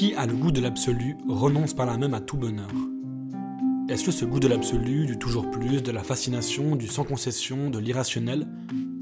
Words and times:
Qui 0.00 0.14
a 0.14 0.24
le 0.24 0.32
goût 0.32 0.50
de 0.50 0.62
l'absolu 0.62 1.18
renonce 1.28 1.74
par 1.74 1.84
là 1.84 1.98
même 1.98 2.14
à 2.14 2.20
tout 2.20 2.38
bonheur. 2.38 2.70
Est-ce 3.90 4.02
que 4.02 4.10
ce 4.10 4.24
goût 4.24 4.40
de 4.40 4.48
l'absolu, 4.48 5.04
du 5.04 5.18
toujours 5.18 5.50
plus, 5.50 5.82
de 5.82 5.92
la 5.92 6.02
fascination, 6.02 6.74
du 6.74 6.86
sans 6.86 7.04
concession, 7.04 7.68
de 7.68 7.78
l'irrationnel, 7.78 8.48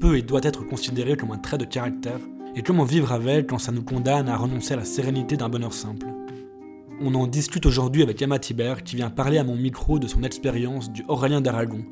peut 0.01 0.17
et 0.17 0.21
doit 0.23 0.41
être 0.43 0.67
considéré 0.67 1.15
comme 1.15 1.31
un 1.31 1.37
trait 1.37 1.57
de 1.57 1.63
caractère? 1.63 2.19
Et 2.53 2.63
comment 2.63 2.83
vivre 2.83 3.13
avec 3.13 3.47
quand 3.47 3.59
ça 3.59 3.71
nous 3.71 3.81
condamne 3.81 4.27
à 4.27 4.35
renoncer 4.35 4.73
à 4.73 4.75
la 4.75 4.83
sérénité 4.83 5.37
d'un 5.37 5.47
bonheur 5.47 5.71
simple? 5.71 6.07
On 6.99 7.15
en 7.15 7.27
discute 7.27 7.65
aujourd'hui 7.65 8.03
avec 8.03 8.21
Emma 8.21 8.37
Thibert 8.37 8.83
qui 8.83 8.97
vient 8.97 9.09
parler 9.09 9.37
à 9.37 9.45
mon 9.45 9.55
micro 9.55 9.99
de 9.99 10.07
son 10.07 10.23
expérience 10.23 10.91
du 10.91 11.05
Aurélien 11.07 11.39
d'Aragon. 11.39 11.85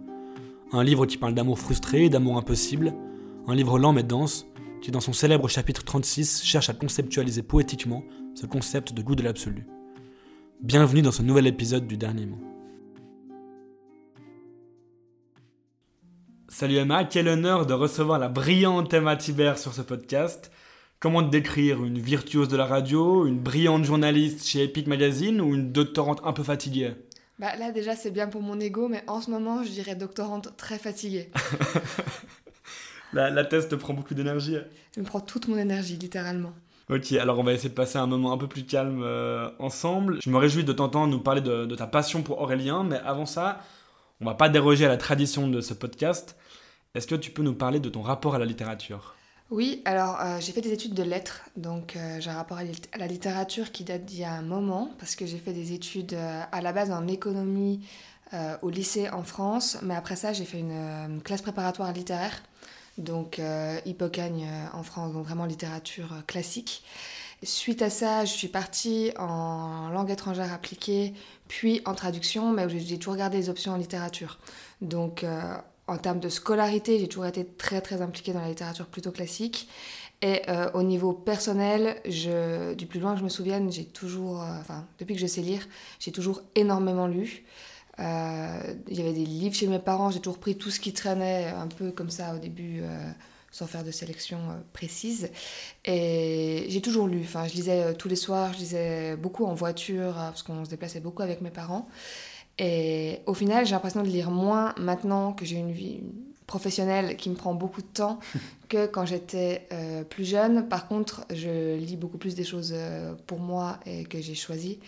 Un 0.74 0.84
livre 0.84 1.06
qui 1.06 1.18
parle 1.18 1.34
d'amour 1.34 1.60
frustré, 1.60 2.10
d'amour 2.10 2.38
impossible, 2.38 2.94
un 3.48 3.56
livre 3.56 3.80
lent 3.80 3.94
mais 3.94 4.04
dense, 4.04 4.48
qui 4.82 4.92
dans 4.92 5.00
son 5.00 5.14
célèbre 5.14 5.48
chapitre 5.48 5.84
36 5.84 6.44
cherche 6.44 6.70
à 6.70 6.74
conceptualiser 6.74 7.44
poétiquement 7.44 8.04
ce 8.36 8.46
concept 8.46 8.94
de 8.94 9.02
goût 9.02 9.16
de 9.16 9.24
l'absolu. 9.24 9.66
Bienvenue 10.62 11.02
dans 11.02 11.12
ce 11.12 11.24
nouvel 11.24 11.48
épisode 11.48 11.88
du 11.88 11.98
Dernier 11.98 12.26
Mot. 12.26 12.40
Salut 16.50 16.78
Emma, 16.78 17.04
quel 17.04 17.28
honneur 17.28 17.66
de 17.66 17.74
recevoir 17.74 18.20
la 18.20 18.30
brillante 18.30 18.94
Emma 18.94 19.16
Thibert 19.16 19.58
sur 19.58 19.74
ce 19.74 19.82
podcast. 19.82 20.52
Comment 21.00 21.24
te 21.24 21.30
décrire 21.30 21.84
Une 21.84 22.00
virtuose 22.00 22.48
de 22.48 22.58
la 22.58 22.66
radio, 22.66 23.28
une 23.28 23.40
brillante 23.40 23.84
journaliste 23.84 24.46
chez 24.46 24.64
Epic 24.64 24.88
Magazine 24.88 25.42
ou 25.42 25.54
une 25.54 25.72
doctorante 25.72 26.22
un 26.24 26.34
peu 26.34 26.44
fatiguée? 26.44 26.94
Bah 27.38 27.56
là 27.56 27.72
déjà 27.72 27.96
c'est 27.96 28.10
bien 28.10 28.28
pour 28.28 28.42
mon 28.42 28.60
ego, 28.60 28.88
mais 28.88 29.04
en 29.06 29.22
ce 29.22 29.30
moment 29.30 29.64
je 29.64 29.70
dirais 29.70 29.96
doctorante 29.96 30.58
très 30.58 30.80
fatiguée. 30.80 31.30
la, 33.14 33.30
la 33.30 33.46
thèse 33.46 33.68
te 33.68 33.76
prend 33.76 33.94
beaucoup 33.94 34.14
d'énergie 34.14 34.58
Ça 34.94 35.02
me 35.02 35.06
prend 35.06 35.20
toute 35.20 35.48
mon 35.48 35.58
énergie, 35.58 35.98
littéralement. 35.98 36.54
Ok, 36.90 37.12
alors 37.14 37.38
on 37.38 37.44
va 37.44 37.52
essayer 37.52 37.68
de 37.68 37.74
passer 37.74 37.98
un 37.98 38.08
moment 38.08 38.32
un 38.32 38.38
peu 38.38 38.48
plus 38.48 38.64
calme 38.64 39.02
euh, 39.04 39.50
ensemble. 39.60 40.20
Je 40.24 40.30
me 40.30 40.38
réjouis 40.38 40.64
de 40.64 40.72
t'entendre 40.72 41.12
nous 41.12 41.20
parler 41.20 41.42
de, 41.42 41.66
de, 41.66 41.76
ta 41.76 41.86
passion 41.86 42.24
pour 42.24 42.40
Aurélien, 42.40 42.84
mais 42.84 42.98
avant 43.04 43.26
ça, 43.26 43.62
on 44.22 44.26
va 44.26 44.36
pas 44.36 44.48
déroger 44.48 44.86
à 44.86 44.88
la 44.88 44.96
tradition 44.96 45.50
de 45.50 45.60
ce 45.60 45.74
podcast. 45.74 46.38
Est-ce 46.96 47.06
que 47.06 47.16
tu 47.16 47.32
peux 47.32 47.44
nous 47.44 47.56
parler 47.56 47.82
de 47.82 47.90
ton 47.90 48.02
rapport 48.02 48.36
à 48.36 48.40
la 48.40 48.46
littérature? 48.46 49.16
Oui, 49.50 49.82
alors 49.84 50.18
euh, 50.22 50.38
j'ai 50.40 50.54
fait 50.54 50.62
des 50.62 50.72
études 50.72 50.94
de 50.94 51.04
lettres, 51.04 51.42
donc 51.58 51.98
euh, 51.98 52.22
j'ai 52.22 52.30
un 52.30 52.36
rapport 52.36 52.58
à 52.58 52.64
la 52.98 53.08
littérature 53.08 53.74
qui 53.74 53.84
date 53.84 54.06
d'il 54.06 54.20
y 54.20 54.24
a 54.24 54.32
un 54.32 54.42
moment, 54.42 54.90
parce 54.98 55.18
que 55.18 55.26
j'ai 55.26 55.40
fait 55.40 55.54
des 55.54 55.74
études 55.74 56.14
à 56.14 56.62
la 56.62 56.72
base 56.72 56.92
en 56.92 57.08
économie 57.08 57.86
au 58.62 58.70
lycée 58.70 59.10
en 59.10 59.24
France, 59.24 59.78
mais 59.84 59.96
après 59.96 60.18
ça 60.18 60.34
j'ai 60.34 60.44
fait 60.44 60.60
une 60.60 61.22
classe 61.24 61.42
préparatoire 61.42 61.94
littéraire 61.94 62.44
donc 62.98 63.40
euh, 63.40 63.80
Hippocagne 63.86 64.48
euh, 64.50 64.78
en 64.78 64.84
France, 64.84 65.14
donc 65.14 65.26
vraiment 65.26 65.46
littérature 65.46 66.14
euh, 66.14 66.22
classique. 66.26 66.84
Suite 67.44 67.84
à 67.84 67.92
ça, 67.92 68.26
je 68.26 68.34
suis 68.34 68.48
partie 68.48 69.12
en 69.20 69.90
langue 69.90 70.10
étrangère 70.10 70.52
appliquée, 70.52 71.14
puis 71.48 71.82
en 71.86 71.94
traduction, 71.94 72.52
mais 72.52 72.68
j'ai 72.68 72.98
toujours 72.98 73.16
gardé 73.16 73.38
les 73.38 73.50
options 73.50 73.74
en 73.74 73.78
littérature. 73.78 74.40
Donc 74.82 75.24
en 75.86 75.98
termes 76.00 76.20
de 76.20 76.30
scolarité, 76.30 76.98
j'ai 76.98 77.08
toujours 77.08 77.28
été 77.28 77.46
très 77.46 77.80
très 77.80 78.02
impliquée 78.02 78.34
dans 78.34 78.42
la 78.42 78.50
littérature 78.50 78.88
plutôt 78.88 79.12
classique. 79.12 79.70
Et 80.24 80.42
au 80.74 80.82
niveau 80.82 81.14
personnel, 81.14 82.02
du 82.06 82.88
plus 82.88 83.00
loin 83.00 83.14
que 83.14 83.20
je 83.20 83.24
me 83.24 83.30
souvienne, 83.30 83.72
j'ai 83.72 83.86
toujours, 83.86 84.38
enfin 84.40 84.88
depuis 84.98 85.14
que 85.14 85.22
je 85.22 85.28
sais 85.28 85.42
lire, 85.42 85.68
j'ai 86.00 86.12
toujours 86.12 86.42
énormément 86.56 87.06
lu. 87.06 87.46
Euh, 88.00 88.74
il 88.88 88.98
y 88.98 89.02
avait 89.02 89.14
des 89.14 89.26
livres 89.26 89.56
chez 89.56 89.68
mes 89.68 89.80
parents, 89.80 90.12
j'ai 90.12 90.20
toujours 90.20 90.38
pris 90.38 90.56
tout 90.56 90.70
ce 90.70 90.80
qui 90.80 90.94
traînait 90.94 91.48
un 91.48 91.68
peu 91.68 91.92
comme 91.92 92.10
ça 92.10 92.36
au 92.36 92.38
début, 92.38 92.82
euh, 92.82 93.12
sans 93.52 93.66
faire 93.66 93.84
de 93.84 93.92
sélection 93.92 94.38
euh, 94.38 94.62
précise. 94.74 95.32
Et 95.86 96.66
j'ai 96.70 96.82
toujours 96.82 97.08
lu, 97.08 97.22
enfin, 97.24 97.48
je 97.48 97.54
lisais 97.54 97.96
tous 97.96 98.08
les 98.08 98.16
soirs, 98.16 98.54
je 98.54 98.60
lisais 98.60 99.16
beaucoup 99.16 99.46
en 99.46 99.56
voiture, 99.56 100.14
parce 100.16 100.44
qu'on 100.44 100.64
se 100.64 100.70
déplaçait 100.70 101.00
beaucoup 101.00 101.24
avec 101.24 101.42
mes 101.42 101.50
parents. 101.50 101.88
Et 102.60 103.22
au 103.26 103.34
final, 103.34 103.66
j'ai 103.66 103.74
l'impression 103.74 104.04
de 104.04 104.08
lire 104.08 104.32
moins 104.32 104.74
maintenant 104.78 105.34
que 105.34 105.46
j'ai 105.46 105.58
une 105.58 105.72
vie 105.72 106.02
professionnelle 106.48 107.18
qui 107.18 107.30
me 107.30 107.36
prend 107.36 107.54
beaucoup 107.54 107.82
de 107.82 107.88
temps 107.88 108.20
que 108.70 108.88
quand 108.88 109.06
j'étais 109.06 109.68
plus 110.10 110.24
jeune. 110.24 110.68
Par 110.68 110.88
contre, 110.88 111.26
je 111.32 111.76
lis 111.76 111.98
beaucoup 111.98 112.18
plus 112.18 112.34
des 112.34 112.44
choses 112.44 112.74
pour 113.28 113.40
moi 113.40 113.80
et 113.86 114.06
que 114.06 114.20
j'ai 114.20 114.34
choisies. 114.34 114.80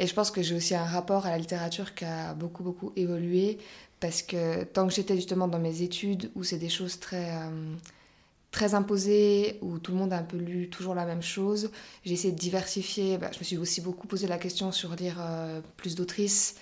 Et 0.00 0.06
je 0.06 0.14
pense 0.14 0.30
que 0.30 0.40
j'ai 0.40 0.54
aussi 0.54 0.74
un 0.74 0.84
rapport 0.84 1.26
à 1.26 1.30
la 1.30 1.36
littérature 1.36 1.94
qui 1.94 2.06
a 2.06 2.32
beaucoup, 2.32 2.62
beaucoup 2.62 2.90
évolué, 2.96 3.58
parce 4.00 4.22
que 4.22 4.64
tant 4.64 4.88
que 4.88 4.94
j'étais 4.94 5.14
justement 5.14 5.46
dans 5.46 5.58
mes 5.58 5.82
études, 5.82 6.30
où 6.34 6.42
c'est 6.42 6.56
des 6.56 6.70
choses 6.70 6.98
très, 6.98 7.32
euh, 7.32 7.74
très 8.50 8.72
imposées, 8.74 9.58
où 9.60 9.78
tout 9.78 9.92
le 9.92 9.98
monde 9.98 10.14
a 10.14 10.16
un 10.16 10.22
peu 10.22 10.38
lu 10.38 10.70
toujours 10.70 10.94
la 10.94 11.04
même 11.04 11.20
chose, 11.20 11.70
j'ai 12.06 12.14
essayé 12.14 12.32
de 12.32 12.38
diversifier. 12.38 13.18
Bah, 13.18 13.28
je 13.34 13.40
me 13.40 13.44
suis 13.44 13.58
aussi 13.58 13.82
beaucoup 13.82 14.06
posé 14.06 14.26
la 14.26 14.38
question 14.38 14.72
sur 14.72 14.96
lire 14.96 15.18
euh, 15.20 15.60
plus 15.76 15.96
d'autrices, 15.96 16.54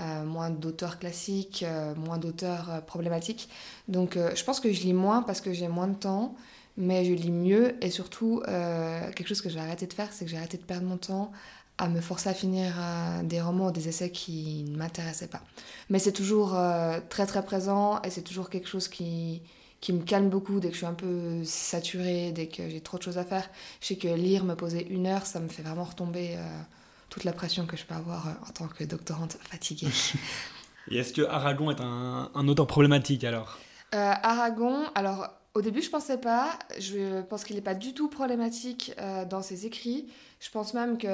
euh, 0.00 0.24
moins 0.24 0.50
d'auteurs 0.50 0.98
classiques, 0.98 1.64
moins 1.96 2.18
d'auteurs 2.18 2.82
problématiques. 2.86 3.48
Donc 3.86 4.16
je 4.16 4.44
pense 4.44 4.58
que 4.58 4.72
je 4.72 4.80
lis 4.80 4.94
moins 4.94 5.22
parce 5.22 5.40
que 5.40 5.52
j'ai 5.52 5.68
moins 5.68 5.88
de 5.88 5.94
temps, 5.94 6.34
mais 6.76 7.04
je 7.04 7.12
lis 7.12 7.30
mieux, 7.30 7.76
et 7.84 7.90
surtout, 7.90 8.42
quelque 8.46 9.28
chose 9.28 9.42
que 9.42 9.50
j'ai 9.50 9.58
arrêté 9.60 9.86
de 9.86 9.92
faire, 9.92 10.10
c'est 10.12 10.24
que 10.24 10.30
j'ai 10.30 10.38
arrêté 10.38 10.56
de 10.56 10.62
perdre 10.62 10.86
mon 10.86 10.96
temps 10.96 11.32
à 11.80 11.88
me 11.88 12.02
forcer 12.02 12.28
à 12.28 12.34
finir 12.34 12.74
euh, 12.78 13.22
des 13.22 13.40
romans 13.40 13.68
ou 13.68 13.70
des 13.72 13.88
essais 13.88 14.10
qui 14.10 14.64
ne 14.68 14.76
m'intéressaient 14.76 15.28
pas. 15.28 15.40
Mais 15.88 15.98
c'est 15.98 16.12
toujours 16.12 16.54
euh, 16.54 17.00
très 17.08 17.24
très 17.26 17.42
présent 17.42 18.02
et 18.02 18.10
c'est 18.10 18.20
toujours 18.20 18.50
quelque 18.50 18.68
chose 18.68 18.86
qui, 18.86 19.40
qui 19.80 19.94
me 19.94 20.02
calme 20.02 20.28
beaucoup 20.28 20.60
dès 20.60 20.68
que 20.68 20.74
je 20.74 20.78
suis 20.78 20.86
un 20.86 20.92
peu 20.92 21.42
saturée, 21.42 22.32
dès 22.32 22.48
que 22.48 22.68
j'ai 22.68 22.82
trop 22.82 22.98
de 22.98 23.02
choses 23.02 23.16
à 23.16 23.24
faire. 23.24 23.48
Je 23.80 23.86
sais 23.86 23.96
que 23.96 24.08
lire, 24.08 24.44
me 24.44 24.54
poser 24.54 24.86
une 24.88 25.06
heure, 25.06 25.24
ça 25.24 25.40
me 25.40 25.48
fait 25.48 25.62
vraiment 25.62 25.84
retomber 25.84 26.34
euh, 26.36 26.60
toute 27.08 27.24
la 27.24 27.32
pression 27.32 27.64
que 27.64 27.78
je 27.78 27.86
peux 27.86 27.94
avoir 27.94 28.26
en 28.46 28.52
tant 28.52 28.68
que 28.68 28.84
doctorante 28.84 29.38
fatiguée. 29.40 29.88
et 30.90 30.98
est-ce 30.98 31.14
que 31.14 31.22
Aragon 31.22 31.70
est 31.70 31.80
un, 31.80 32.30
un 32.34 32.48
auteur 32.48 32.66
problématique 32.66 33.24
alors? 33.24 33.58
Aragon, 33.92 34.84
alors 34.94 35.30
au 35.54 35.62
début, 35.62 35.82
je 35.82 35.90
pensais 35.90 36.18
pas. 36.18 36.58
Je 36.78 37.22
pense 37.22 37.44
qu'il 37.44 37.56
n'est 37.56 37.62
pas 37.62 37.74
du 37.74 37.92
tout 37.92 38.08
problématique 38.08 38.92
euh, 38.98 39.24
dans 39.24 39.42
ses 39.42 39.66
écrits. 39.66 40.06
Je 40.38 40.50
pense 40.50 40.74
même 40.74 40.96
que, 40.96 41.08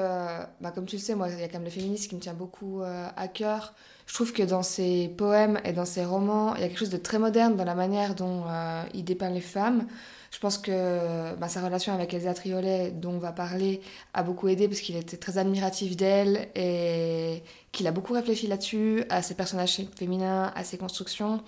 bah, 0.61 0.71
comme 0.75 0.87
tu 0.87 0.97
le 0.97 1.03
sais, 1.03 1.15
moi, 1.15 1.29
il 1.31 1.41
y 1.41 1.43
a 1.43 1.49
quand 1.49 1.55
même 1.55 1.65
le 1.65 1.71
féminisme 1.71 2.09
qui 2.09 2.15
me 2.15 2.21
tient 2.21 2.35
beaucoup 2.35 2.83
euh, 2.83 3.09
à 3.17 3.29
cœur. 3.29 3.75
Je 4.07 4.15
trouve 4.15 4.33
que 4.33 4.43
dans 4.43 4.63
ses 4.63 5.09
poèmes 5.09 5.59
et 5.65 5.73
dans 5.73 5.87
ses 5.87 6.05
romans, 6.05 6.55
il 6.55 6.61
y 6.61 6.65
a 6.65 6.69
quelque 6.69 6.79
chose 6.79 6.91
de 6.91 6.97
très 6.97 7.19
moderne 7.19 7.57
dans 7.57 7.65
la 7.65 7.75
manière 7.75 8.15
dont 8.15 8.45
euh, 8.47 8.83
il 8.95 9.05
dépeint 9.05 9.31
les 9.31 9.41
femmes. 9.41 9.87
Je 10.31 10.39
pense 10.39 10.59
que 10.59 11.35
bah, 11.37 11.49
sa 11.49 11.63
relation 11.63 11.95
avec 11.95 12.13
Elsa 12.13 12.35
Triolet, 12.35 12.91
dont 12.91 13.13
on 13.13 13.19
va 13.19 13.33
parler, 13.33 13.81
a 14.13 14.23
beaucoup 14.23 14.49
aidé 14.49 14.69
parce 14.69 14.81
qu'il 14.81 14.97
était 14.97 15.17
très 15.17 15.39
admiratif 15.39 15.97
d'elle 15.97 16.49
et 16.55 17.43
qu'il 17.73 17.87
a 17.87 17.91
beaucoup 17.91 18.13
réfléchi 18.13 18.47
là-dessus, 18.47 19.05
à 19.09 19.23
ses 19.23 19.35
personnages 19.35 19.81
féminins, 19.97 20.53
à 20.55 20.63
ses 20.63 20.77
constructions. 20.77 21.43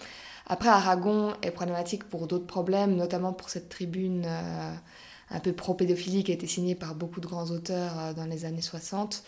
Après, 0.48 0.70
Aragon 0.70 1.34
est 1.42 1.50
problématique 1.50 2.04
pour 2.04 2.26
d'autres 2.26 2.46
problèmes, 2.46 2.96
notamment 2.96 3.32
pour 3.32 3.50
cette 3.50 3.68
tribune 3.68 4.24
euh, 4.26 4.74
un 5.30 5.40
peu 5.40 5.52
pro-pédophilie 5.52 6.24
qui 6.24 6.30
a 6.30 6.34
été 6.34 6.46
signée 6.46 6.74
par 6.74 6.94
beaucoup 6.94 7.20
de 7.20 7.26
grands 7.26 7.50
auteurs 7.50 7.98
euh, 7.98 8.12
dans 8.14 8.24
les 8.24 8.46
années 8.46 8.62
60 8.62 9.22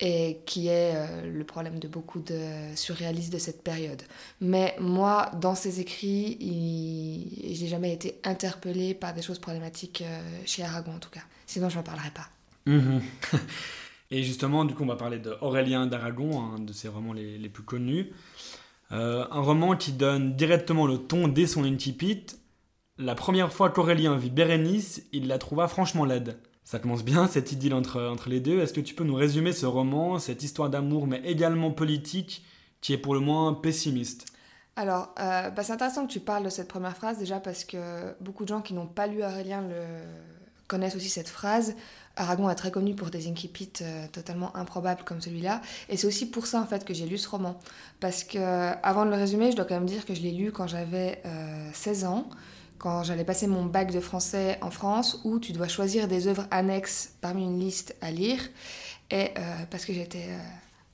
et 0.00 0.40
qui 0.46 0.68
est 0.68 0.94
euh, 0.94 1.30
le 1.30 1.44
problème 1.44 1.78
de 1.78 1.86
beaucoup 1.86 2.20
de 2.20 2.40
surréalistes 2.74 3.32
de 3.32 3.38
cette 3.38 3.62
période. 3.62 4.02
Mais 4.40 4.74
moi, 4.80 5.30
dans 5.40 5.54
ces 5.54 5.80
écrits, 5.80 6.36
il... 6.40 7.54
je 7.54 7.62
n'ai 7.62 7.68
jamais 7.68 7.92
été 7.92 8.20
interpellée 8.24 8.94
par 8.94 9.14
des 9.14 9.22
choses 9.22 9.38
problématiques 9.38 10.02
chez 10.44 10.64
Aragon 10.64 10.94
en 10.96 10.98
tout 10.98 11.10
cas. 11.10 11.22
Sinon, 11.46 11.68
je 11.68 11.76
n'en 11.76 11.84
parlerai 11.84 12.10
pas. 12.10 12.28
Mhm. 12.66 13.00
Et 14.10 14.22
justement, 14.22 14.64
du 14.64 14.74
coup, 14.74 14.84
on 14.84 14.86
va 14.86 14.96
parler 14.96 15.18
d'Aurélien 15.18 15.86
d'Aragon, 15.86 16.40
un 16.40 16.58
de 16.58 16.72
ses 16.72 16.88
romans 16.88 17.12
les 17.12 17.48
plus 17.48 17.62
connus. 17.62 18.10
Euh, 18.92 19.26
un 19.30 19.40
roman 19.40 19.76
qui 19.76 19.92
donne 19.92 20.34
directement 20.34 20.86
le 20.86 20.98
ton 20.98 21.28
dès 21.28 21.46
son 21.46 21.64
incipit. 21.64 22.26
La 22.96 23.14
première 23.14 23.52
fois 23.52 23.70
qu'Aurélien 23.70 24.16
vit 24.16 24.30
Bérénice, 24.30 25.02
il 25.12 25.28
la 25.28 25.38
trouva 25.38 25.68
franchement 25.68 26.04
laide. 26.04 26.38
Ça 26.64 26.78
commence 26.78 27.04
bien 27.04 27.26
cette 27.26 27.52
idylle 27.52 27.74
entre, 27.74 28.02
entre 28.02 28.28
les 28.28 28.40
deux. 28.40 28.60
Est-ce 28.60 28.72
que 28.72 28.80
tu 28.80 28.94
peux 28.94 29.04
nous 29.04 29.14
résumer 29.14 29.52
ce 29.52 29.66
roman, 29.66 30.18
cette 30.18 30.42
histoire 30.42 30.70
d'amour, 30.70 31.06
mais 31.06 31.20
également 31.24 31.70
politique, 31.70 32.44
qui 32.80 32.92
est 32.92 32.98
pour 32.98 33.14
le 33.14 33.20
moins 33.20 33.54
pessimiste? 33.54 34.26
Alors, 34.76 35.14
euh, 35.18 35.50
bah 35.50 35.62
c'est 35.62 35.72
intéressant 35.72 36.06
que 36.06 36.12
tu 36.12 36.20
parles 36.20 36.44
de 36.44 36.50
cette 36.50 36.68
première 36.68 36.96
phrase 36.96 37.18
déjà 37.18 37.40
parce 37.40 37.64
que 37.64 38.14
beaucoup 38.20 38.44
de 38.44 38.48
gens 38.48 38.60
qui 38.60 38.74
n'ont 38.74 38.86
pas 38.86 39.06
lu 39.06 39.24
Aurélien 39.24 39.64
connaissent 40.68 40.94
aussi 40.94 41.08
cette 41.08 41.28
phrase. 41.28 41.74
Aragon 42.18 42.50
est 42.50 42.54
très 42.56 42.70
connu 42.70 42.94
pour 42.94 43.10
des 43.10 43.30
incipits 43.30 43.70
euh, 43.80 44.06
totalement 44.12 44.54
improbables 44.56 45.02
comme 45.04 45.20
celui-là. 45.20 45.62
Et 45.88 45.96
c'est 45.96 46.06
aussi 46.06 46.28
pour 46.28 46.46
ça 46.46 46.60
en 46.60 46.66
fait 46.66 46.84
que 46.84 46.92
j'ai 46.92 47.06
lu 47.06 47.16
ce 47.16 47.28
roman. 47.28 47.58
Parce 48.00 48.24
que 48.24 48.38
avant 48.82 49.06
de 49.06 49.10
le 49.10 49.16
résumer, 49.16 49.50
je 49.52 49.56
dois 49.56 49.64
quand 49.64 49.76
même 49.76 49.86
dire 49.86 50.04
que 50.04 50.14
je 50.14 50.20
l'ai 50.20 50.32
lu 50.32 50.52
quand 50.52 50.66
j'avais 50.66 51.22
16 51.72 52.04
euh, 52.04 52.06
ans, 52.08 52.28
quand 52.78 53.04
j'allais 53.04 53.24
passer 53.24 53.46
mon 53.46 53.64
bac 53.64 53.92
de 53.92 54.00
français 54.00 54.58
en 54.62 54.70
France, 54.70 55.20
où 55.24 55.38
tu 55.38 55.52
dois 55.52 55.68
choisir 55.68 56.08
des 56.08 56.26
œuvres 56.26 56.46
annexes 56.50 57.12
parmi 57.20 57.44
une 57.44 57.58
liste 57.58 57.96
à 58.00 58.10
lire. 58.10 58.40
Et 59.10 59.30
euh, 59.38 59.42
parce 59.70 59.84
que 59.84 59.92
j'étais 59.92 60.26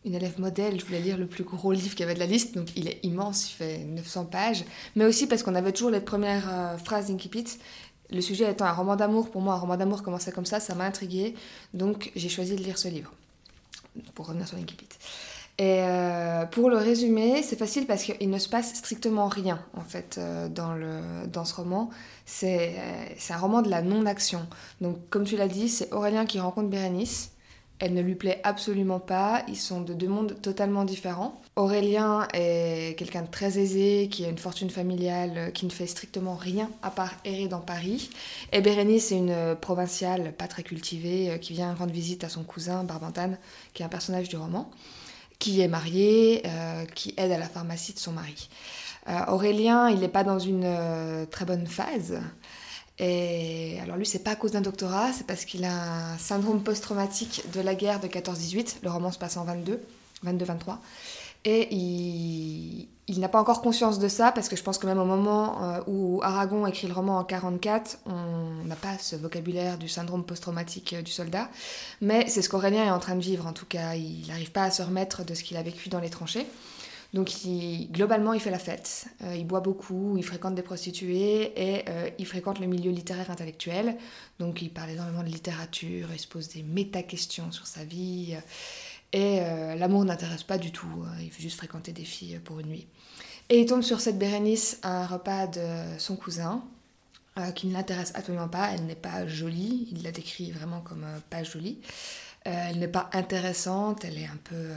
une 0.04 0.14
élève 0.14 0.38
modèle, 0.38 0.78
je 0.78 0.84
voulais 0.84 1.00
lire 1.00 1.16
le 1.16 1.26
plus 1.26 1.44
gros 1.44 1.72
livre 1.72 1.90
qu'il 1.90 2.00
y 2.00 2.02
avait 2.04 2.14
de 2.14 2.20
la 2.20 2.26
liste, 2.26 2.54
donc 2.54 2.68
il 2.76 2.88
est 2.88 3.00
immense, 3.02 3.50
il 3.50 3.54
fait 3.54 3.78
900 3.78 4.26
pages. 4.26 4.64
Mais 4.94 5.06
aussi 5.06 5.26
parce 5.26 5.42
qu'on 5.42 5.54
avait 5.54 5.72
toujours 5.72 5.90
les 5.90 6.00
premières 6.00 6.78
phrases 6.84 7.08
d'incipit 7.08 7.46
le 8.10 8.20
sujet 8.20 8.50
étant 8.50 8.66
un 8.66 8.72
roman 8.72 8.96
d'amour, 8.96 9.30
pour 9.30 9.40
moi, 9.40 9.54
un 9.54 9.58
roman 9.58 9.76
d'amour 9.76 10.02
commençait 10.02 10.32
comme 10.32 10.46
ça, 10.46 10.60
ça 10.60 10.74
m'a 10.74 10.84
intrigué. 10.84 11.34
Donc, 11.72 12.12
j'ai 12.14 12.28
choisi 12.28 12.56
de 12.56 12.62
lire 12.62 12.78
ce 12.78 12.88
livre. 12.88 13.12
Pour 14.14 14.26
revenir 14.26 14.48
sur 14.48 14.56
l'incipit. 14.56 14.88
Et 15.56 15.82
euh, 15.82 16.46
pour 16.46 16.68
le 16.68 16.76
résumer, 16.78 17.42
c'est 17.44 17.56
facile 17.56 17.86
parce 17.86 18.02
qu'il 18.02 18.28
ne 18.28 18.38
se 18.38 18.48
passe 18.48 18.74
strictement 18.74 19.28
rien, 19.28 19.64
en 19.76 19.82
fait, 19.82 20.16
euh, 20.18 20.48
dans, 20.48 20.74
le, 20.74 21.26
dans 21.28 21.44
ce 21.44 21.54
roman. 21.54 21.90
C'est 22.26 22.76
un 23.30 23.36
roman 23.36 23.62
de 23.62 23.70
la 23.70 23.80
non-action. 23.80 24.46
Donc, 24.80 24.98
comme 25.10 25.24
tu 25.24 25.36
l'as 25.36 25.48
dit, 25.48 25.68
c'est 25.68 25.92
Aurélien 25.92 26.26
qui 26.26 26.40
rencontre 26.40 26.68
Bérénice. 26.68 27.30
Elle 27.80 27.92
ne 27.92 28.02
lui 28.02 28.14
plaît 28.14 28.40
absolument 28.44 29.00
pas, 29.00 29.42
ils 29.48 29.56
sont 29.56 29.80
de 29.80 29.94
deux 29.94 30.06
mondes 30.06 30.40
totalement 30.40 30.84
différents. 30.84 31.40
Aurélien 31.56 32.28
est 32.32 32.96
quelqu'un 32.96 33.22
de 33.22 33.30
très 33.30 33.58
aisé, 33.58 34.08
qui 34.10 34.24
a 34.24 34.28
une 34.28 34.38
fortune 34.38 34.70
familiale, 34.70 35.50
qui 35.52 35.66
ne 35.66 35.70
fait 35.70 35.88
strictement 35.88 36.36
rien 36.36 36.70
à 36.82 36.90
part 36.90 37.12
errer 37.24 37.48
dans 37.48 37.60
Paris. 37.60 38.10
Et 38.52 38.60
Bérénice 38.60 39.10
est 39.10 39.18
une 39.18 39.56
provinciale 39.60 40.32
pas 40.32 40.46
très 40.46 40.62
cultivée, 40.62 41.30
euh, 41.30 41.38
qui 41.38 41.52
vient 41.52 41.74
rendre 41.74 41.92
visite 41.92 42.22
à 42.22 42.28
son 42.28 42.44
cousin 42.44 42.84
Barbantane, 42.84 43.38
qui 43.72 43.82
est 43.82 43.86
un 43.86 43.88
personnage 43.88 44.28
du 44.28 44.36
roman, 44.36 44.70
qui 45.40 45.60
est 45.60 45.68
marié, 45.68 46.42
euh, 46.46 46.84
qui 46.86 47.12
aide 47.16 47.32
à 47.32 47.38
la 47.38 47.48
pharmacie 47.48 47.92
de 47.92 47.98
son 47.98 48.12
mari. 48.12 48.48
Euh, 49.08 49.32
Aurélien, 49.32 49.90
il 49.90 49.98
n'est 49.98 50.08
pas 50.08 50.24
dans 50.24 50.38
une 50.38 51.26
très 51.30 51.44
bonne 51.44 51.66
phase. 51.66 52.20
Et 52.98 53.78
alors 53.82 53.96
lui, 53.96 54.06
c'est 54.06 54.22
pas 54.22 54.32
à 54.32 54.36
cause 54.36 54.52
d'un 54.52 54.60
doctorat, 54.60 55.12
c'est 55.12 55.26
parce 55.26 55.44
qu'il 55.44 55.64
a 55.64 56.12
un 56.12 56.18
syndrome 56.18 56.62
post-traumatique 56.62 57.42
de 57.52 57.60
la 57.60 57.74
guerre 57.74 58.00
de 58.00 58.06
14-18. 58.06 58.76
Le 58.82 58.90
roman 58.90 59.10
se 59.10 59.18
passe 59.18 59.36
en 59.36 59.44
22, 59.44 59.80
22-23. 60.24 60.78
Et 61.46 61.74
il, 61.74 63.20
n'a 63.20 63.28
pas 63.28 63.38
encore 63.38 63.60
conscience 63.60 63.98
de 63.98 64.08
ça, 64.08 64.32
parce 64.32 64.48
que 64.48 64.56
je 64.56 64.62
pense 64.62 64.78
que 64.78 64.86
même 64.86 64.98
au 64.98 65.04
moment 65.04 65.62
euh, 65.62 65.80
où 65.86 66.20
Aragon 66.22 66.66
écrit 66.66 66.86
le 66.86 66.94
roman 66.94 67.18
en 67.18 67.24
44, 67.24 67.98
on 68.06 68.64
n'a 68.64 68.76
pas 68.76 68.96
ce 68.98 69.14
vocabulaire 69.14 69.76
du 69.76 69.88
syndrome 69.88 70.24
post-traumatique 70.24 70.94
euh, 70.94 71.02
du 71.02 71.10
soldat. 71.10 71.50
Mais 72.00 72.26
c'est 72.28 72.40
ce 72.40 72.48
qu'Aurélien 72.48 72.84
est 72.86 72.90
en 72.90 72.98
train 72.98 73.16
de 73.16 73.20
vivre, 73.20 73.46
en 73.46 73.52
tout 73.52 73.66
cas. 73.66 73.94
Il 73.94 74.26
n'arrive 74.28 74.52
pas 74.52 74.62
à 74.62 74.70
se 74.70 74.82
remettre 74.82 75.22
de 75.22 75.34
ce 75.34 75.44
qu'il 75.44 75.58
a 75.58 75.62
vécu 75.62 75.90
dans 75.90 76.00
les 76.00 76.10
tranchées. 76.10 76.46
Donc 77.14 77.30
globalement, 77.92 78.32
il 78.32 78.40
fait 78.40 78.50
la 78.50 78.58
fête, 78.58 79.06
euh, 79.22 79.36
il 79.36 79.46
boit 79.46 79.60
beaucoup, 79.60 80.16
il 80.18 80.24
fréquente 80.24 80.56
des 80.56 80.62
prostituées 80.62 81.52
et 81.56 81.84
euh, 81.88 82.10
il 82.18 82.26
fréquente 82.26 82.58
le 82.58 82.66
milieu 82.66 82.90
littéraire 82.90 83.30
intellectuel. 83.30 83.96
Donc 84.40 84.60
il 84.62 84.70
parle 84.70 84.90
énormément 84.90 85.22
de 85.22 85.28
littérature, 85.28 86.08
il 86.12 86.18
se 86.18 86.26
pose 86.26 86.48
des 86.48 86.64
méta-questions 86.64 87.52
sur 87.52 87.68
sa 87.68 87.84
vie. 87.84 88.36
et 89.12 89.38
euh, 89.42 89.76
l'amour 89.76 90.04
n'intéresse 90.04 90.42
pas 90.42 90.58
du 90.58 90.72
tout, 90.72 91.04
il 91.20 91.30
veut 91.30 91.40
juste 91.40 91.56
fréquenter 91.56 91.92
des 91.92 92.04
filles 92.04 92.40
pour 92.42 92.58
une 92.58 92.66
nuit. 92.66 92.88
Et 93.48 93.60
il 93.60 93.66
tombe 93.66 93.82
sur 93.82 94.00
cette 94.00 94.18
Bérénice 94.18 94.80
à 94.82 95.02
un 95.02 95.06
repas 95.06 95.46
de 95.46 95.68
son 95.98 96.16
cousin, 96.16 96.64
qui 97.54 97.66
ne 97.68 97.74
l'intéresse 97.74 98.12
absolument 98.14 98.48
pas. 98.48 98.70
Elle 98.72 98.86
n'est 98.86 98.94
pas 98.96 99.26
jolie, 99.26 99.88
il 99.92 100.02
la 100.02 100.10
décrit 100.10 100.50
vraiment 100.50 100.80
comme 100.80 101.06
pas 101.30 101.44
jolie. 101.44 101.78
elle 102.44 102.78
n'est 102.78 102.88
pas 102.88 103.08
intéressante, 103.12 104.04
elle 104.04 104.18
est 104.18 104.26
un 104.26 104.38
peu 104.42 104.70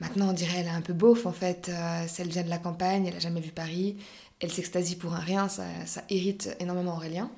Maintenant, 0.00 0.30
on 0.30 0.32
dirait 0.32 0.60
elle 0.60 0.66
est 0.66 0.70
un 0.70 0.80
peu 0.80 0.94
beauf 0.94 1.26
en 1.26 1.32
fait. 1.32 1.68
Euh, 1.68 2.06
elle 2.18 2.28
vient 2.28 2.42
de 2.42 2.48
la 2.50 2.58
campagne, 2.58 3.06
elle 3.06 3.14
n'a 3.14 3.20
jamais 3.20 3.40
vu 3.40 3.50
Paris, 3.50 3.96
elle 4.40 4.50
s'extasie 4.50 4.96
pour 4.96 5.14
un 5.14 5.18
rien, 5.18 5.48
ça, 5.48 5.64
irrite 6.08 6.56
énormément 6.58 6.94
Aurélien. 6.96 7.30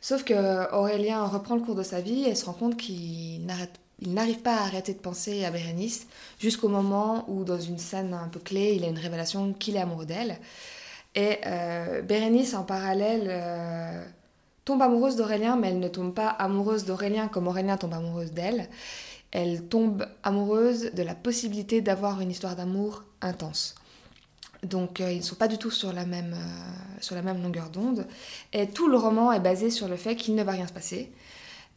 Sauf 0.00 0.22
que 0.22 0.72
Aurélien 0.74 1.24
reprend 1.24 1.56
le 1.56 1.62
cours 1.62 1.74
de 1.74 1.82
sa 1.82 2.02
vie 2.02 2.24
et 2.24 2.34
se 2.34 2.44
rend 2.44 2.52
compte 2.52 2.76
qu'il 2.76 3.46
n'arrive 3.46 4.42
pas 4.42 4.56
à 4.56 4.64
arrêter 4.64 4.92
de 4.92 4.98
penser 4.98 5.46
à 5.46 5.50
Bérénice 5.50 6.06
jusqu'au 6.38 6.68
moment 6.68 7.24
où, 7.28 7.44
dans 7.44 7.58
une 7.58 7.78
scène 7.78 8.12
un 8.12 8.28
peu 8.28 8.38
clé, 8.38 8.74
il 8.76 8.84
a 8.84 8.88
une 8.88 8.98
révélation 8.98 9.54
qu'il 9.54 9.76
est 9.76 9.80
amoureux 9.80 10.04
d'elle. 10.04 10.38
Et 11.14 11.38
euh, 11.46 12.02
Bérénice, 12.02 12.52
en 12.52 12.64
parallèle, 12.64 13.28
euh, 13.28 14.04
tombe 14.66 14.82
amoureuse 14.82 15.16
d'Aurélien, 15.16 15.56
mais 15.56 15.68
elle 15.68 15.78
ne 15.78 15.88
tombe 15.88 16.12
pas 16.12 16.28
amoureuse 16.28 16.84
d'Aurélien 16.84 17.28
comme 17.28 17.48
Aurélien 17.48 17.78
tombe 17.78 17.94
amoureuse 17.94 18.32
d'elle 18.32 18.68
elle 19.34 19.64
tombe 19.66 20.06
amoureuse 20.22 20.92
de 20.94 21.02
la 21.02 21.14
possibilité 21.14 21.80
d'avoir 21.80 22.20
une 22.20 22.30
histoire 22.30 22.54
d'amour 22.54 23.02
intense. 23.20 23.74
Donc 24.62 25.00
euh, 25.00 25.10
ils 25.10 25.18
ne 25.18 25.22
sont 25.22 25.34
pas 25.34 25.48
du 25.48 25.58
tout 25.58 25.72
sur 25.72 25.92
la, 25.92 26.06
même, 26.06 26.34
euh, 26.34 27.00
sur 27.00 27.16
la 27.16 27.22
même 27.22 27.42
longueur 27.42 27.68
d'onde. 27.68 28.06
Et 28.52 28.68
tout 28.68 28.88
le 28.88 28.96
roman 28.96 29.32
est 29.32 29.40
basé 29.40 29.70
sur 29.70 29.88
le 29.88 29.96
fait 29.96 30.14
qu'il 30.14 30.36
ne 30.36 30.42
va 30.44 30.52
rien 30.52 30.68
se 30.68 30.72
passer 30.72 31.10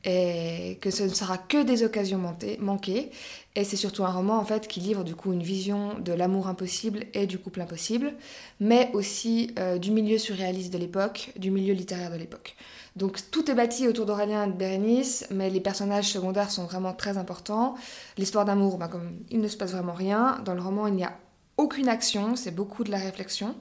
et 0.05 0.77
que 0.79 0.91
ce 0.91 1.03
ne 1.03 1.09
sera 1.09 1.39
que 1.39 1.63
des 1.63 1.83
occasions 1.83 2.21
manquées. 2.59 3.09
Et 3.55 3.63
c'est 3.63 3.75
surtout 3.75 4.05
un 4.05 4.11
roman 4.11 4.37
en 4.37 4.45
fait 4.45 4.67
qui 4.67 4.79
livre 4.79 5.03
du 5.03 5.15
coup 5.15 5.33
une 5.33 5.41
vision 5.41 5.97
de 5.99 6.13
l'amour 6.13 6.47
impossible 6.47 7.05
et 7.15 7.25
du 7.25 7.39
couple 7.39 7.61
impossible, 7.61 8.13
mais 8.59 8.91
aussi 8.93 9.53
euh, 9.57 9.79
du 9.79 9.89
milieu 9.89 10.19
surréaliste 10.19 10.71
de 10.71 10.77
l'époque, 10.77 11.31
du 11.37 11.49
milieu 11.49 11.73
littéraire 11.73 12.11
de 12.11 12.17
l'époque. 12.17 12.55
Donc 12.97 13.19
tout 13.29 13.49
est 13.51 13.53
bâti 13.53 13.87
autour 13.87 14.07
d'Aurélien 14.07 14.45
et 14.45 14.47
de 14.47 14.53
Bérénice, 14.53 15.27
mais 15.29 15.51
les 15.51 15.61
personnages 15.61 16.09
secondaires 16.09 16.49
sont 16.49 16.65
vraiment 16.65 16.93
très 16.93 17.19
importants. 17.19 17.75
L'histoire 18.17 18.43
d'amour, 18.43 18.79
comme 18.89 19.19
il 19.29 19.39
ne 19.39 19.47
se 19.47 19.55
passe 19.55 19.71
vraiment 19.71 19.93
rien, 19.93 20.41
dans 20.43 20.55
le 20.55 20.61
roman 20.61 20.87
il 20.87 20.95
n'y 20.95 21.03
a 21.03 21.13
aucune 21.57 21.89
action, 21.89 22.35
c'est 22.35 22.51
beaucoup 22.51 22.83
de 22.83 22.89
la 22.89 22.97
réflexion. 22.97 23.55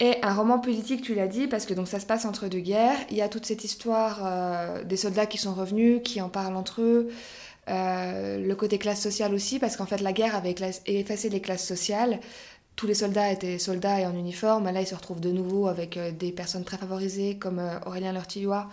Et 0.00 0.16
un 0.22 0.34
roman 0.34 0.58
politique, 0.58 1.02
tu 1.02 1.14
l'as 1.14 1.28
dit, 1.28 1.46
parce 1.46 1.66
que 1.66 1.74
donc 1.74 1.86
ça 1.86 2.00
se 2.00 2.06
passe 2.06 2.24
entre 2.24 2.48
deux 2.48 2.60
guerres. 2.60 2.98
Il 3.10 3.16
y 3.16 3.22
a 3.22 3.28
toute 3.28 3.46
cette 3.46 3.62
histoire 3.64 4.20
euh, 4.24 4.84
des 4.84 4.96
soldats 4.96 5.26
qui 5.26 5.38
sont 5.38 5.54
revenus, 5.54 6.00
qui 6.04 6.20
en 6.20 6.28
parlent 6.28 6.56
entre 6.56 6.82
eux. 6.82 7.08
Euh, 7.68 8.38
le 8.38 8.54
côté 8.56 8.78
classe 8.78 9.00
sociale 9.00 9.34
aussi, 9.34 9.58
parce 9.58 9.76
qu'en 9.76 9.86
fait 9.86 10.00
la 10.00 10.12
guerre 10.12 10.34
avait 10.34 10.54
effacé 10.86 11.28
les 11.28 11.40
classes 11.40 11.66
sociales 11.66 12.18
tous 12.78 12.86
les 12.86 12.94
soldats 12.94 13.32
étaient 13.32 13.58
soldats 13.58 14.00
et 14.00 14.06
en 14.06 14.14
uniforme. 14.14 14.70
Là, 14.70 14.80
ils 14.80 14.86
se 14.86 14.94
retrouvent 14.94 15.20
de 15.20 15.32
nouveau 15.32 15.66
avec 15.66 15.96
euh, 15.96 16.12
des 16.12 16.30
personnes 16.30 16.62
très 16.62 16.78
favorisées 16.78 17.36
comme 17.36 17.58
euh, 17.58 17.76
Aurélien 17.84 18.12
Lortillois 18.12 18.68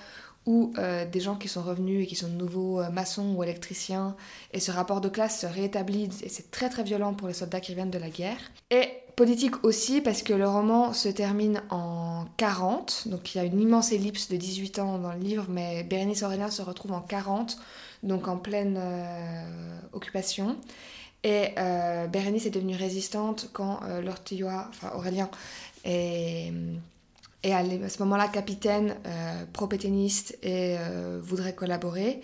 ou 0.46 0.74
euh, 0.78 1.06
des 1.06 1.20
gens 1.20 1.36
qui 1.36 1.48
sont 1.48 1.64
revenus 1.64 2.04
et 2.04 2.06
qui 2.06 2.14
sont 2.14 2.28
de 2.28 2.36
nouveau 2.36 2.84
maçons 2.92 3.34
ou 3.36 3.44
électriciens. 3.44 4.16
Et 4.54 4.60
ce 4.60 4.72
rapport 4.72 5.02
de 5.02 5.10
classe 5.10 5.42
se 5.42 5.48
réétablit 5.48 6.10
et 6.22 6.30
c'est 6.30 6.52
très 6.52 6.70
très 6.70 6.84
violent 6.84 7.16
pour 7.16 7.28
les 7.28 7.34
soldats 7.34 7.60
qui 7.60 7.72
reviennent 7.72 7.90
de 7.90 7.98
la 7.98 8.12
guerre. 8.12 8.38
Et 8.70 8.90
politique 9.16 9.64
aussi 9.64 10.02
parce 10.02 10.22
que 10.22 10.34
le 10.34 10.48
roman 10.48 10.94
se 10.94 11.10
termine 11.10 11.64
en 11.72 12.26
40, 12.38 13.08
donc 13.08 13.34
il 13.34 13.40
y 13.40 13.42
a 13.42 13.44
une 13.44 13.60
immense 13.60 13.92
ellipse 13.92 14.30
de 14.30 14.38
18 14.38 14.78
ans 14.78 15.00
dans 15.00 15.14
le 15.14 15.20
livre, 15.20 15.48
mais 15.50 15.84
Bérénice 15.84 16.22
Aurélien 16.22 16.52
se 16.52 16.62
retrouve 16.62 16.92
en 16.92 17.02
40, 17.02 17.58
donc 18.04 18.28
en 18.28 18.38
pleine 18.38 18.80
occupation. 19.94 20.58
Et 21.26 21.50
euh, 21.58 22.06
Bérénice 22.06 22.46
est 22.46 22.52
devenue 22.52 22.76
résistante 22.76 23.50
quand 23.52 23.80
euh, 23.84 24.08
enfin 24.70 24.92
Aurélien, 24.96 25.28
est, 25.84 26.54
à 27.44 27.90
ce 27.90 28.04
moment-là 28.04 28.28
capitaine 28.28 28.96
euh, 29.08 29.44
pro-pétainiste 29.52 30.38
et 30.44 30.78
euh, 30.78 31.20
voudrait 31.22 31.56
collaborer. 31.56 32.22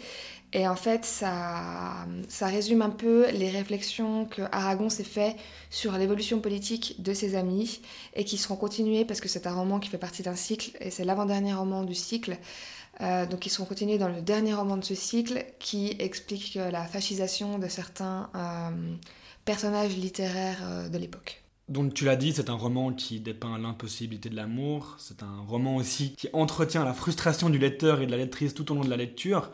Et 0.53 0.67
en 0.67 0.75
fait, 0.75 1.03
ça, 1.03 2.05
ça 2.27 2.45
résume 2.45 2.83
un 2.83 2.91
peu 2.91 3.31
les 3.31 3.49
réflexions 3.49 4.25
que 4.25 4.43
Aragon 4.51 4.89
s'est 4.89 5.03
fait 5.03 5.35
sur 5.71 5.93
l'évolution 5.93 6.39
politique 6.39 7.01
de 7.01 7.13
ses 7.13 7.35
amis 7.35 7.81
et 8.15 8.23
qui 8.23 8.37
seront 8.37 8.57
continuées 8.57 9.05
parce 9.05 9.19
que 9.19 9.29
c'est 9.29 9.47
un 9.47 9.53
roman 9.53 9.79
qui 9.79 9.89
fait 9.89 9.97
partie 9.97 10.21
d'un 10.21 10.35
cycle 10.35 10.77
et 10.79 10.91
c'est 10.91 11.05
l'avant-dernier 11.05 11.53
roman 11.53 11.83
du 11.83 11.95
cycle. 11.95 12.37
Euh, 13.01 13.25
donc 13.25 13.46
ils 13.46 13.50
sont 13.50 13.65
continués 13.65 13.98
dans 13.98 14.08
le 14.08 14.22
dernier 14.22 14.53
roman 14.53 14.77
de 14.77 14.84
ce 14.84 14.96
cycle 14.96 15.46
qui 15.60 15.96
explique 16.00 16.55
la 16.55 16.86
fascisation 16.86 17.58
de 17.58 17.67
certains 17.67 18.29
euh, 18.36 18.96
personnages 19.43 19.98
littéraires 19.98 20.60
euh, 20.63 20.89
de 20.89 20.98
l'époque. 20.98 21.43
Donc 21.67 21.93
tu 21.93 22.05
l'as 22.05 22.15
dit, 22.15 22.34
c'est 22.34 22.50
un 22.50 22.55
roman 22.55 22.91
qui 22.91 23.20
dépeint 23.20 23.58
l'impossibilité 23.58 24.29
de 24.29 24.36
l'amour, 24.36 24.96
c'est 25.00 25.24
un 25.24 25.41
roman 25.48 25.77
aussi 25.77 26.13
qui 26.15 26.27
entretient 26.34 26.84
la 26.84 26.93
frustration 26.93 27.50
du 27.50 27.58
lecteur 27.58 28.01
et 28.01 28.05
de 28.05 28.12
la 28.12 28.17
lectrice 28.17 28.53
tout 28.53 28.72
au 28.72 28.75
long 28.75 28.81
de 28.81 28.89
la 28.89 28.98
lecture. 28.98 29.51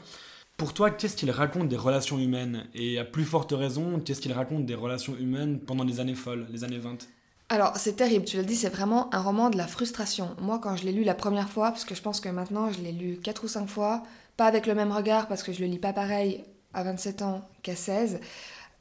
Pour 0.58 0.74
toi, 0.74 0.90
qu'est-ce 0.90 1.16
qu'il 1.16 1.30
raconte 1.30 1.70
des 1.70 1.78
relations 1.78 2.18
humaines? 2.18 2.66
Et 2.74 2.98
à 2.98 3.06
plus 3.06 3.26
forte 3.26 3.52
raison, 3.52 4.00
qu'est-ce 4.00 4.20
qu'il 4.22 4.34
raconte 4.34 4.66
des 4.66 4.74
relations 4.74 5.16
humaines 5.16 5.60
pendant 5.60 5.84
les 5.84 6.00
années 6.00 6.16
folles, 6.16 6.48
les 6.50 6.64
années 6.64 6.80
20 6.80 7.08
alors, 7.50 7.78
c'est 7.78 7.94
terrible, 7.94 8.26
tu 8.26 8.36
l'as 8.36 8.44
dit, 8.44 8.58
c'est 8.58 8.70
vraiment 8.70 9.14
un 9.16 9.22
roman 9.22 9.50
de 9.50 9.58
la 9.58 9.68
frustration. 9.68 10.36
Moi, 10.42 10.60
quand 10.60 10.76
je 10.76 10.84
l'ai 10.84 10.92
lu 10.92 11.06
la 11.06 11.14
première 11.14 11.50
fois, 11.50 11.72
parce 11.72 11.86
que 11.86 11.96
je 11.96 12.02
pense 12.02 12.20
que 12.20 12.28
maintenant 12.28 12.70
je 12.72 12.82
l'ai 12.82 12.92
lu 12.92 13.20
4 13.24 13.46
ou 13.46 13.48
5 13.48 13.68
fois, 13.68 14.04
pas 14.36 14.48
avec 14.48 14.68
le 14.68 14.76
même 14.76 14.92
regard, 14.92 15.28
parce 15.30 15.44
que 15.44 15.54
je 15.54 15.62
le 15.62 15.68
lis 15.68 15.80
pas 15.80 15.94
pareil 15.94 16.44
à 16.74 16.84
27 16.84 17.22
ans 17.22 17.48
qu'à 17.64 17.76
16, 17.76 18.20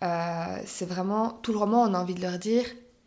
euh, 0.03 0.59
c'est 0.67 0.87
vraiment 0.87 1.31
tout 1.43 1.53
le 1.53 1.59
roman, 1.59 1.83
on 1.85 1.95
a 1.95 1.99
envie 2.01 2.15
de 2.15 2.23
leur 2.23 2.39
dire 2.39 2.65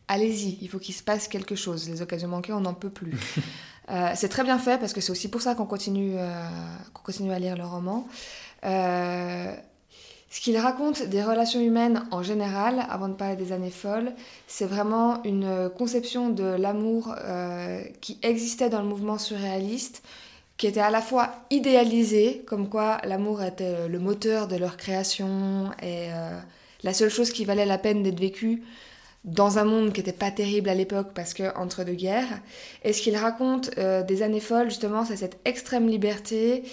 allez-y, 0.10 0.58
il 0.62 0.68
faut 0.68 0.80
qu'il 0.80 0.96
se 0.96 1.04
passe 1.04 1.30
quelque 1.30 1.56
chose. 1.56 1.88
Les 1.88 2.02
occasions 2.02 2.28
manquées, 2.28 2.52
on 2.52 2.62
n'en 2.62 2.74
peut 2.74 2.90
plus. 2.90 3.14
Euh, 3.92 4.12
c'est 4.14 4.30
très 4.30 4.44
bien 4.44 4.60
fait 4.60 4.80
parce 4.80 4.94
que 4.94 5.02
c'est 5.02 5.12
aussi 5.12 5.32
pour 5.32 5.42
ça 5.42 5.56
qu'on 5.56 5.66
continue, 5.66 6.14
euh, 6.16 6.48
qu'on 6.94 7.02
continue 7.02 7.32
à 7.32 7.40
lire 7.40 7.58
le 7.58 7.66
roman. 7.66 8.08
Ce 10.32 10.42
qu'il 10.42 10.58
raconte 10.58 11.04
des 11.04 11.24
relations 11.24 11.60
humaines 11.60 12.06
en 12.12 12.22
général, 12.22 12.86
avant 12.88 13.08
de 13.08 13.16
parler 13.16 13.36
des 13.36 13.52
années 13.52 13.72
folles, 13.72 14.14
c'est 14.46 14.66
vraiment 14.66 15.24
une 15.24 15.72
conception 15.76 16.30
de 16.30 16.44
l'amour 16.44 17.16
euh, 17.18 17.82
qui 18.00 18.20
existait 18.22 18.70
dans 18.70 18.82
le 18.82 18.88
mouvement 18.88 19.18
surréaliste, 19.18 20.04
qui 20.58 20.68
était 20.68 20.82
à 20.82 20.92
la 20.92 21.02
fois 21.02 21.32
idéalisé, 21.50 22.44
comme 22.46 22.70
quoi 22.70 23.00
l'amour 23.06 23.42
était 23.42 23.88
le 23.88 23.98
moteur 23.98 24.48
de 24.48 24.56
leur 24.56 24.78
création 24.78 25.72
et 25.82 26.14
euh, 26.14 26.40
la 26.84 26.94
seule 26.94 27.10
chose 27.10 27.32
qui 27.32 27.44
valait 27.44 27.66
la 27.66 27.80
peine 27.80 28.04
d'être 28.04 28.20
vécue, 28.20 28.62
dans 29.24 29.58
un 29.58 29.66
monde 29.66 29.94
qui 29.94 30.00
n'était 30.00 30.14
pas 30.14 30.30
terrible 30.30 30.70
à 30.70 30.76
l'époque 30.76 31.10
parce 31.16 31.34
que 31.34 31.56
entre 31.58 31.84
deux 31.84 31.94
guerres. 31.94 32.40
Et 32.84 32.94
ce 32.94 33.02
qu'il 33.02 33.18
raconte 33.18 33.70
des 33.78 34.22
années 34.22 34.40
folles, 34.40 34.70
justement, 34.70 35.04
c'est 35.04 35.18
cette 35.18 35.40
extrême 35.44 35.90
liberté 35.90 36.64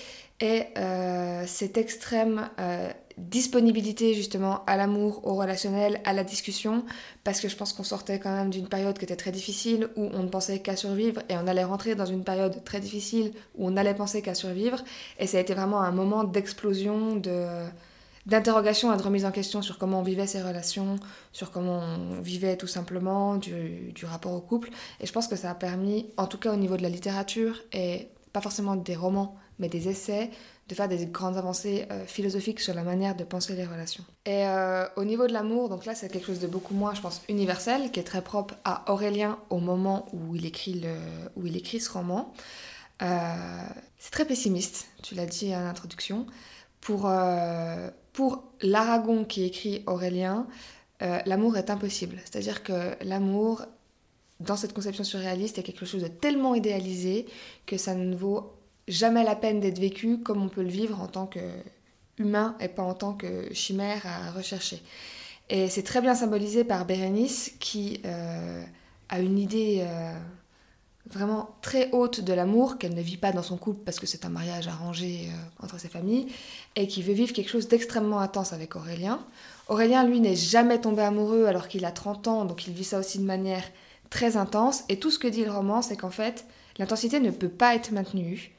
et 0.40 0.62
cette 1.46 1.76
extrême 1.76 2.48
disponibilité 3.16 4.12
justement 4.14 4.62
à 4.66 4.76
l'amour, 4.76 5.26
au 5.26 5.34
relationnel, 5.34 6.00
à 6.04 6.12
la 6.12 6.22
discussion, 6.22 6.84
parce 7.24 7.40
que 7.40 7.48
je 7.48 7.56
pense 7.56 7.72
qu'on 7.72 7.84
sortait 7.84 8.18
quand 8.18 8.34
même 8.34 8.50
d'une 8.50 8.68
période 8.68 8.98
qui 8.98 9.04
était 9.04 9.16
très 9.16 9.32
difficile, 9.32 9.88
où 9.96 10.10
on 10.12 10.22
ne 10.22 10.28
pensait 10.28 10.58
qu'à 10.60 10.76
survivre, 10.76 11.22
et 11.28 11.36
on 11.36 11.46
allait 11.46 11.64
rentrer 11.64 11.94
dans 11.94 12.04
une 12.06 12.24
période 12.24 12.62
très 12.64 12.80
difficile, 12.80 13.32
où 13.56 13.68
on 13.68 13.76
allait 13.76 13.94
penser 13.94 14.20
qu'à 14.20 14.34
survivre, 14.34 14.82
et 15.18 15.26
ça 15.26 15.38
a 15.38 15.40
été 15.40 15.54
vraiment 15.54 15.80
un 15.80 15.92
moment 15.92 16.24
d'explosion, 16.24 17.16
de 17.16 17.46
d'interrogation 18.26 18.92
et 18.92 18.96
de 18.96 19.02
remise 19.02 19.24
en 19.24 19.30
question 19.30 19.62
sur 19.62 19.78
comment 19.78 20.00
on 20.00 20.02
vivait 20.02 20.26
ces 20.26 20.42
relations, 20.42 20.96
sur 21.32 21.52
comment 21.52 21.78
on 21.78 22.20
vivait 22.20 22.56
tout 22.56 22.66
simplement 22.66 23.36
du, 23.36 23.92
du 23.94 24.04
rapport 24.04 24.32
au 24.32 24.40
couple. 24.40 24.70
Et 25.00 25.06
je 25.06 25.12
pense 25.12 25.28
que 25.28 25.36
ça 25.36 25.48
a 25.52 25.54
permis, 25.54 26.10
en 26.16 26.26
tout 26.26 26.36
cas 26.36 26.52
au 26.52 26.56
niveau 26.56 26.76
de 26.76 26.82
la 26.82 26.88
littérature, 26.88 27.62
et 27.72 28.08
pas 28.32 28.40
forcément 28.40 28.74
des 28.74 28.96
romans, 28.96 29.36
mais 29.60 29.68
des 29.68 29.88
essais, 29.88 30.30
de 30.68 30.74
faire 30.74 30.88
des 30.88 31.06
grandes 31.06 31.36
avancées 31.36 31.86
euh, 31.90 32.04
philosophiques 32.06 32.60
sur 32.60 32.74
la 32.74 32.82
manière 32.82 33.14
de 33.14 33.22
penser 33.22 33.54
les 33.54 33.64
relations. 33.64 34.04
Et 34.24 34.46
euh, 34.46 34.86
au 34.96 35.04
niveau 35.04 35.26
de 35.28 35.32
l'amour, 35.32 35.68
donc 35.68 35.84
là 35.84 35.94
c'est 35.94 36.08
quelque 36.08 36.26
chose 36.26 36.40
de 36.40 36.48
beaucoup 36.48 36.74
moins, 36.74 36.92
je 36.94 37.00
pense, 37.00 37.22
universel, 37.28 37.92
qui 37.92 38.00
est 38.00 38.04
très 38.04 38.22
propre 38.22 38.54
à 38.64 38.90
Aurélien 38.92 39.38
au 39.50 39.58
moment 39.58 40.06
où 40.12 40.34
il 40.34 40.44
écrit, 40.44 40.74
le, 40.74 40.94
où 41.36 41.46
il 41.46 41.56
écrit 41.56 41.78
ce 41.78 41.90
roman. 41.90 42.32
Euh, 43.02 43.06
c'est 43.98 44.10
très 44.10 44.24
pessimiste, 44.24 44.88
tu 45.02 45.14
l'as 45.14 45.26
dit 45.26 45.52
à 45.52 45.62
l'introduction. 45.62 46.26
Pour, 46.80 47.10
pour 48.12 48.44
l'Aragon 48.60 49.24
qui 49.24 49.42
écrit 49.42 49.82
Aurélien, 49.86 50.46
l'amour 51.00 51.56
est 51.56 51.68
impossible. 51.68 52.20
C'est-à-dire 52.24 52.62
que 52.62 52.94
l'amour, 53.02 53.64
dans 54.38 54.54
cette 54.54 54.72
conception 54.72 55.02
surréaliste, 55.02 55.58
est 55.58 55.64
quelque 55.64 55.84
chose 55.84 56.02
de 56.02 56.06
tellement 56.06 56.54
idéalisé 56.54 57.26
que 57.64 57.76
ça 57.76 57.96
ne 57.96 58.14
vaut 58.14 58.56
jamais 58.88 59.24
la 59.24 59.36
peine 59.36 59.60
d'être 59.60 59.78
vécu 59.78 60.18
comme 60.18 60.42
on 60.42 60.48
peut 60.48 60.62
le 60.62 60.68
vivre 60.68 61.00
en 61.00 61.06
tant 61.06 61.26
qu'humain 61.26 62.56
et 62.60 62.68
pas 62.68 62.82
en 62.82 62.94
tant 62.94 63.14
que 63.14 63.52
chimère 63.52 64.02
à 64.06 64.30
rechercher. 64.30 64.82
Et 65.48 65.68
c'est 65.68 65.82
très 65.82 66.00
bien 66.00 66.14
symbolisé 66.14 66.64
par 66.64 66.86
Bérénice 66.86 67.52
qui 67.60 68.00
euh, 68.04 68.64
a 69.08 69.20
une 69.20 69.38
idée 69.38 69.84
euh, 69.86 70.12
vraiment 71.08 71.50
très 71.62 71.88
haute 71.92 72.20
de 72.20 72.32
l'amour 72.32 72.78
qu'elle 72.78 72.94
ne 72.94 73.00
vit 73.00 73.16
pas 73.16 73.30
dans 73.30 73.44
son 73.44 73.56
couple 73.56 73.80
parce 73.84 74.00
que 74.00 74.06
c'est 74.06 74.24
un 74.24 74.28
mariage 74.28 74.66
arrangé 74.66 75.28
euh, 75.28 75.64
entre 75.64 75.78
ses 75.78 75.88
familles 75.88 76.26
et 76.74 76.88
qui 76.88 77.02
veut 77.02 77.12
vivre 77.12 77.32
quelque 77.32 77.50
chose 77.50 77.68
d'extrêmement 77.68 78.18
intense 78.18 78.52
avec 78.52 78.74
Aurélien. 78.74 79.20
Aurélien, 79.68 80.04
lui, 80.04 80.20
n'est 80.20 80.36
jamais 80.36 80.80
tombé 80.80 81.02
amoureux 81.02 81.46
alors 81.46 81.68
qu'il 81.68 81.84
a 81.84 81.92
30 81.92 82.26
ans, 82.26 82.44
donc 82.44 82.66
il 82.66 82.72
vit 82.72 82.84
ça 82.84 82.98
aussi 82.98 83.18
de 83.18 83.24
manière 83.24 83.64
très 84.10 84.36
intense. 84.36 84.82
Et 84.88 84.98
tout 84.98 85.10
ce 85.12 85.18
que 85.18 85.28
dit 85.28 85.44
le 85.44 85.52
roman, 85.52 85.80
c'est 85.80 85.96
qu'en 85.96 86.10
fait, 86.10 86.44
l'intensité 86.78 87.20
ne 87.20 87.30
peut 87.30 87.48
pas 87.48 87.74
être 87.76 87.92
maintenue. 87.92 88.55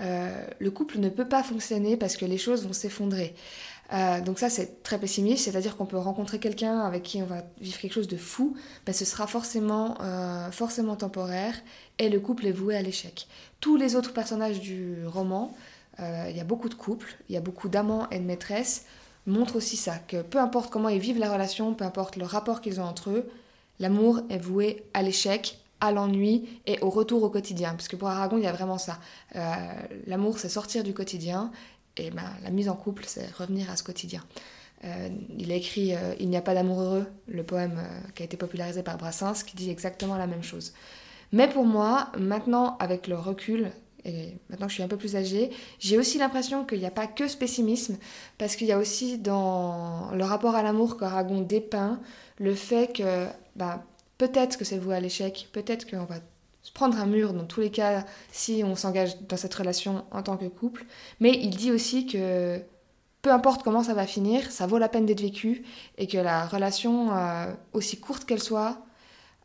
Euh, 0.00 0.46
le 0.58 0.70
couple 0.70 0.98
ne 0.98 1.08
peut 1.08 1.28
pas 1.28 1.42
fonctionner 1.42 1.96
parce 1.96 2.16
que 2.16 2.24
les 2.24 2.38
choses 2.38 2.66
vont 2.66 2.72
s'effondrer. 2.72 3.34
Euh, 3.92 4.20
donc 4.20 4.38
ça 4.38 4.48
c'est 4.48 4.82
très 4.82 4.98
pessimiste, 4.98 5.44
c'est-à-dire 5.44 5.76
qu'on 5.76 5.84
peut 5.84 5.98
rencontrer 5.98 6.38
quelqu'un 6.38 6.80
avec 6.80 7.02
qui 7.02 7.20
on 7.22 7.26
va 7.26 7.42
vivre 7.60 7.78
quelque 7.78 7.92
chose 7.92 8.08
de 8.08 8.16
fou, 8.16 8.56
mais 8.86 8.92
ce 8.92 9.04
sera 9.04 9.26
forcément, 9.26 9.98
euh, 10.00 10.50
forcément 10.52 10.94
temporaire 10.94 11.54
et 11.98 12.08
le 12.08 12.20
couple 12.20 12.46
est 12.46 12.52
voué 12.52 12.76
à 12.76 12.82
l'échec. 12.82 13.26
Tous 13.58 13.76
les 13.76 13.96
autres 13.96 14.12
personnages 14.12 14.60
du 14.60 15.04
roman, 15.06 15.52
il 15.98 16.34
y 16.34 16.40
a 16.40 16.44
beaucoup 16.44 16.70
de 16.70 16.74
couples, 16.74 17.14
il 17.28 17.34
y 17.34 17.36
a 17.36 17.42
beaucoup 17.42 17.68
d'amants 17.68 18.08
et 18.08 18.18
de 18.18 18.24
maîtresses, 18.24 18.86
montrent 19.26 19.56
aussi 19.56 19.76
ça, 19.76 19.98
que 19.98 20.22
peu 20.22 20.38
importe 20.38 20.70
comment 20.70 20.88
ils 20.88 20.98
vivent 20.98 21.18
la 21.18 21.30
relation, 21.30 21.74
peu 21.74 21.84
importe 21.84 22.16
le 22.16 22.24
rapport 22.24 22.62
qu'ils 22.62 22.80
ont 22.80 22.84
entre 22.84 23.10
eux, 23.10 23.28
l'amour 23.80 24.22
est 24.30 24.38
voué 24.38 24.86
à 24.94 25.02
l'échec 25.02 25.59
à 25.80 25.92
l'ennui 25.92 26.48
et 26.66 26.78
au 26.80 26.90
retour 26.90 27.22
au 27.22 27.30
quotidien. 27.30 27.70
Parce 27.70 27.88
que 27.88 27.96
pour 27.96 28.08
Aragon, 28.08 28.36
il 28.36 28.44
y 28.44 28.46
a 28.46 28.52
vraiment 28.52 28.78
ça. 28.78 28.98
Euh, 29.36 29.56
l'amour, 30.06 30.38
c'est 30.38 30.48
sortir 30.48 30.84
du 30.84 30.94
quotidien, 30.94 31.50
et 31.96 32.10
ben, 32.10 32.30
la 32.42 32.50
mise 32.50 32.68
en 32.68 32.76
couple, 32.76 33.04
c'est 33.06 33.30
revenir 33.34 33.70
à 33.70 33.76
ce 33.76 33.82
quotidien. 33.82 34.22
Euh, 34.84 35.08
il 35.38 35.52
a 35.52 35.54
écrit 35.54 35.94
euh, 35.94 36.14
Il 36.20 36.30
n'y 36.30 36.36
a 36.36 36.42
pas 36.42 36.54
d'amour 36.54 36.80
heureux, 36.80 37.06
le 37.28 37.42
poème 37.42 37.82
qui 38.14 38.22
a 38.22 38.26
été 38.26 38.36
popularisé 38.36 38.82
par 38.82 38.96
Brassens, 38.96 39.42
qui 39.44 39.56
dit 39.56 39.70
exactement 39.70 40.16
la 40.16 40.26
même 40.26 40.42
chose. 40.42 40.72
Mais 41.32 41.48
pour 41.48 41.64
moi, 41.64 42.10
maintenant, 42.18 42.76
avec 42.78 43.06
le 43.06 43.16
recul, 43.16 43.70
et 44.04 44.34
maintenant 44.48 44.66
que 44.66 44.70
je 44.70 44.74
suis 44.76 44.82
un 44.82 44.88
peu 44.88 44.96
plus 44.96 45.16
âgée, 45.16 45.50
j'ai 45.78 45.98
aussi 45.98 46.18
l'impression 46.18 46.64
qu'il 46.64 46.78
n'y 46.78 46.86
a 46.86 46.90
pas 46.90 47.06
que 47.06 47.28
ce 47.28 47.36
pessimisme, 47.36 47.98
parce 48.38 48.56
qu'il 48.56 48.66
y 48.66 48.72
a 48.72 48.78
aussi 48.78 49.18
dans 49.18 50.10
le 50.12 50.24
rapport 50.24 50.54
à 50.54 50.62
l'amour 50.62 50.96
qu'Aragon 50.96 51.42
dépeint 51.42 52.00
le 52.38 52.54
fait 52.54 52.92
que 52.96 53.26
ben, 53.56 53.82
Peut-être 54.20 54.58
que 54.58 54.66
c'est 54.66 54.76
voué 54.76 54.94
à 54.94 55.00
l'échec, 55.00 55.48
peut-être 55.50 55.90
qu'on 55.90 56.04
va 56.04 56.16
se 56.60 56.70
prendre 56.70 57.00
un 57.00 57.06
mur 57.06 57.32
dans 57.32 57.46
tous 57.46 57.60
les 57.60 57.70
cas 57.70 58.04
si 58.30 58.62
on 58.62 58.76
s'engage 58.76 59.18
dans 59.22 59.38
cette 59.38 59.54
relation 59.54 60.04
en 60.10 60.22
tant 60.22 60.36
que 60.36 60.44
couple, 60.44 60.84
mais 61.20 61.30
il 61.30 61.56
dit 61.56 61.72
aussi 61.72 62.04
que 62.04 62.60
peu 63.22 63.32
importe 63.32 63.62
comment 63.62 63.82
ça 63.82 63.94
va 63.94 64.06
finir, 64.06 64.50
ça 64.50 64.66
vaut 64.66 64.76
la 64.76 64.90
peine 64.90 65.06
d'être 65.06 65.22
vécu 65.22 65.64
et 65.96 66.06
que 66.06 66.18
la 66.18 66.46
relation, 66.46 67.16
euh, 67.16 67.50
aussi 67.72 67.98
courte 67.98 68.26
qu'elle 68.26 68.42
soit, 68.42 68.84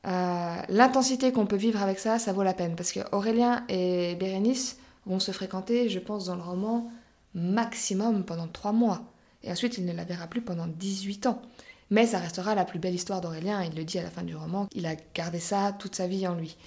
euh, 0.07 0.55
l'intensité 0.67 1.31
qu'on 1.31 1.45
peut 1.45 1.55
vivre 1.55 1.81
avec 1.81 1.97
ça, 1.97 2.19
ça 2.19 2.33
vaut 2.33 2.43
la 2.43 2.53
peine. 2.53 2.75
Parce 2.75 2.91
que 2.91 2.99
Aurélien 3.13 3.63
et 3.69 4.15
Bérénice 4.15 4.77
vont 5.05 5.21
se 5.21 5.31
fréquenter, 5.31 5.87
je 5.87 5.99
pense, 5.99 6.25
dans 6.25 6.35
le 6.35 6.41
roman, 6.41 6.91
maximum 7.33 8.25
pendant 8.25 8.49
trois 8.49 8.73
mois. 8.73 9.13
Et 9.41 9.49
ensuite, 9.53 9.77
il 9.77 9.85
ne 9.85 9.93
la 9.93 10.03
verra 10.03 10.27
plus 10.27 10.41
pendant 10.41 10.67
18 10.67 11.27
ans. 11.27 11.41
Mais 11.89 12.05
ça 12.05 12.19
restera 12.19 12.55
la 12.55 12.65
plus 12.65 12.79
belle 12.79 12.95
histoire 12.95 13.21
d'Aurélien, 13.21 13.63
il 13.63 13.75
le 13.75 13.83
dit 13.83 13.99
à 13.99 14.03
la 14.03 14.09
fin 14.09 14.23
du 14.23 14.35
roman, 14.35 14.67
il 14.73 14.85
a 14.85 14.95
gardé 15.13 15.39
ça 15.39 15.75
toute 15.77 15.95
sa 15.95 16.07
vie 16.07 16.27
en 16.27 16.35
lui. 16.35 16.57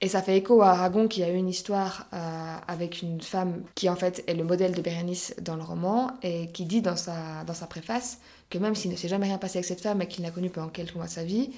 Et 0.00 0.08
ça 0.08 0.20
fait 0.20 0.36
écho 0.36 0.62
à 0.62 0.70
Aragon 0.70 1.06
qui 1.06 1.22
a 1.22 1.30
eu 1.30 1.36
une 1.36 1.48
histoire 1.48 2.08
euh, 2.12 2.56
avec 2.66 3.02
une 3.02 3.20
femme 3.20 3.62
qui 3.76 3.88
en 3.88 3.94
fait 3.94 4.24
est 4.26 4.34
le 4.34 4.42
modèle 4.42 4.74
de 4.74 4.82
Bérénice 4.82 5.32
dans 5.40 5.54
le 5.54 5.62
roman 5.62 6.10
et 6.22 6.50
qui 6.50 6.64
dit 6.64 6.82
dans 6.82 6.96
sa, 6.96 7.44
dans 7.44 7.54
sa 7.54 7.68
préface 7.68 8.18
que 8.50 8.58
même 8.58 8.74
s'il 8.74 8.90
ne 8.90 8.96
s'est 8.96 9.06
jamais 9.06 9.26
rien 9.26 9.38
passé 9.38 9.58
avec 9.58 9.64
cette 9.64 9.80
femme 9.80 10.02
et 10.02 10.08
qu'il 10.08 10.24
l'a 10.24 10.32
connue 10.32 10.50
pendant 10.50 10.68
quelques 10.70 10.96
mois 10.96 11.06
de 11.06 11.10
sa 11.10 11.24
vie, 11.24 11.50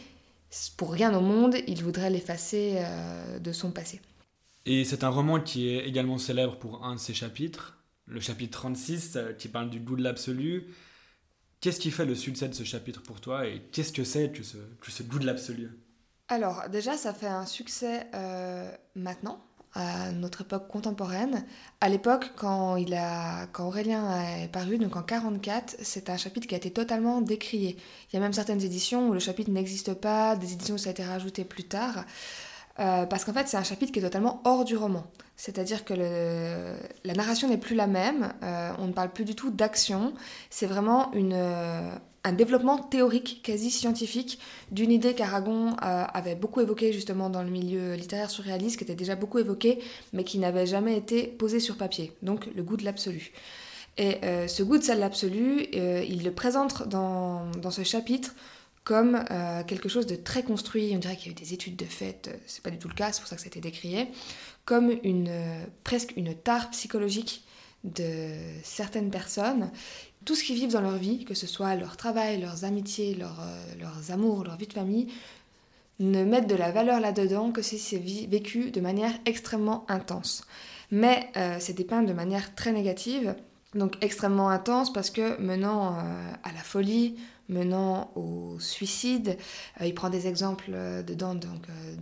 pour 0.76 0.92
rien 0.92 1.16
au 1.16 1.22
monde, 1.22 1.56
il 1.66 1.82
voudrait 1.82 2.10
l'effacer 2.10 2.74
euh, 2.76 3.38
de 3.38 3.52
son 3.52 3.70
passé. 3.70 4.00
Et 4.66 4.84
c'est 4.84 5.04
un 5.04 5.08
roman 5.08 5.40
qui 5.40 5.68
est 5.68 5.86
également 5.86 6.18
célèbre 6.18 6.56
pour 6.56 6.84
un 6.84 6.94
de 6.94 7.00
ses 7.00 7.14
chapitres, 7.14 7.78
le 8.06 8.20
chapitre 8.20 8.58
36, 8.58 9.16
euh, 9.16 9.32
qui 9.32 9.48
parle 9.48 9.70
du 9.70 9.80
goût 9.80 9.96
de 9.96 10.02
l'absolu, 10.02 10.66
Qu'est-ce 11.64 11.80
qui 11.80 11.90
fait 11.90 12.04
le 12.04 12.14
succès 12.14 12.46
de 12.46 12.52
ce 12.52 12.62
chapitre 12.62 13.00
pour 13.00 13.22
toi 13.22 13.46
et 13.46 13.62
qu'est-ce 13.72 13.94
que 13.94 14.04
c'est 14.04 14.30
que 14.30 14.42
ce, 14.42 15.02
goût 15.02 15.18
de 15.18 15.24
l'absolu? 15.24 15.70
Alors 16.28 16.64
déjà, 16.70 16.94
ça 16.98 17.14
fait 17.14 17.26
un 17.26 17.46
succès 17.46 18.06
euh, 18.12 18.70
maintenant, 18.94 19.42
à 19.72 20.12
notre 20.12 20.42
époque 20.42 20.68
contemporaine. 20.68 21.46
À 21.80 21.88
l'époque, 21.88 22.32
quand, 22.36 22.76
a, 22.92 23.46
quand 23.46 23.66
Aurélien 23.66 24.42
est 24.42 24.48
paru, 24.48 24.76
donc 24.76 24.94
en 24.94 25.02
44, 25.02 25.76
c'est 25.80 26.10
un 26.10 26.18
chapitre 26.18 26.46
qui 26.46 26.54
a 26.54 26.58
été 26.58 26.70
totalement 26.70 27.22
décrié. 27.22 27.78
Il 28.12 28.16
y 28.16 28.18
a 28.18 28.20
même 28.20 28.34
certaines 28.34 28.60
éditions 28.60 29.08
où 29.08 29.14
le 29.14 29.18
chapitre 29.18 29.50
n'existe 29.50 29.94
pas, 29.94 30.36
des 30.36 30.52
éditions 30.52 30.74
où 30.74 30.78
ça 30.78 30.90
a 30.90 30.92
été 30.92 31.02
rajouté 31.02 31.44
plus 31.44 31.64
tard. 31.64 32.04
Euh, 32.80 33.06
parce 33.06 33.24
qu'en 33.24 33.32
fait, 33.32 33.46
c'est 33.46 33.56
un 33.56 33.62
chapitre 33.62 33.92
qui 33.92 34.00
est 34.00 34.02
totalement 34.02 34.40
hors 34.44 34.64
du 34.64 34.76
roman. 34.76 35.04
C'est-à-dire 35.36 35.84
que 35.84 35.94
la 35.94 37.14
narration 37.14 37.48
n'est 37.48 37.58
plus 37.58 37.74
la 37.74 37.86
même, 37.86 38.32
euh, 38.42 38.72
on 38.78 38.86
ne 38.86 38.92
parle 38.92 39.10
plus 39.10 39.24
du 39.24 39.34
tout 39.34 39.50
d'action, 39.50 40.12
c'est 40.50 40.66
vraiment 40.66 41.10
euh, 41.14 41.90
un 42.24 42.32
développement 42.32 42.78
théorique, 42.78 43.40
quasi 43.42 43.70
scientifique, 43.70 44.38
d'une 44.70 44.90
idée 44.90 45.14
qu'Aragon 45.14 45.74
avait 45.80 46.34
beaucoup 46.36 46.60
évoquée 46.60 46.92
justement 46.92 47.30
dans 47.30 47.42
le 47.42 47.50
milieu 47.50 47.94
littéraire 47.94 48.30
surréaliste, 48.30 48.78
qui 48.78 48.84
était 48.84 48.94
déjà 48.94 49.16
beaucoup 49.16 49.38
évoquée, 49.38 49.80
mais 50.12 50.24
qui 50.24 50.38
n'avait 50.38 50.66
jamais 50.66 50.96
été 50.96 51.26
posée 51.26 51.60
sur 51.60 51.76
papier, 51.76 52.12
donc 52.22 52.48
le 52.54 52.62
goût 52.62 52.76
de 52.76 52.84
l'absolu. 52.84 53.32
Et 53.98 54.20
ce 54.48 54.62
goût 54.62 54.78
de 54.78 54.92
l'absolu, 54.92 55.66
il 55.72 56.24
le 56.24 56.30
présente 56.30 56.88
dans 56.88 57.70
ce 57.70 57.82
chapitre 57.82 58.34
comme 58.84 59.24
euh, 59.30 59.64
quelque 59.64 59.88
chose 59.88 60.06
de 60.06 60.14
très 60.14 60.42
construit. 60.42 60.92
On 60.94 60.98
dirait 60.98 61.16
qu'il 61.16 61.26
y 61.26 61.28
a 61.30 61.32
eu 61.32 61.34
des 61.34 61.54
études 61.54 61.76
de 61.76 61.86
fait, 61.86 62.28
euh, 62.28 62.36
c'est 62.46 62.62
pas 62.62 62.70
du 62.70 62.78
tout 62.78 62.88
le 62.88 62.94
cas, 62.94 63.12
c'est 63.12 63.20
pour 63.20 63.28
ça 63.28 63.36
que 63.36 63.42
ça 63.42 63.48
décrié, 63.48 64.08
comme 64.66 64.92
une, 65.02 65.28
euh, 65.28 65.64
presque 65.82 66.12
une 66.16 66.34
tare 66.34 66.70
psychologique 66.70 67.44
de 67.82 68.34
certaines 68.62 69.10
personnes. 69.10 69.70
Tout 70.24 70.34
ce 70.34 70.44
qu'ils 70.44 70.56
vivent 70.56 70.72
dans 70.72 70.80
leur 70.80 70.96
vie, 70.96 71.24
que 71.24 71.34
ce 71.34 71.46
soit 71.46 71.74
leur 71.76 71.96
travail, 71.96 72.40
leurs 72.40 72.64
amitiés, 72.64 73.14
leurs 73.14 74.10
amours, 74.10 74.44
leur 74.44 74.56
vie 74.56 74.66
de 74.66 74.72
famille, 74.72 75.08
ne 76.00 76.24
mettent 76.24 76.46
de 76.46 76.54
la 76.54 76.70
valeur 76.70 76.98
là-dedans 76.98 77.52
que 77.52 77.60
si 77.60 77.78
c'est 77.78 77.98
vécu 77.98 78.70
de 78.70 78.80
manière 78.80 79.12
extrêmement 79.26 79.84
intense. 79.88 80.46
Mais 80.90 81.30
c'est 81.60 81.74
dépeint 81.74 82.02
de 82.02 82.14
manière 82.14 82.54
très 82.54 82.72
négative, 82.72 83.34
donc 83.74 84.02
extrêmement 84.02 84.48
intense 84.48 84.90
parce 84.90 85.10
que 85.10 85.38
menant 85.42 85.98
à 85.98 86.52
la 86.54 86.62
folie, 86.62 87.16
menant 87.48 88.10
au 88.16 88.56
suicide. 88.60 89.36
Euh, 89.80 89.86
il 89.86 89.94
prend 89.94 90.10
des 90.10 90.26
exemples 90.26 90.70
euh, 90.72 91.02
dedans 91.02 91.34
donc, 91.34 91.62
euh, 91.68 91.96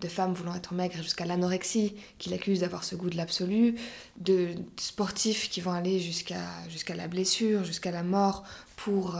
de 0.00 0.08
femmes 0.08 0.32
voulant 0.32 0.54
être 0.56 0.74
maigres 0.74 0.96
jusqu'à 0.96 1.24
l'anorexie, 1.24 1.94
qui 2.18 2.28
l'accusent 2.30 2.60
d'avoir 2.60 2.82
ce 2.82 2.96
goût 2.96 3.08
de 3.08 3.16
l'absolu, 3.16 3.76
de 4.18 4.48
sportifs 4.76 5.48
qui 5.48 5.60
vont 5.60 5.70
aller 5.70 6.00
jusqu'à 6.00 6.42
jusqu'à 6.68 6.96
la 6.96 7.06
blessure, 7.06 7.62
jusqu'à 7.62 7.92
la 7.92 8.02
mort 8.02 8.42
pour, 8.74 9.16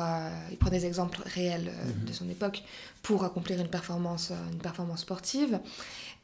il 0.50 0.56
prend 0.56 0.70
des 0.70 0.84
exemples 0.84 1.22
réels 1.24 1.70
Mhm. 1.70 2.04
de 2.08 2.12
son 2.12 2.28
époque, 2.28 2.64
pour 3.02 3.22
accomplir 3.22 3.60
une 3.60 3.68
performance, 3.68 4.32
une 4.50 4.58
performance 4.58 5.02
sportive. 5.02 5.60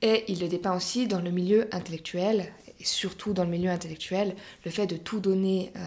Et 0.03 0.25
il 0.29 0.41
le 0.41 0.49
dépeint 0.49 0.77
aussi 0.77 1.09
dans 1.09 1.21
le 1.21 1.31
milieu 1.31 1.69
intellectuel, 1.75 2.53
et 2.81 2.85
surtout 2.85 3.33
dans 3.33 3.43
le 3.43 3.51
milieu 3.51 3.71
intellectuel, 3.71 4.37
le 4.65 4.71
fait 4.71 4.87
de 4.87 4.97
tout 4.97 5.19
donner 5.19 5.73
euh, 5.77 5.81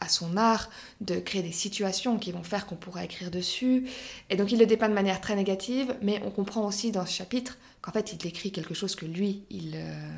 à 0.00 0.08
son 0.08 0.36
art, 0.36 0.68
de 1.00 1.16
créer 1.18 1.42
des 1.42 1.52
situations 1.52 2.18
qui 2.18 2.32
vont 2.32 2.42
faire 2.42 2.66
qu'on 2.66 2.76
pourra 2.76 3.04
écrire 3.04 3.30
dessus. 3.30 3.88
Et 4.28 4.36
donc 4.36 4.52
il 4.52 4.58
le 4.58 4.66
dépeint 4.66 4.90
de 4.90 4.94
manière 4.94 5.20
très 5.22 5.36
négative, 5.36 5.96
mais 6.02 6.20
on 6.24 6.30
comprend 6.30 6.66
aussi 6.66 6.92
dans 6.92 7.06
ce 7.06 7.12
chapitre 7.12 7.56
qu'en 7.80 7.92
fait 7.92 8.12
il 8.12 8.26
écrit 8.26 8.52
quelque 8.52 8.74
chose 8.74 8.94
que 8.94 9.06
lui, 9.06 9.44
il, 9.48 9.72
euh, 9.76 10.08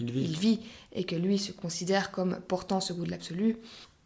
Il 0.00 0.10
vit. 0.10 0.24
il 0.24 0.38
vit 0.38 0.60
et 0.92 1.04
que 1.04 1.16
lui 1.16 1.38
se 1.38 1.52
considère 1.52 2.10
comme 2.10 2.40
portant 2.48 2.80
ce 2.80 2.94
goût 2.94 3.04
de 3.04 3.10
l'absolu, 3.10 3.58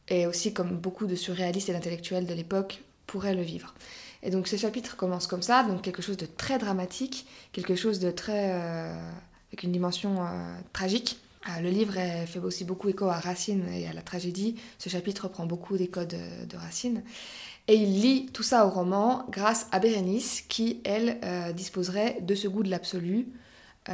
et 0.08 0.26
aussi 0.26 0.52
comme 0.52 0.76
beaucoup 0.76 1.06
de 1.06 1.14
surréalistes 1.14 1.68
et 1.68 1.72
d'intellectuels 1.72 2.26
de 2.26 2.34
l'époque 2.34 2.82
pourraient 3.06 3.36
le 3.36 3.42
vivre. 3.42 3.74
Et 4.22 4.30
donc 4.30 4.46
ce 4.46 4.56
chapitre 4.56 4.96
commence 4.96 5.26
comme 5.26 5.42
ça, 5.42 5.64
donc 5.64 5.82
quelque 5.82 6.02
chose 6.02 6.16
de 6.16 6.26
très 6.26 6.58
dramatique, 6.58 7.26
quelque 7.52 7.74
chose 7.74 7.98
de 7.98 8.10
très... 8.10 8.52
euh, 8.52 8.94
avec 9.50 9.64
une 9.64 9.72
dimension 9.72 10.22
euh, 10.22 10.54
tragique. 10.72 11.18
Euh, 11.48 11.60
le 11.60 11.70
livre 11.70 11.94
fait 12.26 12.38
aussi 12.38 12.64
beaucoup 12.64 12.88
écho 12.88 13.06
à 13.06 13.18
Racine 13.18 13.68
et 13.68 13.88
à 13.88 13.92
la 13.92 14.02
tragédie. 14.02 14.54
Ce 14.78 14.88
chapitre 14.88 15.24
reprend 15.24 15.44
beaucoup 15.44 15.76
des 15.76 15.88
codes 15.88 16.16
de 16.48 16.56
Racine. 16.56 17.02
Et 17.68 17.74
il 17.74 18.00
lie 18.00 18.26
tout 18.32 18.44
ça 18.44 18.66
au 18.66 18.70
roman 18.70 19.26
grâce 19.30 19.66
à 19.72 19.80
Bérénice, 19.80 20.42
qui, 20.48 20.80
elle, 20.84 21.18
disposerait 21.54 22.18
de 22.20 22.34
ce 22.34 22.48
goût 22.48 22.62
de 22.62 22.70
l'absolu, 22.70 23.28
euh, 23.88 23.92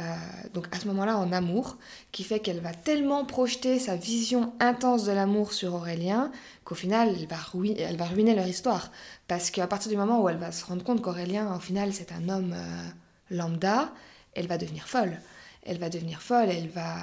donc 0.53 0.67
à 0.75 0.79
ce 0.79 0.87
moment-là 0.87 1.17
en 1.17 1.31
amour, 1.31 1.77
qui 2.11 2.23
fait 2.23 2.39
qu'elle 2.39 2.59
va 2.59 2.73
tellement 2.73 3.25
projeter 3.25 3.79
sa 3.79 3.95
vision 3.95 4.53
intense 4.59 5.05
de 5.05 5.11
l'amour 5.11 5.51
sur 5.53 5.73
Aurélien 5.73 6.31
qu'au 6.63 6.75
final, 6.75 7.15
elle 7.19 7.27
va, 7.27 7.37
rui- 7.37 7.75
elle 7.79 7.97
va 7.97 8.05
ruiner 8.05 8.35
leur 8.35 8.47
histoire. 8.47 8.91
Parce 9.27 9.49
qu'à 9.51 9.67
partir 9.67 9.89
du 9.91 9.97
moment 9.97 10.21
où 10.21 10.29
elle 10.29 10.37
va 10.37 10.51
se 10.51 10.63
rendre 10.65 10.83
compte 10.83 11.01
qu'Aurélien, 11.01 11.55
au 11.55 11.59
final, 11.59 11.93
c'est 11.93 12.11
un 12.11 12.29
homme 12.29 12.53
euh, 12.55 12.89
lambda, 13.31 13.91
elle 14.35 14.47
va 14.47 14.57
devenir 14.57 14.87
folle. 14.87 15.19
Elle 15.63 15.79
va 15.79 15.89
devenir 15.89 16.21
folle, 16.21 16.49
elle 16.49 16.69
va, 16.69 16.95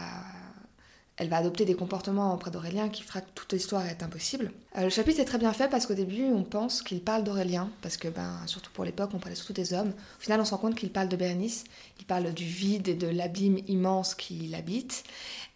elle 1.19 1.29
va 1.31 1.39
adopter 1.39 1.65
des 1.65 1.75
comportements 1.75 2.35
auprès 2.35 2.51
d'Aurélien 2.51 2.89
qui 2.91 3.03
fera 3.03 3.23
que 3.23 3.31
toute 3.35 3.53
l'histoire 3.55 3.87
est 3.87 4.03
impossible. 4.03 4.53
Euh, 4.77 4.83
le 4.85 4.91
chapitre 4.91 5.19
est 5.21 5.25
très 5.25 5.39
bien 5.39 5.53
fait 5.55 5.69
parce 5.69 5.87
qu'au 5.87 5.95
début, 5.95 6.25
on 6.25 6.43
pense 6.43 6.83
qu'il 6.83 7.01
parle 7.03 7.25
d'Aurélien, 7.25 7.71
parce 7.81 7.97
que, 7.97 8.09
ben, 8.09 8.39
surtout 8.47 8.71
pour 8.73 8.85
l'époque, 8.85 9.11
on 9.15 9.19
parlait 9.19 9.35
surtout 9.35 9.55
des 9.55 9.73
hommes. 9.73 9.95
Au 10.19 10.21
final, 10.21 10.41
on 10.41 10.45
se 10.45 10.51
rend 10.51 10.59
compte 10.59 10.75
qu'il 10.75 10.91
parle 10.91 11.09
de 11.09 11.17
Bérénice, 11.17 11.65
il 11.99 12.05
parle 12.05 12.35
du 12.35 12.45
vide 12.45 12.89
et 12.89 12.95
de 12.95 13.07
l'abîme 13.07 13.59
immense 13.67 14.15
qui 14.15 14.35
l'habite. 14.49 15.05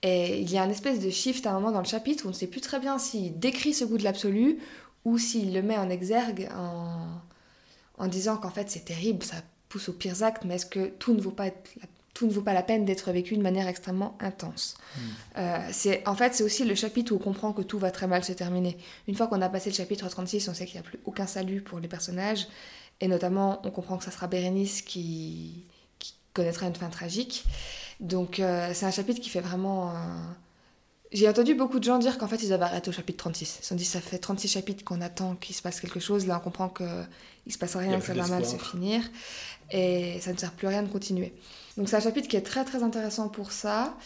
Et 0.02 0.40
il 0.40 0.50
y 0.50 0.56
a 0.56 0.62
un 0.62 0.70
espèce 0.70 0.98
de 1.00 1.10
shift 1.10 1.46
à 1.46 1.50
un 1.50 1.54
moment 1.54 1.72
dans 1.72 1.80
le 1.80 1.84
chapitre 1.86 2.24
où 2.24 2.28
on 2.28 2.30
ne 2.30 2.34
sait 2.36 2.46
plus 2.46 2.62
très 2.62 2.80
bien 2.80 2.98
s'il 2.98 3.38
décrit 3.38 3.74
ce 3.74 3.84
goût 3.84 3.98
de 3.98 4.04
l'absolu 4.04 4.58
ou 5.04 5.18
s'il 5.18 5.52
le 5.52 5.60
met 5.60 5.76
en 5.76 5.90
exergue 5.90 6.48
en, 6.56 7.06
en 7.98 8.06
disant 8.08 8.38
qu'en 8.38 8.48
fait 8.50 8.70
c'est 8.70 8.86
terrible, 8.86 9.22
ça 9.22 9.36
pousse 9.68 9.90
aux 9.90 9.92
pires 9.92 10.22
actes, 10.22 10.44
mais 10.46 10.54
est-ce 10.54 10.64
que 10.66 10.86
tout 10.98 11.12
ne 11.12 11.20
vaut 11.20 11.30
pas, 11.30 11.48
être- 11.48 11.70
tout 12.20 12.26
ne 12.26 12.32
vaut 12.32 12.42
pas 12.42 12.52
la 12.52 12.62
peine 12.62 12.84
d'être 12.84 13.10
vécu 13.12 13.36
de 13.36 13.42
manière 13.42 13.66
extrêmement 13.66 14.16
intense 14.20 14.76
Euh, 15.38 15.58
c'est, 15.72 16.06
En 16.06 16.14
fait, 16.14 16.34
c'est 16.34 16.42
aussi 16.44 16.64
le 16.64 16.74
chapitre 16.74 17.12
où 17.12 17.16
on 17.16 17.18
comprend 17.18 17.52
que 17.54 17.62
tout 17.62 17.78
va 17.78 17.90
très 17.90 18.06
mal 18.06 18.22
se 18.24 18.32
terminer. 18.32 18.76
Une 19.08 19.14
fois 19.14 19.26
qu'on 19.26 19.40
a 19.40 19.48
passé 19.48 19.70
le 19.70 19.76
chapitre 19.76 20.08
36, 20.08 20.48
on 20.48 20.54
sait 20.54 20.66
qu'il 20.66 20.74
n'y 20.74 20.86
a 20.86 20.88
plus 20.90 21.00
aucun 21.06 21.26
salut 21.26 21.62
pour 21.62 21.78
les 21.80 21.88
personnages, 21.88 22.46
et 23.00 23.08
notamment 23.08 23.60
on 23.64 23.70
comprend 23.70 23.96
que 23.96 24.04
ça 24.04 24.10
sera 24.10 24.26
Bérénice 24.26 24.82
qui, 24.82 25.64
qui 25.98 26.14
connaîtra 26.34 26.66
une 26.66 26.74
fin 26.74 26.90
tragique. 26.90 27.44
Donc 28.00 28.38
euh, 28.38 28.70
c'est 28.74 28.86
un 28.86 28.90
chapitre 28.90 29.20
qui 29.20 29.30
fait 29.30 29.40
vraiment... 29.40 29.90
un- 29.90 30.36
J'ai 31.12 31.28
entendu 31.28 31.54
beaucoup 31.54 31.78
de 31.78 31.84
gens 31.84 31.98
dire 31.98 32.18
qu'en 32.18 32.28
fait 32.28 32.42
ils 32.42 32.52
avaient 32.52 32.64
arrêté 32.66 32.88
au 32.90 32.92
chapitre 32.92 33.18
36. 33.18 33.42
Ils 33.60 33.62
se 33.62 33.68
sont 33.68 33.74
dit 33.76 33.84
ça 33.84 34.00
fait 34.00 34.18
36 34.18 34.48
chapitres 34.48 34.84
qu'on 34.84 35.00
attend 35.00 35.34
qu'il 35.36 35.54
se 35.56 35.62
passe 35.62 35.80
quelque 35.80 36.00
chose. 36.00 36.26
Là 36.26 36.36
on 36.38 36.44
comprend 36.44 36.68
qu'il 36.68 37.52
se 37.52 37.58
passe 37.58 37.76
rien, 37.76 37.92
que 38.00 38.04
ça 38.06 38.12
va 38.14 38.28
mal 38.28 38.42
se 38.50 38.56
finir. 38.70 39.00
Et 39.72 40.18
ça 40.20 40.32
ne 40.32 40.36
sert 40.38 40.52
plus 40.52 40.66
à 40.66 40.70
rien 40.70 40.82
de 40.82 40.88
continuer. 40.88 41.32
Donc 41.76 41.88
c'est 41.88 41.96
un 41.96 42.00
chapitre 42.00 42.28
qui 42.28 42.36
est 42.36 42.42
très 42.42 42.64
très 42.64 42.82
intéressant 42.82 43.28
pour 43.28 43.52
ça. 43.52 43.96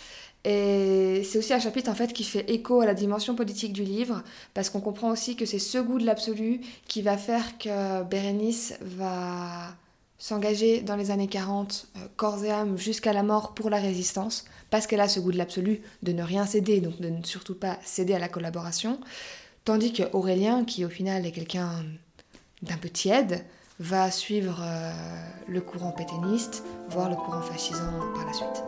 Et 0.44 1.22
c'est 1.24 1.38
aussi 1.38 1.54
un 1.54 1.58
chapitre 1.58 1.90
en 1.90 1.94
fait 1.94 2.12
qui 2.12 2.22
fait 2.22 2.50
écho 2.50 2.80
à 2.80 2.86
la 2.86 2.92
dimension 2.92 3.34
politique 3.34 3.72
du 3.72 3.82
livre, 3.82 4.22
parce 4.52 4.68
qu'on 4.68 4.80
comprend 4.80 5.10
aussi 5.10 5.36
que 5.36 5.46
c'est 5.46 5.58
ce 5.58 5.78
goût 5.78 5.98
de 5.98 6.04
l'absolu 6.04 6.60
qui 6.86 7.00
va 7.00 7.16
faire 7.16 7.56
que 7.56 8.02
Bérénice 8.02 8.74
va 8.82 9.74
s'engager 10.18 10.80
dans 10.80 10.96
les 10.96 11.10
années 11.10 11.28
40, 11.28 11.88
euh, 11.96 12.06
corps 12.16 12.42
et 12.44 12.50
âme, 12.50 12.78
jusqu'à 12.78 13.12
la 13.12 13.22
mort 13.22 13.52
pour 13.52 13.68
la 13.68 13.78
résistance, 13.78 14.44
parce 14.70 14.86
qu'elle 14.86 15.00
a 15.00 15.08
ce 15.08 15.20
goût 15.20 15.32
de 15.32 15.36
l'absolu 15.36 15.82
de 16.02 16.12
ne 16.12 16.22
rien 16.22 16.46
céder, 16.46 16.80
donc 16.80 17.00
de 17.00 17.08
ne 17.08 17.22
surtout 17.24 17.54
pas 17.54 17.78
céder 17.82 18.14
à 18.14 18.18
la 18.18 18.28
collaboration. 18.28 19.00
Tandis 19.64 19.92
que 19.92 20.02
Aurélien, 20.12 20.64
qui 20.64 20.84
au 20.84 20.88
final 20.88 21.26
est 21.26 21.32
quelqu'un 21.32 21.84
d'un 22.62 22.76
peu 22.76 22.88
tiède, 22.88 23.44
va 23.84 24.10
suivre 24.10 24.60
euh, 24.62 24.90
le 25.46 25.60
courant 25.60 25.92
pétainiste, 25.92 26.64
voire 26.88 27.10
le 27.10 27.16
courant 27.16 27.42
fascisant 27.42 28.00
par 28.14 28.24
la 28.26 28.32
suite. 28.32 28.62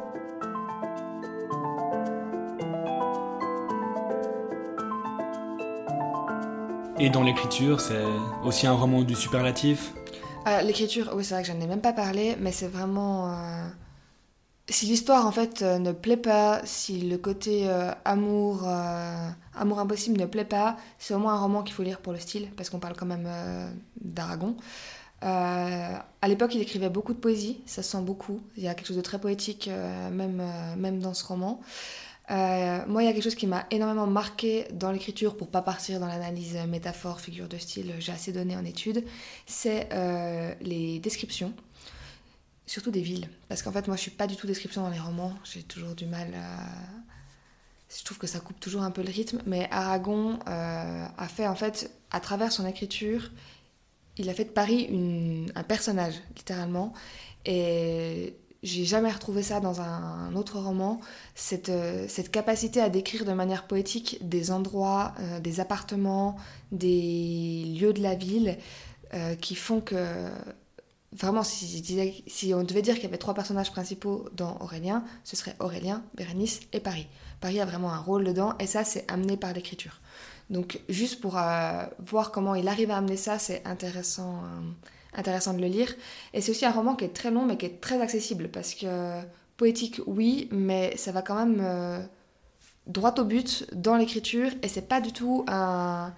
Et 6.99 7.09
dans 7.11 7.23
l'écriture, 7.23 7.81
c'est 7.81 8.05
aussi 8.45 8.67
un 8.67 8.73
roman 8.73 9.03
du 9.03 9.15
superlatif? 9.15 9.93
Euh, 10.47 10.61
L'écriture, 10.63 11.13
oui, 11.15 11.25
c'est 11.25 11.35
vrai 11.35 11.43
que 11.43 11.49
j'en 11.49 11.61
ai 11.61 11.67
même 11.67 11.81
pas 11.81 11.93
parlé, 11.93 12.37
mais 12.41 12.53
c'est 12.53 12.69
vraiment. 12.69 13.31
euh, 13.31 13.69
Si 14.69 14.87
l'histoire 14.87 15.27
en 15.27 15.33
fait 15.33 15.63
ne 15.63 15.93
plaît 15.93 16.17
pas, 16.17 16.61
si 16.65 17.01
le 17.01 17.17
côté 17.19 17.69
euh, 17.69 17.91
amour, 18.05 18.69
amour 19.55 19.79
impossible 19.79 20.19
ne 20.19 20.27
plaît 20.27 20.45
pas, 20.45 20.77
c'est 20.99 21.15
au 21.15 21.19
moins 21.19 21.35
un 21.35 21.41
roman 21.41 21.63
qu'il 21.63 21.75
faut 21.75 21.83
lire 21.85 22.01
pour 22.01 22.13
le 22.13 22.19
style, 22.19 22.49
parce 22.57 22.69
qu'on 22.71 22.81
parle 22.81 22.97
quand 22.97 23.07
même 23.07 23.29
d'Aragon. 24.01 24.57
Euh, 25.23 25.97
à 26.21 26.29
l'époque, 26.29 26.55
il 26.55 26.61
écrivait 26.61 26.91
beaucoup 26.91 27.15
de 27.15 27.19
poésie, 27.19 27.61
ça 27.67 27.83
se 27.83 27.91
sent 27.91 28.03
beaucoup. 28.03 28.41
Il 28.57 28.63
y 28.63 28.69
a 28.69 28.75
quelque 28.75 28.89
chose 28.89 28.97
de 28.97 29.03
très 29.03 29.19
poétique, 29.19 29.69
euh, 29.69 30.11
même, 30.11 30.41
euh, 30.41 30.77
même 30.77 30.99
dans 31.01 31.15
ce 31.15 31.25
roman. 31.25 31.61
Euh, 32.31 32.85
moi, 32.87 33.03
il 33.03 33.07
y 33.07 33.09
a 33.09 33.13
quelque 33.13 33.23
chose 33.23 33.37
qui 33.37 33.47
m'a 33.47 33.67
énormément 33.71 34.07
marqué 34.07 34.67
dans 34.73 34.91
l'écriture, 34.91 35.37
pour 35.37 35.49
pas 35.49 35.63
partir 35.63 36.01
dans 36.01 36.07
l'analyse 36.07 36.57
métaphore, 36.69 37.21
figure 37.21 37.49
de 37.49 37.57
style, 37.57 37.95
j'ai 37.99 38.13
assez 38.13 38.33
donné 38.33 38.57
en 38.57 38.65
études, 38.65 39.05
c'est 39.47 39.89
les 40.61 40.99
descriptions, 40.99 41.55
surtout 42.67 42.91
des 42.91 43.01
villes. 43.01 43.29
Parce 43.49 43.63
qu'en 43.63 43.71
fait, 43.71 43.87
moi, 43.87 43.97
je 43.97 44.03
suis 44.03 44.11
pas 44.11 44.27
du 44.27 44.35
tout 44.35 44.49
description 44.49 44.83
dans 44.83 44.91
les 44.91 44.99
romans, 44.99 45.35
j'ai 45.45 45.63
toujours 45.63 45.95
du 45.95 46.07
mal 46.07 46.35
à... 46.35 46.67
Je 47.97 48.05
trouve 48.05 48.19
que 48.19 48.27
ça 48.27 48.41
coupe 48.41 48.59
toujours 48.59 48.83
un 48.83 48.91
peu 48.91 49.05
le 49.05 49.13
rythme, 49.13 49.41
mais 49.47 49.69
Aragon 49.71 50.41
a 50.47 51.29
fait, 51.29 51.47
en 51.47 51.55
fait, 51.55 51.93
à 52.11 52.19
travers 52.19 52.51
son 52.51 52.67
écriture, 52.67 53.31
il 54.19 54.29
a 54.29 54.35
fait 54.35 54.45
de 54.45 54.51
Paris 54.51 54.89
un 55.55 55.63
personnage, 55.63 56.15
littéralement, 56.37 56.93
et 57.45 58.35
j'ai 58.63 58.85
jamais 58.85 59.11
retrouvé 59.11 59.43
ça 59.43 59.61
dans 59.61 59.81
un 59.81 60.35
autre 60.35 60.59
roman, 60.59 61.01
cette, 61.35 61.69
euh, 61.69 62.07
cette 62.09 62.31
capacité 62.31 62.81
à 62.81 62.89
décrire 62.89 63.25
de 63.25 63.33
manière 63.33 63.67
poétique 63.67 64.19
des 64.23 64.51
endroits, 64.51 65.15
euh, 65.21 65.41
des 65.41 65.61
appartements, 65.61 66.37
des 66.73 67.65
lieux 67.65 67.93
de 67.93 68.03
la 68.03 68.15
ville 68.15 68.59
euh, 69.15 69.37
qui 69.37 69.55
font 69.55 69.81
que 69.81 70.29
vraiment 71.13 71.45
si, 71.45 72.23
si 72.27 72.55
on 72.55 72.65
devait 72.65 72.83
dire 72.83 72.95
qu'il 72.95 73.05
y 73.05 73.07
avait 73.07 73.19
trois 73.19 73.35
personnages 73.35 73.71
principaux 73.71 74.29
dans 74.35 74.57
Aurélien, 74.61 75.05
ce 75.23 75.37
serait 75.37 75.55
Aurélien, 75.61 76.03
Bérénice 76.15 76.61
et 76.73 76.81
Paris. 76.81 77.07
Paris 77.41 77.61
a 77.61 77.65
vraiment 77.65 77.93
un 77.93 78.01
rôle 78.01 78.25
dedans 78.25 78.55
et 78.59 78.67
ça 78.67 78.85
c'est 78.85 79.11
amené 79.11 79.37
par 79.37 79.53
l'écriture. 79.53 80.01
Donc 80.51 80.81
juste 80.89 81.21
pour 81.21 81.39
euh, 81.39 81.85
voir 81.99 82.31
comment 82.31 82.55
il 82.55 82.69
arrive 82.69 82.91
à 82.91 82.99
amener 82.99 83.17
ça, 83.17 83.39
c'est 83.39 83.63
intéressant, 83.67 84.37
euh, 84.37 84.61
intéressant 85.15 85.55
de 85.55 85.61
le 85.61 85.67
lire. 85.67 85.93
Et 86.35 86.41
c'est 86.41 86.51
aussi 86.51 86.65
un 86.65 86.71
roman 86.71 86.95
qui 86.95 87.05
est 87.05 87.15
très 87.15 87.31
long 87.31 87.45
mais 87.45 87.57
qui 87.57 87.67
est 87.67 87.81
très 87.81 88.01
accessible 88.01 88.49
parce 88.49 88.75
que 88.75 89.21
poétique 89.57 90.01
oui, 90.07 90.49
mais 90.53 90.97
ça 90.97 91.13
va 91.13 91.23
quand 91.23 91.35
même 91.35 91.61
euh, 91.61 92.01
droit 92.87 93.15
au 93.19 93.25
but 93.25 93.67
dans 93.75 93.97
l'écriture 93.97 94.51
et 94.63 94.69
c'est 94.69 94.89
pas 94.89 95.01
du 95.01 95.13
tout 95.13 95.45
un... 95.49 96.15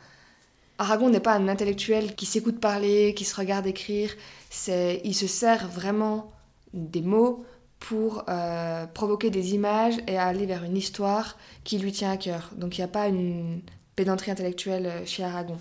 Aragon 0.80 1.10
n'est 1.10 1.18
pas 1.18 1.34
un 1.34 1.48
intellectuel 1.48 2.14
qui 2.14 2.24
s'écoute 2.24 2.60
parler, 2.60 3.12
qui 3.14 3.24
se 3.24 3.34
regarde 3.34 3.66
écrire, 3.66 4.12
c'est 4.48 5.00
il 5.02 5.14
se 5.14 5.26
sert 5.26 5.66
vraiment 5.66 6.30
des 6.72 7.02
mots 7.02 7.44
pour 7.80 8.24
euh, 8.28 8.86
provoquer 8.86 9.30
des 9.30 9.54
images 9.54 9.96
et 10.06 10.18
aller 10.18 10.46
vers 10.46 10.64
une 10.64 10.76
histoire 10.76 11.36
qui 11.64 11.78
lui 11.78 11.90
tient 11.90 12.12
à 12.12 12.16
cœur. 12.16 12.50
Donc 12.56 12.78
il 12.78 12.80
n'y 12.80 12.84
a 12.84 12.88
pas 12.88 13.08
une 13.08 13.60
pédanterie 13.98 14.30
intellectuelle 14.30 15.02
chez 15.06 15.24
Aragon. 15.24 15.58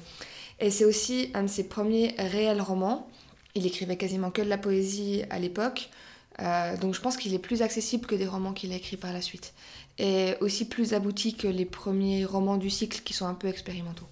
Et 0.59 0.69
c'est 0.69 0.85
aussi 0.85 1.31
un 1.33 1.43
de 1.43 1.47
ses 1.47 1.63
premiers 1.63 2.13
réels 2.19 2.61
romans. 2.61 3.07
Il 3.55 3.65
écrivait 3.65 3.97
quasiment 3.97 4.29
que 4.29 4.43
de 4.43 4.49
la 4.49 4.59
poésie 4.59 5.23
à 5.31 5.39
l'époque. 5.39 5.89
Euh, 6.39 6.77
donc 6.77 6.93
je 6.93 7.01
pense 7.01 7.17
qu'il 7.17 7.33
est 7.33 7.39
plus 7.39 7.63
accessible 7.63 8.05
que 8.05 8.13
des 8.13 8.27
romans 8.27 8.53
qu'il 8.53 8.71
a 8.71 8.75
écrits 8.75 8.95
par 8.95 9.11
la 9.11 9.21
suite. 9.21 9.55
Et 9.97 10.35
aussi 10.39 10.67
plus 10.67 10.93
abouti 10.93 11.35
que 11.35 11.47
les 11.47 11.65
premiers 11.65 12.25
romans 12.25 12.57
du 12.57 12.69
cycle 12.69 13.01
qui 13.03 13.13
sont 13.13 13.25
un 13.25 13.33
peu 13.33 13.47
expérimentaux. 13.47 14.05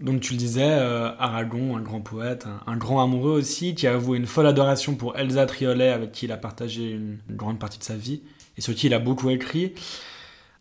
Donc 0.00 0.20
tu 0.20 0.34
le 0.34 0.38
disais, 0.38 0.70
euh, 0.70 1.10
Aragon, 1.18 1.76
un 1.76 1.80
grand 1.80 2.00
poète, 2.00 2.46
un, 2.66 2.76
grand 2.76 3.02
amoureux 3.02 3.32
aussi, 3.32 3.74
qui 3.74 3.88
a 3.88 3.94
avoué 3.94 4.18
une 4.18 4.26
folle 4.26 4.46
adoration 4.46 4.94
pour 4.94 5.16
Elsa 5.16 5.46
Triolet, 5.46 5.88
avec 5.88 6.12
qui 6.12 6.26
il 6.26 6.32
a 6.32 6.36
partagé 6.36 6.90
une, 6.90 7.18
grande 7.30 7.58
partie 7.58 7.78
de 7.78 7.84
sa 7.84 7.94
vie, 7.94 8.22
et 8.56 8.60
sur 8.60 8.74
qui 8.74 8.86
il 8.86 8.94
a 8.94 8.98
beaucoup 8.98 9.30
écrit. 9.30 9.72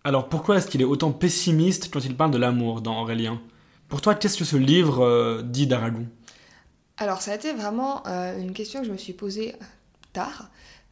Alors 0.05 0.27
pourquoi 0.27 0.57
est-ce 0.57 0.67
qu'il 0.67 0.81
est 0.81 0.85
autant 0.85 1.11
pessimiste 1.11 1.89
quand 1.91 2.03
il 2.03 2.17
parle 2.17 2.31
de 2.31 2.37
l'amour 2.37 2.81
dans 2.81 3.01
Aurélien? 3.01 3.41
Pour 3.87 4.01
toi, 4.01 4.15
qu'est-ce 4.15 4.37
que 4.37 4.43
ce 4.43 4.57
livre 4.57 5.01
euh, 5.01 5.41
dit 5.43 5.65
d'Aragon? 5.65 6.07
Alors 6.97 7.21
ça 7.21 7.31
a 7.31 7.35
été 7.35 7.53
vraiment 7.53 8.05
euh, 8.07 8.37
une 8.39 8.53
question 8.53 8.81
que 8.81 8.87
je 8.87 8.91
me 8.91 8.97
suis 8.97 9.13
posée 9.13 9.55
tard, 10.11 10.49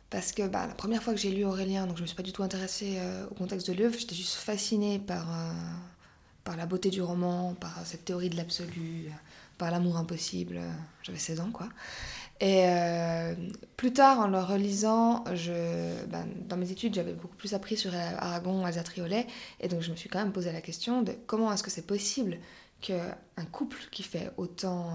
parce 0.10 0.32
que 0.32 0.48
bah, 0.48 0.66
la 0.66 0.74
première 0.74 1.04
fois 1.04 1.14
que 1.14 1.20
j'ai 1.20 1.32
lu 1.32 1.44
Aurélien, 1.44 1.88
donc 1.88 1.98
je 1.98 2.02
ne 2.02 2.04
me 2.04 2.08
suis 2.08 2.16
pas 2.16 2.24
du 2.24 2.32
tout 2.32 2.42
intéressée 2.42 2.98
au 3.30 3.36
contexte 3.36 3.70
de 3.70 3.74
l'œuvre, 3.74 3.96
j'étais 4.00 4.16
juste 4.16 4.36
fascinée 4.36 5.00
par 5.00 5.28
par 6.44 6.58
la 6.58 6.66
beauté 6.66 6.90
du 6.90 7.02
roman, 7.02 7.54
par 7.54 7.86
cette 7.86 8.06
théorie 8.06 8.30
de 8.30 8.36
l'absolu, 8.36 9.12
par 9.58 9.70
l'amour 9.72 9.98
impossible. 9.98 10.60
J'avais 11.04 11.20
16 11.20 11.40
ans, 11.40 11.52
quoi. 11.52 11.70
Et 12.42 12.64
euh, 12.66 13.36
plus 13.78 13.94
tard, 13.94 14.20
en 14.20 14.28
le 14.28 14.40
relisant, 14.40 15.24
je, 15.34 15.54
ben, 16.08 16.28
dans 16.50 16.58
mes 16.58 16.72
études, 16.72 16.96
j'avais 16.96 17.14
beaucoup 17.14 17.36
plus 17.36 17.54
appris 17.54 17.78
sur 17.78 17.94
Aragon, 17.96 18.66
Alsa 18.66 18.82
Triolet, 18.82 19.28
et 19.60 19.68
donc 19.68 19.82
je 19.82 19.92
me 19.92 19.96
suis 19.96 20.10
quand 20.10 20.18
même 20.18 20.32
posé 20.32 20.52
la 20.52 20.62
question 20.62 21.04
de 21.04 21.14
comment 21.28 21.54
est-ce 21.54 21.62
que 21.62 21.70
c'est 21.70 21.86
possible 21.86 22.40
qu'un 22.82 23.46
couple 23.52 23.78
qui 23.92 24.02
fait 24.02 24.32
autant, 24.38 24.92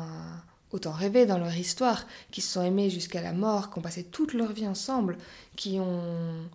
autant 0.72 0.90
rêver 0.90 1.24
dans 1.24 1.38
leur 1.38 1.54
histoire, 1.56 2.06
qui 2.32 2.40
se 2.40 2.52
sont 2.52 2.62
aimés 2.62 2.90
jusqu'à 2.90 3.22
la 3.22 3.32
mort, 3.32 3.70
qui 3.70 3.78
ont 3.78 3.82
passé 3.82 4.02
toute 4.02 4.34
leur 4.34 4.52
vie 4.52 4.66
ensemble, 4.66 5.16
qui 5.54 5.78
ont, 5.78 6.48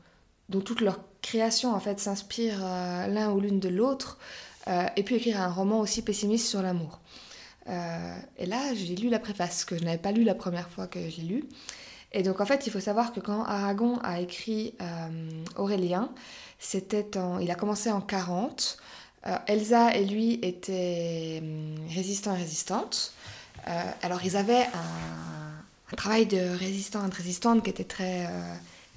dont 0.49 0.59
toute 0.59 0.81
leur 0.81 0.99
création 1.21 1.73
en 1.73 1.79
fait 1.79 2.01
s'inspire 2.01 2.59
euh, 2.61 3.07
l'un 3.07 3.31
ou 3.31 3.39
l'une 3.39 3.61
de 3.61 3.69
l'autre, 3.69 4.17
euh, 4.67 4.87
et 4.97 5.03
puis 5.03 5.15
écrire 5.15 5.39
un 5.39 5.49
roman 5.49 5.79
aussi 5.79 6.01
pessimiste 6.01 6.47
sur 6.47 6.61
l'amour. 6.61 6.99
Euh, 7.71 8.15
et 8.37 8.45
là, 8.45 8.73
j'ai 8.75 8.95
lu 8.95 9.09
la 9.09 9.19
préface, 9.19 9.65
que 9.65 9.77
je 9.77 9.83
n'avais 9.83 9.97
pas 9.97 10.11
lu 10.11 10.23
la 10.23 10.35
première 10.35 10.69
fois 10.69 10.87
que 10.87 10.99
j'ai 11.09 11.21
lu. 11.21 11.45
Et 12.11 12.23
donc, 12.23 12.41
en 12.41 12.45
fait, 12.45 12.67
il 12.67 12.71
faut 12.71 12.79
savoir 12.79 13.13
que 13.13 13.19
quand 13.19 13.43
Aragon 13.43 13.97
a 14.03 14.19
écrit 14.19 14.75
euh, 14.81 15.43
Aurélien, 15.55 16.11
c'était 16.59 17.17
en, 17.17 17.39
il 17.39 17.49
a 17.49 17.55
commencé 17.55 17.91
en 17.91 18.01
40. 18.01 18.77
Elsa 19.45 19.95
et 19.95 20.03
lui 20.03 20.39
étaient 20.41 21.39
hum, 21.43 21.75
résistants 21.93 22.35
et 22.35 22.39
résistantes. 22.39 23.13
alors, 24.01 24.25
ils 24.25 24.35
avaient 24.35 24.65
un, 24.73 25.93
un, 25.93 25.95
travail 25.95 26.25
de 26.25 26.39
résistant 26.57 27.05
et 27.05 27.09
de 27.09 27.15
résistante 27.15 27.63
qui 27.63 27.69
était 27.69 27.83
très 27.83 28.27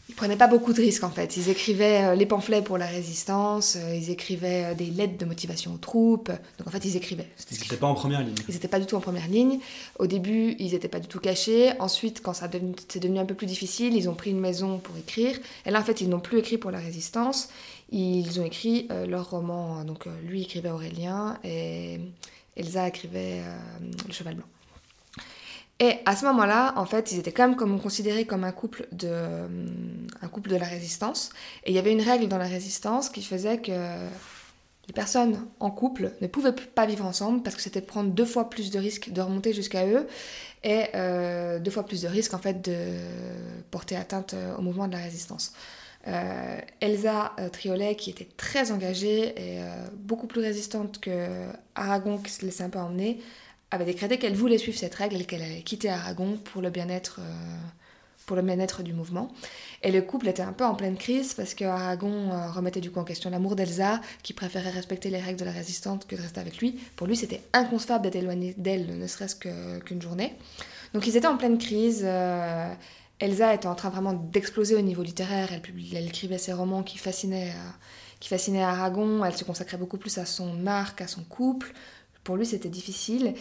ils 0.08 0.14
prenaient 0.14 0.36
pas 0.36 0.48
beaucoup 0.48 0.74
de 0.74 0.80
risques 0.80 1.04
en 1.04 1.10
fait. 1.10 1.36
Ils 1.38 1.48
écrivaient 1.48 2.04
euh, 2.04 2.14
les 2.14 2.26
pamphlets 2.26 2.60
pour 2.60 2.76
la 2.76 2.86
résistance, 2.86 3.76
euh, 3.76 3.94
ils 3.94 4.10
écrivaient 4.10 4.64
euh, 4.66 4.74
des 4.74 4.86
lettres 4.86 5.16
de 5.16 5.24
motivation 5.24 5.72
aux 5.72 5.78
troupes. 5.78 6.30
Donc 6.58 6.68
en 6.68 6.70
fait, 6.70 6.84
ils 6.84 6.96
écrivaient. 6.96 7.28
Ils 7.50 7.58
n'étaient 7.58 7.76
pas 7.76 7.86
en 7.86 7.94
première 7.94 8.20
ligne. 8.20 8.34
Ils 8.46 8.54
n'étaient 8.54 8.68
pas 8.68 8.80
du 8.80 8.86
tout 8.86 8.96
en 8.96 9.00
première 9.00 9.28
ligne. 9.28 9.60
Au 9.98 10.06
début, 10.06 10.56
ils 10.58 10.72
n'étaient 10.72 10.88
pas 10.88 11.00
du 11.00 11.08
tout 11.08 11.20
cachés. 11.20 11.72
Ensuite, 11.78 12.20
quand 12.20 12.34
ça 12.34 12.50
c'est 12.88 13.00
devenu 13.00 13.18
un 13.18 13.24
peu 13.24 13.34
plus 13.34 13.46
difficile, 13.46 13.96
ils 13.96 14.08
ont 14.10 14.14
pris 14.14 14.30
une 14.30 14.40
maison 14.40 14.78
pour 14.78 14.94
écrire. 14.98 15.38
Et 15.64 15.70
là, 15.70 15.80
en 15.80 15.84
fait, 15.84 16.02
ils 16.02 16.08
n'ont 16.10 16.20
plus 16.20 16.38
écrit 16.38 16.58
pour 16.58 16.70
la 16.70 16.80
résistance. 16.80 17.48
Ils 17.90 18.40
ont 18.40 18.44
écrit 18.44 18.88
leur 19.08 19.30
roman. 19.30 19.84
Donc 19.84 20.06
lui 20.26 20.42
écrivait 20.42 20.70
Aurélien 20.70 21.38
et 21.44 22.00
Elsa 22.56 22.88
écrivait 22.88 23.42
Le 24.06 24.12
Cheval 24.12 24.34
Blanc. 24.34 24.53
Et 25.80 25.98
à 26.06 26.14
ce 26.14 26.24
moment-là, 26.26 26.74
en 26.76 26.87
fait, 26.87 27.12
ils 27.12 27.18
étaient 27.18 27.32
quand 27.32 27.48
même 27.48 27.80
considérés 27.80 28.26
comme 28.26 28.44
un 28.44 28.52
couple 28.52 28.87
de, 28.92 29.10
un 30.22 30.28
couple 30.28 30.50
de 30.50 30.56
la 30.56 30.66
résistance. 30.66 31.30
Et 31.64 31.72
il 31.72 31.74
y 31.74 31.78
avait 31.78 31.92
une 31.92 32.00
règle 32.00 32.28
dans 32.28 32.38
la 32.38 32.46
résistance 32.46 33.08
qui 33.08 33.22
faisait 33.22 33.58
que 33.58 33.72
les 34.87 34.92
personnes 34.92 35.46
en 35.60 35.70
couple 35.70 36.12
ne 36.20 36.26
pouvaient 36.26 36.52
pas 36.52 36.87
vivre 36.87 37.04
ensemble 37.04 37.42
parce 37.42 37.56
que 37.56 37.62
c'était 37.62 37.80
prendre 37.80 38.10
deux 38.10 38.26
fois 38.26 38.50
plus 38.50 38.70
de 38.70 38.78
risques 38.78 39.10
de 39.10 39.20
remonter 39.20 39.52
jusqu'à 39.52 39.87
eux 39.87 40.06
et 40.62 40.84
euh, 40.94 41.58
deux 41.58 41.70
fois 41.70 41.84
plus 41.84 42.02
de 42.02 42.08
risques 42.08 42.34
en 42.34 42.38
fait 42.38 42.62
de 42.62 42.76
porter 43.70 43.96
atteinte 43.96 44.34
au 44.58 44.62
mouvement 44.62 44.87
de 44.87 44.92
la 44.92 45.02
résistance. 45.02 45.54
Euh, 46.06 46.58
Elsa 46.80 47.32
euh, 47.38 47.48
Triolet, 47.48 47.96
qui 47.96 48.10
était 48.10 48.28
très 48.37 48.72
engagée 48.72 49.34
et 49.40 49.62
beaucoup 49.94 50.26
plus 50.26 50.42
résistante 50.42 51.00
que 51.00 51.28
Aragon, 51.74 52.18
qui 52.18 52.30
se 52.30 52.44
laissait 52.44 52.64
un 52.64 52.68
peu 52.68 52.78
emmener, 52.78 53.20
avait 53.74 53.84
décrété 53.84 54.18
qu'elle 54.18 54.34
voulait 54.34 54.58
suivre 54.58 54.78
cette 54.78 54.94
règle 54.94 55.20
et 55.20 55.24
qu'elle 55.24 55.42
allait 55.42 55.62
quitter 55.62 55.90
Aragon 55.90 56.38
pour 56.44 56.62
le 56.62 56.70
bien-être 56.70 57.20
euh, 57.20 58.42
bien-être 58.42 58.82
du 58.82 58.92
mouvement. 58.92 59.30
Et 59.82 59.90
le 59.90 60.02
couple 60.02 60.28
était 60.28 60.42
un 60.42 60.52
peu 60.52 60.64
en 60.64 60.74
pleine 60.74 60.96
crise 60.96 61.34
parce 61.34 61.54
que 61.54 61.64
Aragon 61.64 62.32
euh, 62.32 62.50
remettait 62.50 62.80
du 62.80 62.90
coup 62.90 63.00
en 63.00 63.04
question 63.04 63.30
l'amour 63.30 63.56
d'Elsa, 63.56 64.00
qui 64.22 64.32
préférait 64.32 64.70
respecter 64.70 65.10
les 65.10 65.20
règles 65.20 65.38
de 65.38 65.44
la 65.44 65.52
résistante 65.52 66.06
que 66.06 66.16
de 66.16 66.22
rester 66.22 66.40
avec 66.40 66.58
lui. 66.58 66.80
Pour 66.96 67.06
lui, 67.06 67.16
c'était 67.16 67.42
inconcevable 67.52 68.04
d'être 68.04 68.16
éloigné 68.16 68.54
d'elle, 68.56 68.98
ne 68.98 69.06
serait-ce 69.06 69.37
qu'une 69.37 70.02
journée. 70.02 70.34
Donc 70.94 71.06
ils 71.06 71.16
étaient 71.16 71.26
en 71.26 71.37
pleine 71.37 71.58
crise. 71.58 72.02
Euh, 72.04 72.72
Elsa 73.20 73.54
était 73.54 73.68
en 73.68 73.74
train 73.74 73.90
vraiment 73.90 74.12
d'exploser 74.12 74.74
au 74.74 74.80
niveau 74.80 75.02
littéraire. 75.02 75.50
Elle, 75.52 75.62
elle, 75.94 76.06
écrivait 76.06 76.38
ses 76.38 76.52
romans 76.52 76.82
qui 76.82 76.98
fascinaient, 76.98 77.52
qui 78.20 78.28
fascinaient 78.28 78.62
Aragon. 78.62 79.24
Elle 79.24 79.37
se 79.37 79.44
consacrait 79.44 79.76
beaucoup 79.76 79.98
plus 79.98 80.18
à 80.18 80.24
son 80.24 80.52
marque, 80.52 81.00
à 81.00 81.06
son 81.06 81.22
couple. 81.22 81.72
Pour 82.24 82.37
lui, 82.37 82.46
c'était 82.46 82.70
difficile. 82.70 83.34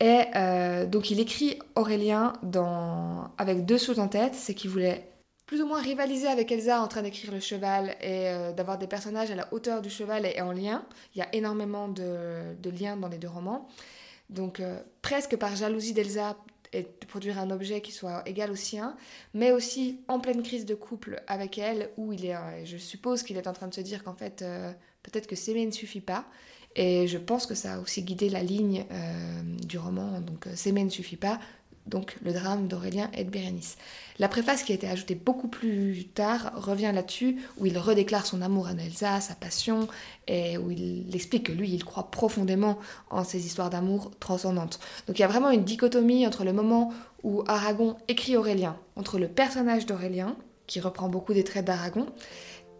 Et 0.00 0.24
euh, 0.34 0.84
donc, 0.86 1.10
il 1.10 1.20
écrit 1.20 1.58
Aurélien 1.76 2.32
dans... 2.42 3.30
avec 3.38 3.64
deux 3.66 3.78
choses 3.78 4.00
en 4.00 4.08
tête. 4.08 4.34
C'est 4.34 4.54
qu'il 4.54 4.70
voulait 4.70 5.08
plus 5.46 5.60
ou 5.60 5.66
moins 5.66 5.82
rivaliser 5.82 6.28
avec 6.28 6.50
Elsa 6.50 6.82
en 6.82 6.88
train 6.88 7.02
d'écrire 7.02 7.30
le 7.30 7.38
cheval 7.38 7.90
et 8.00 8.28
euh, 8.28 8.52
d'avoir 8.52 8.78
des 8.78 8.86
personnages 8.86 9.30
à 9.30 9.34
la 9.34 9.52
hauteur 9.52 9.82
du 9.82 9.90
cheval 9.90 10.24
et, 10.26 10.40
en 10.40 10.50
lien. 10.50 10.84
Il 11.14 11.18
y 11.18 11.22
a 11.22 11.28
énormément 11.34 11.88
de, 11.88 12.56
liens 12.64 12.96
dans 12.96 13.08
les 13.08 13.18
deux 13.18 13.28
romans. 13.28 13.68
Donc, 14.30 14.60
euh, 14.60 14.80
presque 15.02 15.36
par 15.36 15.54
jalousie 15.54 15.92
d'Elsa, 15.92 16.36
et 16.74 16.84
de 16.84 17.06
produire 17.06 17.38
un 17.38 17.50
objet 17.50 17.82
qui 17.82 17.92
soit 17.92 18.22
égal 18.24 18.50
au 18.50 18.56
sien, 18.56 18.96
mais 19.34 19.52
aussi 19.52 20.00
en 20.08 20.20
pleine 20.20 20.42
crise 20.42 20.64
de 20.64 20.74
couple 20.74 21.22
avec 21.26 21.58
elle, 21.58 21.90
où 21.98 22.14
il 22.14 22.24
est, 22.24 22.34
je 22.64 22.78
suppose 22.78 23.22
qu'il 23.22 23.36
est 23.36 23.46
en 23.46 23.52
train 23.52 23.68
de 23.68 23.74
se 23.74 23.82
dire 23.82 24.02
qu'en 24.02 24.14
fait, 24.14 24.42
peut-être 25.02 25.26
que 25.26 25.36
s'aimer 25.36 25.66
ne 25.66 25.70
suffit 25.70 26.00
pas, 26.00 26.24
et 26.74 27.06
je 27.06 27.18
pense 27.18 27.46
que 27.46 27.54
ça 27.54 27.74
a 27.74 27.78
aussi 27.78 28.02
guidé 28.02 28.28
la 28.28 28.42
ligne 28.42 28.84
euh, 28.90 29.42
du 29.66 29.78
roman. 29.78 30.20
Donc, 30.20 30.46
euh, 30.46 30.54
S'aimer 30.54 30.84
ne 30.84 30.90
suffit 30.90 31.16
pas. 31.16 31.38
Donc, 31.86 32.16
le 32.22 32.32
drame 32.32 32.68
d'Aurélien 32.68 33.10
et 33.12 33.24
de 33.24 33.30
Bérénice. 33.30 33.76
La 34.20 34.28
préface 34.28 34.62
qui 34.62 34.70
a 34.70 34.74
été 34.76 34.88
ajoutée 34.88 35.16
beaucoup 35.16 35.48
plus 35.48 36.06
tard 36.14 36.52
revient 36.54 36.92
là-dessus, 36.94 37.38
où 37.58 37.66
il 37.66 37.76
redéclare 37.76 38.24
son 38.24 38.40
amour 38.40 38.68
à 38.68 38.72
Elsa, 38.72 39.20
sa 39.20 39.34
passion, 39.34 39.88
et 40.28 40.56
où 40.58 40.70
il 40.70 41.12
explique 41.12 41.46
que 41.46 41.52
lui, 41.52 41.70
il 41.70 41.84
croit 41.84 42.10
profondément 42.12 42.78
en 43.10 43.24
ces 43.24 43.44
histoires 43.46 43.68
d'amour 43.68 44.12
transcendantes. 44.20 44.78
Donc, 45.08 45.18
il 45.18 45.22
y 45.22 45.24
a 45.24 45.28
vraiment 45.28 45.50
une 45.50 45.64
dichotomie 45.64 46.24
entre 46.24 46.44
le 46.44 46.52
moment 46.52 46.92
où 47.24 47.42
Aragon 47.48 47.96
écrit 48.06 48.36
Aurélien, 48.36 48.76
entre 48.94 49.18
le 49.18 49.26
personnage 49.26 49.84
d'Aurélien, 49.84 50.36
qui 50.68 50.78
reprend 50.78 51.08
beaucoup 51.08 51.34
des 51.34 51.42
traits 51.42 51.64
d'Aragon, 51.64 52.06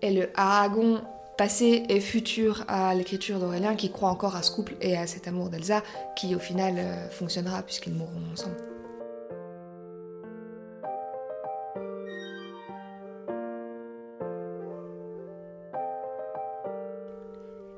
et 0.01 0.13
le 0.13 0.31
Aragon 0.37 1.03
passé 1.37 1.85
et 1.89 2.01
futur 2.01 2.65
à 2.69 2.95
l'écriture 2.95 3.39
d'Aurélien 3.39 3.75
qui 3.75 3.91
croit 3.91 4.11
encore 4.11 4.37
à 4.37 4.43
ce 4.43 4.51
couple 4.51 4.75
et 4.81 4.97
à 4.97 5.07
cet 5.07 5.29
amour 5.29 5.49
d'Elsa 5.49 5.83
qui 6.17 6.35
au 6.35 6.39
final 6.39 6.75
euh, 6.79 7.09
fonctionnera 7.09 7.63
puisqu'ils 7.63 7.95
mourront 7.95 8.23
ensemble. 8.33 8.57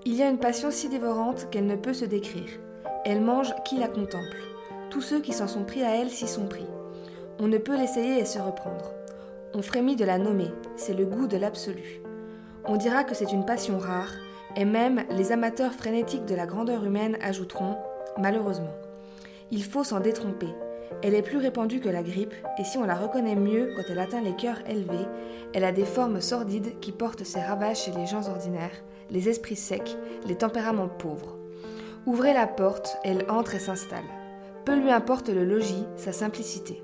Il 0.07 0.15
y 0.15 0.23
a 0.23 0.29
une 0.29 0.39
passion 0.39 0.71
si 0.71 0.89
dévorante 0.89 1.49
qu'elle 1.51 1.67
ne 1.67 1.77
peut 1.77 1.95
se 1.95 2.05
décrire. 2.05 2.51
Elle 3.05 3.21
mange 3.21 3.55
qui 3.65 3.79
la 3.79 3.89
contemple. 3.89 4.37
Tous 4.91 5.01
ceux 5.01 5.21
qui 5.21 5.33
s'en 5.33 5.49
sont 5.49 5.65
pris 5.65 5.83
à 5.83 5.97
elle 5.97 6.11
s'y 6.11 6.29
sont 6.29 6.47
pris. 6.47 6.67
On 7.41 7.49
ne 7.49 7.59
peut 7.59 7.77
l'essayer 7.77 8.21
et 8.21 8.25
se 8.25 8.39
reprendre. 8.39 8.93
On 9.55 9.63
frémit 9.63 9.97
de 9.97 10.05
la 10.05 10.19
nommer, 10.19 10.51
c'est 10.77 10.95
le 10.95 11.05
goût 11.05 11.27
de 11.27 11.37
l'absolu. 11.37 12.04
On 12.67 12.77
dira 12.77 13.05
que 13.05 13.15
c'est 13.15 13.33
une 13.33 13.45
passion 13.45 13.79
rare, 13.79 14.13
et 14.57 14.65
même 14.65 15.05
les 15.11 15.33
amateurs 15.33 15.75
frénétiques 15.75 16.25
de 16.25 16.35
la 16.35 16.47
grandeur 16.47 16.83
humaine 16.85 17.19
ajouteront, 17.21 17.77
malheureusement. 18.19 18.73
Il 19.51 19.63
faut 19.63 19.85
s'en 19.85 20.01
détromper. 20.01 20.49
Elle 21.03 21.15
est 21.15 21.23
plus 21.23 21.37
répandue 21.37 21.81
que 21.81 21.91
la 21.91 22.03
grippe, 22.03 22.35
et 22.59 22.65
si 22.65 22.79
on 22.79 22.85
la 22.85 22.95
reconnaît 22.95 23.35
mieux 23.35 23.75
quand 23.77 23.83
elle 23.91 23.99
atteint 23.99 24.23
les 24.23 24.35
cœurs 24.35 24.63
élevés, 24.67 25.07
elle 25.53 25.65
a 25.65 25.73
des 25.73 25.85
formes 25.85 26.23
sordides 26.23 26.81
qui 26.81 26.93
portent 26.93 27.25
ses 27.25 27.43
ravages 27.43 27.83
chez 27.83 27.93
les 27.93 28.07
gens 28.07 28.29
ordinaires, 28.29 28.83
les 29.11 29.29
esprits 29.29 29.57
secs, 29.57 29.99
les 30.27 30.37
tempéraments 30.37 30.89
pauvres. 30.89 31.37
Ouvrez 32.07 32.33
la 32.33 32.47
porte, 32.47 32.97
elle 33.05 33.27
entre 33.29 33.57
et 33.57 33.59
s'installe. 33.59 34.05
Peu 34.65 34.75
lui 34.75 34.91
importe 34.91 35.29
le 35.29 35.45
logis, 35.45 35.85
sa 35.97 36.13
simplicité. 36.13 36.83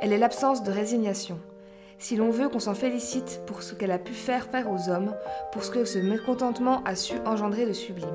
Elle 0.00 0.12
est 0.12 0.18
l'absence 0.18 0.62
de 0.62 0.70
résignation, 0.70 1.40
si 1.98 2.16
l'on 2.16 2.30
veut 2.30 2.48
qu'on 2.48 2.58
s'en 2.58 2.74
félicite 2.74 3.40
pour 3.46 3.62
ce 3.62 3.74
qu'elle 3.74 3.90
a 3.90 3.98
pu 3.98 4.12
faire 4.12 4.46
faire 4.46 4.70
aux 4.70 4.88
hommes, 4.88 5.14
pour 5.52 5.64
ce 5.64 5.70
que 5.70 5.84
ce 5.84 5.98
mécontentement 5.98 6.82
a 6.84 6.94
su 6.94 7.14
engendrer 7.24 7.66
de 7.66 7.72
sublime. 7.72 8.08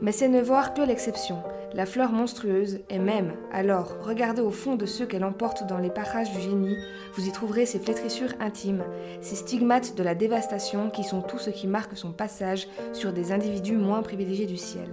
Mais 0.00 0.12
c'est 0.12 0.28
ne 0.28 0.42
voir 0.42 0.74
que 0.74 0.82
l'exception, 0.82 1.42
la 1.72 1.86
fleur 1.86 2.12
monstrueuse, 2.12 2.80
et 2.90 2.98
même, 2.98 3.32
alors, 3.52 3.96
regardez 4.02 4.42
au 4.42 4.50
fond 4.50 4.76
de 4.76 4.86
ceux 4.86 5.06
qu'elle 5.06 5.24
emporte 5.24 5.66
dans 5.66 5.78
les 5.78 5.90
parages 5.90 6.32
du 6.32 6.40
génie, 6.40 6.76
vous 7.14 7.26
y 7.26 7.32
trouverez 7.32 7.66
ces 7.66 7.78
flétrissures 7.78 8.34
intimes, 8.40 8.84
ces 9.20 9.36
stigmates 9.36 9.96
de 9.96 10.02
la 10.02 10.14
dévastation 10.14 10.90
qui 10.90 11.04
sont 11.04 11.22
tout 11.22 11.38
ce 11.38 11.50
qui 11.50 11.66
marque 11.66 11.96
son 11.96 12.12
passage 12.12 12.68
sur 12.92 13.12
des 13.12 13.32
individus 13.32 13.76
moins 13.76 14.02
privilégiés 14.02 14.46
du 14.46 14.56
ciel. 14.56 14.88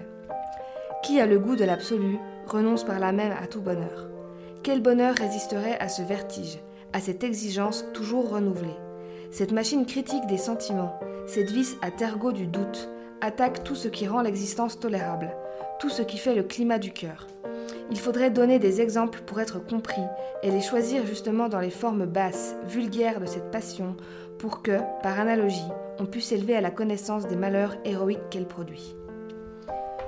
Qui 1.04 1.14
Qui 1.14 1.22
a 1.22 1.26
le 1.26 1.40
goût 1.40 1.56
de 1.56 1.66
l'absolu 1.66 2.18
renonce 2.48 2.84
par 2.84 3.00
là 3.00 3.12
même 3.12 3.34
à 3.42 3.48
tout 3.48 3.62
bonheur. 3.62 4.08
Quel 4.64 4.82
bonheur 4.82 5.16
résisterait 5.16 5.78
à 5.80 5.90
ce 5.90 6.04
vertige, 6.04 6.60
à 6.94 7.00
cette 7.00 7.24
exigence 7.24 7.86
toujours 7.94 8.30
renouvelée 8.30 8.76
Cette 9.32 9.52
machine 9.52 9.86
critique 9.86 10.26
des 10.28 10.38
sentiments, 10.38 11.00
cette 11.28 11.52
vis 11.52 11.78
à 11.82 11.92
tergot 11.92 12.32
du 12.32 12.48
doute, 12.48 12.90
attaque 13.22 13.64
tout 13.64 13.76
ce 13.76 13.88
qui 13.88 14.08
rend 14.08 14.22
l'existence 14.22 14.80
tolérable, 14.80 15.32
tout 15.80 15.90
ce 15.90 16.02
qui 16.02 16.18
fait 16.18 16.36
le 16.36 16.44
climat 16.44 16.80
du 16.80 16.92
cœur. 16.92 17.28
Il 17.92 18.00
faudrait 18.00 18.32
donner 18.32 18.60
des 18.60 18.82
exemples 18.82 19.22
pour 19.26 19.40
être 19.40 19.60
compris 19.60 20.02
et 20.44 20.52
les 20.52 20.62
choisir 20.62 21.06
justement 21.06 21.50
dans 21.50 21.60
les 21.60 21.70
formes 21.70 22.06
basses, 22.06 22.56
vulgaires 22.68 23.20
de 23.20 23.26
cette 23.26 23.52
passion, 23.52 23.96
pour 24.40 24.62
que, 24.62 24.80
par 25.04 25.20
analogie, 25.20 25.68
on 26.00 26.06
puisse 26.06 26.32
élever 26.32 26.56
à 26.56 26.62
la 26.62 26.72
connaissance 26.72 27.28
des 27.28 27.36
malheurs 27.36 27.76
héroïques 27.86 28.30
qu'elle 28.30 28.48
produit. 28.48 28.96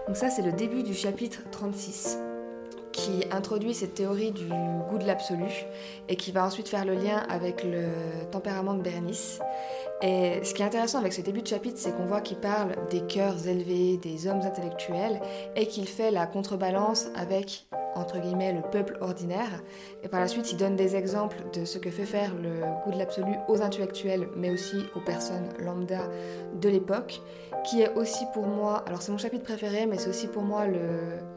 Donc 0.08 0.18
ça, 0.18 0.30
c'est 0.30 0.42
le 0.42 0.52
début 0.52 0.84
du 0.84 0.94
chapitre 0.94 1.44
36 1.52 2.18
qui 2.94 3.26
introduit 3.32 3.74
cette 3.74 3.96
théorie 3.96 4.32
du 4.32 4.48
goût 4.90 4.98
de 4.98 5.06
l'absolu 5.06 5.66
et 6.08 6.16
qui 6.16 6.32
va 6.32 6.46
ensuite 6.46 6.70
faire 6.70 6.86
le 6.86 6.94
lien 6.94 7.18
avec 7.28 7.64
le 7.64 7.90
tempérament 8.32 8.76
de 8.76 8.82
Bérénice. 8.82 9.40
Et 10.02 10.40
ce 10.44 10.54
qui 10.54 10.62
est 10.62 10.66
intéressant 10.66 11.00
avec 11.00 11.12
ce 11.12 11.22
début 11.22 11.42
de 11.42 11.48
chapitre, 11.48 11.78
c'est 11.78 11.96
qu'on 11.96 12.06
voit 12.06 12.22
qu'il 12.22 12.38
parle 12.38 12.76
des 12.90 13.02
cœurs 13.02 13.48
élevés, 13.48 13.98
des 13.98 14.28
hommes 14.28 14.42
intellectuels, 14.42 15.20
et 15.56 15.68
qu'il 15.68 15.88
fait 15.88 16.12
la 16.12 16.26
contrebalance 16.26 17.08
avec 17.16 17.66
entre 17.96 18.20
guillemets, 18.20 18.54
le 18.54 18.62
peuple 18.62 18.98
ordinaire. 19.02 19.62
Et 20.04 20.08
par 20.08 20.20
la 20.20 20.28
suite, 20.28 20.52
il 20.52 20.58
donne 20.58 20.76
des 20.76 20.96
exemples 20.96 21.38
de 21.54 21.66
ce 21.66 21.78
que 21.78 21.92
fait 21.92 22.06
faire 22.06 22.34
le 22.36 22.62
goût 22.84 22.92
de 22.92 22.98
l'absolu 22.98 23.34
aux 23.48 23.62
intellectuels, 23.62 24.28
mais 24.36 24.50
aussi 24.50 24.78
aux 24.96 25.00
personnes 25.00 25.50
lambda 25.60 26.10
de 26.60 26.70
l'époque, 26.70 27.22
qui 27.64 27.82
est 27.82 27.94
aussi 27.96 28.26
pour 28.34 28.46
moi, 28.46 28.84
alors 28.86 29.02
c'est 29.02 29.12
mon 29.12 29.18
chapitre 29.18 29.44
préféré, 29.44 29.86
mais 29.86 29.98
c'est 29.98 30.10
aussi 30.10 30.28
pour 30.28 30.44
moi 30.44 30.66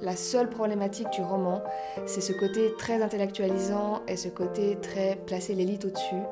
la 0.00 0.16
seule 0.16 0.48
problématique 0.48 1.10
du 1.10 1.22
roman, 1.22 1.62
c'est 2.06 2.20
ce 2.20 2.32
côté 2.32 2.72
très 2.78 3.02
intellectualisant 3.02 4.02
et 4.08 4.16
ce 4.16 4.28
côté 4.28 4.78
très 4.80 5.16
placer 5.26 5.54
l'élite 5.54 5.84
au-dessus, 5.84 6.22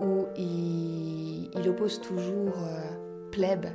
où 0.00 0.26
il, 0.36 1.50
il, 1.54 1.68
oppose 1.68 2.00
toujours 2.00 2.54
euh, 2.58 3.30
plèbe 3.30 3.66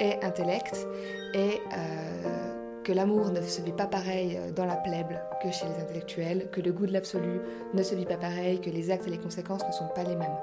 et 0.00 0.22
intellect, 0.22 0.86
et... 1.34 1.60
Euh, 1.76 2.61
que 2.82 2.92
l'amour 2.92 3.30
ne 3.30 3.40
se 3.40 3.62
vit 3.62 3.72
pas 3.72 3.86
pareil 3.86 4.36
euh, 4.36 4.52
dans 4.52 4.64
la 4.64 4.76
plèbe 4.76 5.18
que 5.42 5.50
chez 5.50 5.66
les 5.66 5.82
intellectuels, 5.82 6.48
que 6.50 6.60
le 6.60 6.72
goût 6.72 6.86
de 6.86 6.92
l'absolu 6.92 7.40
ne 7.74 7.82
se 7.82 7.94
vit 7.94 8.04
pas 8.04 8.16
pareil, 8.16 8.60
que 8.60 8.70
les 8.70 8.90
actes 8.90 9.06
et 9.06 9.10
les 9.10 9.18
conséquences 9.18 9.66
ne 9.66 9.72
sont 9.72 9.88
pas 9.94 10.04
les 10.04 10.16
mêmes. 10.16 10.36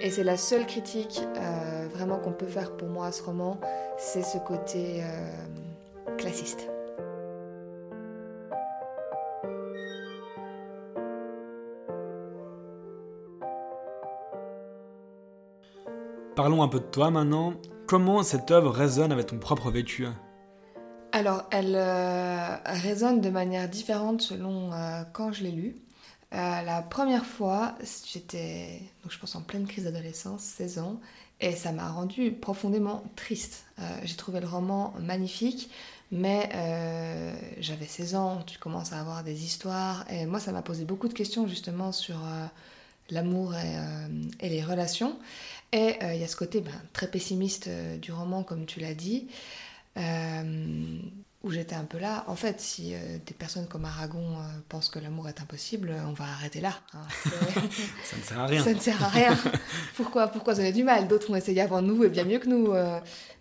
Et 0.00 0.10
c'est 0.10 0.24
la 0.24 0.36
seule 0.36 0.66
critique 0.66 1.22
euh, 1.36 1.88
vraiment 1.92 2.18
qu'on 2.18 2.32
peut 2.32 2.46
faire 2.46 2.76
pour 2.76 2.88
moi 2.88 3.06
à 3.06 3.12
ce 3.12 3.22
roman, 3.22 3.58
c'est 3.96 4.22
ce 4.22 4.38
côté 4.38 5.02
euh, 5.02 6.16
classiste. 6.16 6.68
Parlons 16.34 16.62
un 16.64 16.68
peu 16.68 16.80
de 16.80 16.84
toi 16.84 17.12
maintenant. 17.12 17.54
Comment 17.86 18.24
cette 18.24 18.50
œuvre 18.50 18.70
résonne 18.70 19.12
avec 19.12 19.26
ton 19.26 19.38
propre 19.38 19.70
vécu? 19.70 20.08
Alors, 21.14 21.44
elle 21.52 21.76
euh, 21.76 22.56
résonne 22.64 23.20
de 23.20 23.30
manière 23.30 23.68
différente 23.68 24.20
selon 24.20 24.72
euh, 24.72 25.04
quand 25.12 25.30
je 25.30 25.44
l'ai 25.44 25.52
lue. 25.52 25.76
Euh, 26.32 26.62
la 26.62 26.82
première 26.82 27.24
fois, 27.24 27.76
j'étais, 28.12 28.80
donc 29.04 29.12
je 29.12 29.18
pense 29.20 29.36
en 29.36 29.42
pleine 29.42 29.64
crise 29.64 29.84
d'adolescence, 29.84 30.42
16 30.42 30.80
ans, 30.80 31.00
et 31.40 31.52
ça 31.52 31.70
m'a 31.70 31.88
rendu 31.88 32.32
profondément 32.32 33.04
triste. 33.14 33.64
j'ai 34.02 34.16
trouvé 34.16 34.40
le 34.40 34.48
roman 34.48 34.92
magnifique, 34.98 35.70
mais 36.10 36.48
j'avais 37.60 37.86
16 37.86 38.16
ans, 38.16 38.42
tu 38.44 38.58
commences 38.58 38.92
à 38.92 38.98
avoir 38.98 39.22
des 39.22 39.44
histoires, 39.44 40.04
et 40.10 40.26
moi 40.26 40.40
ça 40.40 40.50
m'a 40.50 40.62
posé 40.62 40.84
beaucoup 40.84 41.06
de 41.06 41.14
questions 41.14 41.46
justement 41.46 41.92
sur 41.92 42.16
l'amour 43.10 43.54
et, 44.40 44.48
les 44.48 44.64
relations. 44.64 45.16
Et 45.70 45.96
il 46.02 46.20
y 46.20 46.24
a 46.24 46.28
ce 46.28 46.36
côté 46.36 46.60
ben, 46.60 46.72
très 46.92 47.06
pessimiste 47.06 47.68
du 48.00 48.10
roman, 48.10 48.42
comme 48.42 48.66
tu 48.66 48.80
l'as 48.80 48.94
dit. 48.94 49.28
Euh, 49.96 50.98
où 51.42 51.50
j'étais 51.50 51.74
un 51.74 51.84
peu 51.84 51.98
là. 51.98 52.24
En 52.26 52.36
fait, 52.36 52.58
si 52.58 52.94
euh, 52.94 53.18
des 53.26 53.34
personnes 53.34 53.66
comme 53.68 53.84
Aragon 53.84 54.38
euh, 54.38 54.60
pensent 54.70 54.88
que 54.88 54.98
l'amour 54.98 55.28
est 55.28 55.42
impossible, 55.42 55.94
on 56.08 56.14
va 56.14 56.24
arrêter 56.24 56.62
là. 56.62 56.72
Hein. 56.94 57.02
ça 58.02 58.16
ne 58.16 58.22
sert 58.22 58.40
à 58.40 58.46
rien. 58.46 58.64
Ça 58.64 58.72
ne 58.72 58.78
sert 58.78 59.04
à 59.04 59.08
rien. 59.08 59.36
Pourquoi 59.94 60.28
Pourquoi 60.28 60.54
ça 60.54 60.62
a 60.62 60.72
du 60.72 60.84
mal? 60.84 61.06
D'autres 61.06 61.30
ont 61.30 61.36
essayé 61.36 61.60
avant 61.60 61.82
nous 61.82 62.02
et 62.02 62.08
bien 62.08 62.24
mieux 62.24 62.38
que 62.38 62.48
nous. 62.48 62.72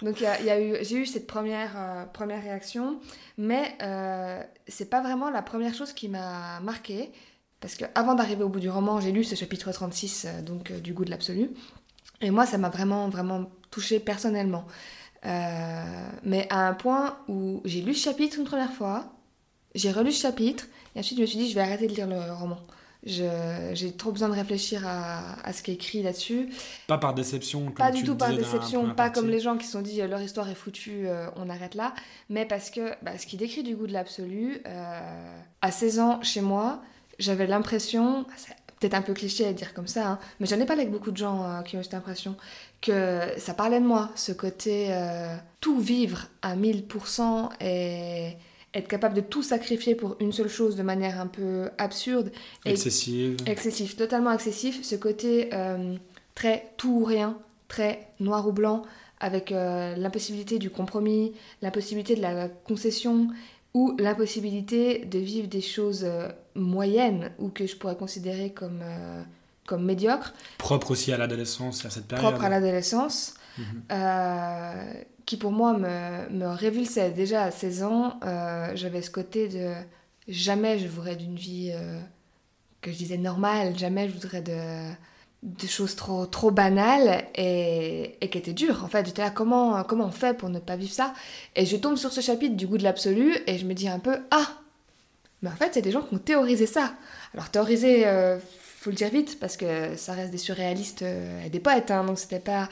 Donc 0.02 0.20
y 0.20 0.26
a, 0.26 0.62
eu, 0.62 0.84
j'ai 0.84 0.98
eu 0.98 1.06
cette 1.06 1.28
première, 1.28 2.10
première 2.12 2.44
réaction, 2.44 3.00
mais 3.38 3.78
c'est 4.68 4.89
pas 4.89 5.02
vraiment 5.02 5.30
la 5.30 5.42
première 5.42 5.74
chose 5.74 5.94
qui 5.94 6.10
m'a 6.10 6.60
marquée. 6.60 7.10
Parce 7.62 7.76
qu'avant 7.76 8.16
d'arriver 8.16 8.44
au 8.44 8.50
bout 8.50 8.60
du 8.60 8.70
roman, 8.70 9.00
j'ai 9.00 9.13
lu 9.13 9.24
ce 9.24 9.36
chapitre 9.36 9.72
36, 9.72 10.28
donc 10.46 10.74
du 10.74 10.94
goût 10.94 11.06
de 11.06 11.10
l'absolu. 11.10 11.52
Et 12.20 12.32
moi, 12.32 12.46
ça 12.46 12.58
m'a 12.58 12.68
vraiment, 12.68 13.08
vraiment 13.08 13.50
touchée 13.72 14.02
personnellement. 14.02 14.66
Euh, 15.25 16.09
mais 16.23 16.47
à 16.49 16.67
un 16.67 16.73
point 16.73 17.17
où 17.27 17.62
j'ai 17.65 17.81
lu 17.81 17.93
ce 17.93 18.03
chapitre 18.03 18.38
une 18.39 18.45
première 18.45 18.73
fois, 18.73 19.13
j'ai 19.75 19.91
relu 19.91 20.12
ce 20.12 20.21
chapitre, 20.21 20.65
et 20.95 20.99
ensuite 20.99 21.17
je 21.17 21.21
me 21.21 21.27
suis 21.27 21.38
dit 21.38 21.49
je 21.49 21.55
vais 21.55 21.62
arrêter 21.62 21.88
de 21.88 21.93
lire 21.93 22.07
le 22.07 22.33
roman. 22.33 22.57
J'ai 23.05 23.91
trop 23.97 24.12
besoin 24.12 24.29
de 24.29 24.33
réfléchir 24.33 24.88
à, 24.88 25.51
ce 25.51 25.62
qui 25.62 25.71
est 25.71 25.73
écrit 25.73 26.03
là-dessus. 26.03 26.47
Pas 26.88 26.97
par 26.97 27.13
déception. 27.13 27.65
Comme 27.65 27.73
pas 27.73 27.91
du 27.91 28.03
tout 28.03 28.15
par 28.15 28.33
déception, 28.33 28.93
pas 28.95 29.09
comme 29.09 29.29
les 29.29 29.41
gens 29.41 29.57
qui 29.57 29.65
se 29.65 29.73
sont 29.73 29.81
dit 29.81 30.01
leur 30.01 30.21
histoire 30.21 30.49
est 30.49 30.55
foutue, 30.55 31.07
euh, 31.07 31.27
on 31.36 31.49
arrête 31.49 31.75
là. 31.75 31.93
Mais 32.29 32.45
parce 32.45 32.69
que 32.69 32.93
bah, 33.01 33.17
ce 33.17 33.25
qui 33.25 33.36
décrit 33.36 33.63
du 33.63 33.75
goût 33.75 33.88
de 33.88 33.93
l'absolu, 33.93 34.62
euh, 34.65 35.36
à 35.62 35.71
16 35.71 35.99
ans 35.99 36.21
chez 36.21 36.39
moi, 36.39 36.81
j'avais 37.19 37.45
l'impression, 37.45 38.25
peut-être 38.79 38.93
un 38.93 39.01
peu 39.01 39.13
cliché 39.13 39.45
à 39.45 39.53
dire 39.53 39.73
comme 39.73 39.88
ça, 39.88 40.07
hein, 40.07 40.19
mais 40.39 40.47
j'en 40.47 40.59
ai 40.59 40.65
parlé 40.65 40.83
avec 40.83 40.93
beaucoup 40.93 41.12
de 41.12 41.17
gens 41.17 41.43
euh, 41.43 41.62
qui 41.62 41.75
ont 41.75 41.83
cette 41.83 41.93
impression, 41.93 42.38
que 42.84 43.22
ça 43.38 43.54
parlait 43.54 43.80
de 43.80 43.86
moi, 43.86 44.12
ce 44.15 44.32
côté 44.32 44.88
euh, 44.89 45.36
tout 45.62 45.80
vivre 45.80 46.28
à 46.41 46.56
1000% 46.56 47.50
et 47.62 48.34
être 48.74 48.88
capable 48.88 49.15
de 49.15 49.22
tout 49.22 49.41
sacrifier 49.41 49.96
pour 49.96 50.17
une 50.19 50.32
seule 50.32 50.50
chose 50.50 50.76
de 50.76 50.84
manière 50.84 51.19
un 51.19 51.28
peu 51.28 51.69
absurde. 51.78 52.32
Excessive. 52.65 53.38
excessif, 53.48 53.96
totalement 53.96 54.32
excessif, 54.32 54.84
ce 54.84 54.96
côté 54.96 55.50
euh, 55.54 55.96
très 56.36 56.72
tout 56.78 57.00
ou 57.02 57.04
rien, 57.04 57.38
très 57.67 58.08
noir 58.19 58.48
ou 58.48 58.52
blanc, 58.52 58.84
avec 59.19 59.52
l'impossibilité 59.52 60.60
du 60.60 60.69
compromis, 60.69 61.32
l'impossibilité 61.62 62.15
de 62.15 62.22
la 62.22 62.50
concession 62.50 63.30
ou 63.74 63.96
l'impossibilité 63.98 65.06
de 65.06 65.17
vivre 65.17 65.48
des 65.48 65.62
choses 65.62 66.06
moyenne 66.56 67.32
ou 67.39 67.50
que 67.50 67.65
je 67.65 67.76
pourrais 67.76 67.96
considérer 67.96 68.52
comme, 68.52 68.82
euh, 68.84 69.24
comme 69.65 69.84
médiocre. 69.86 70.34
Propre 70.58 70.91
aussi 70.91 71.12
à 71.12 71.17
l'adolescence, 71.17 71.86
à 71.86 71.89
cette 71.89 72.08
période. 72.08 72.30
Propre 72.30 72.45
à 72.45 72.49
l'adolescence, 72.49 73.36
mhm. 73.58 73.65
euh, 73.91 74.93
qui 75.26 75.38
pour 75.38 75.52
moi 75.52 75.73
me, 75.73 76.30
me, 76.30 76.47
révulsait. 76.47 77.12
Déjà 77.12 77.43
à 77.43 77.52
16 77.52 77.84
ans, 77.84 78.19
euh, 78.26 78.71
j'avais 78.76 79.02
ce 79.02 79.10
côté 79.10 79.47
de 79.47 79.73
jamais 80.28 80.80
je 80.80 80.88
voudrais 80.88 81.15
d'une 81.15 81.36
vie 81.36 81.73
que 82.82 82.91
je 82.91 82.97
disais 82.97 83.17
normale, 83.17 83.78
jamais 83.78 84.08
je 84.08 84.13
voudrais 84.13 84.41
de, 84.41 84.91
de 85.43 85.67
choses 85.67 85.95
trop, 85.95 86.26
trop 86.26 86.52
banales 86.52 87.26
et, 87.36 88.17
et 88.21 88.30
qui 88.30 88.38
étaient 88.38 88.54
dures. 88.54 88.84
En 88.84 88.88
fait, 88.88 89.06
j'étais 89.06 89.21
là, 89.21 89.30
comment, 89.30 89.84
comment 89.84 90.06
on 90.06 90.12
fait 90.12 90.36
pour 90.36 90.49
ne 90.49 90.60
pas 90.60 90.78
vivre 90.78 90.93
ça? 90.93 91.13
Et 91.56 91.65
je 91.65 91.76
tombe 91.76 91.97
sur 91.97 92.13
ce 92.13 92.21
chapitre 92.21 92.56
du 92.56 92.65
goût 92.65 92.78
de 92.78 92.84
l'absolu 92.84 93.36
et 93.47 93.58
je 93.58 93.65
me 93.65 93.73
dis 93.73 93.88
un 93.88 93.99
peu, 93.99 94.17
ah, 94.32 94.47
mais 95.41 95.49
en 95.49 95.56
fait, 95.56 95.71
c'est 95.73 95.82
des 95.82 95.91
gens 95.91 96.02
qui 96.02 96.15
ont 96.15 96.19
théorisé 96.19 96.65
ça. 96.65 96.93
Alors 97.34 97.49
théoriser, 97.49 98.08
euh, 98.08 98.38
faut 98.84 98.89
le 98.89 98.96
dire 98.98 99.10
vite, 99.10 99.39
parce 99.39 99.56
que 99.56 99.96
ça 99.96 100.13
reste 100.13 100.32
des 100.32 100.38
surréalistes 100.38 101.04
euh, 101.04 101.46
et 101.46 101.50
des 101.50 101.60
poètes, 101.60 101.89
hein, 101.89 102.04
donc 102.04 102.19
c'était 102.19 102.39
pas... 102.39 102.69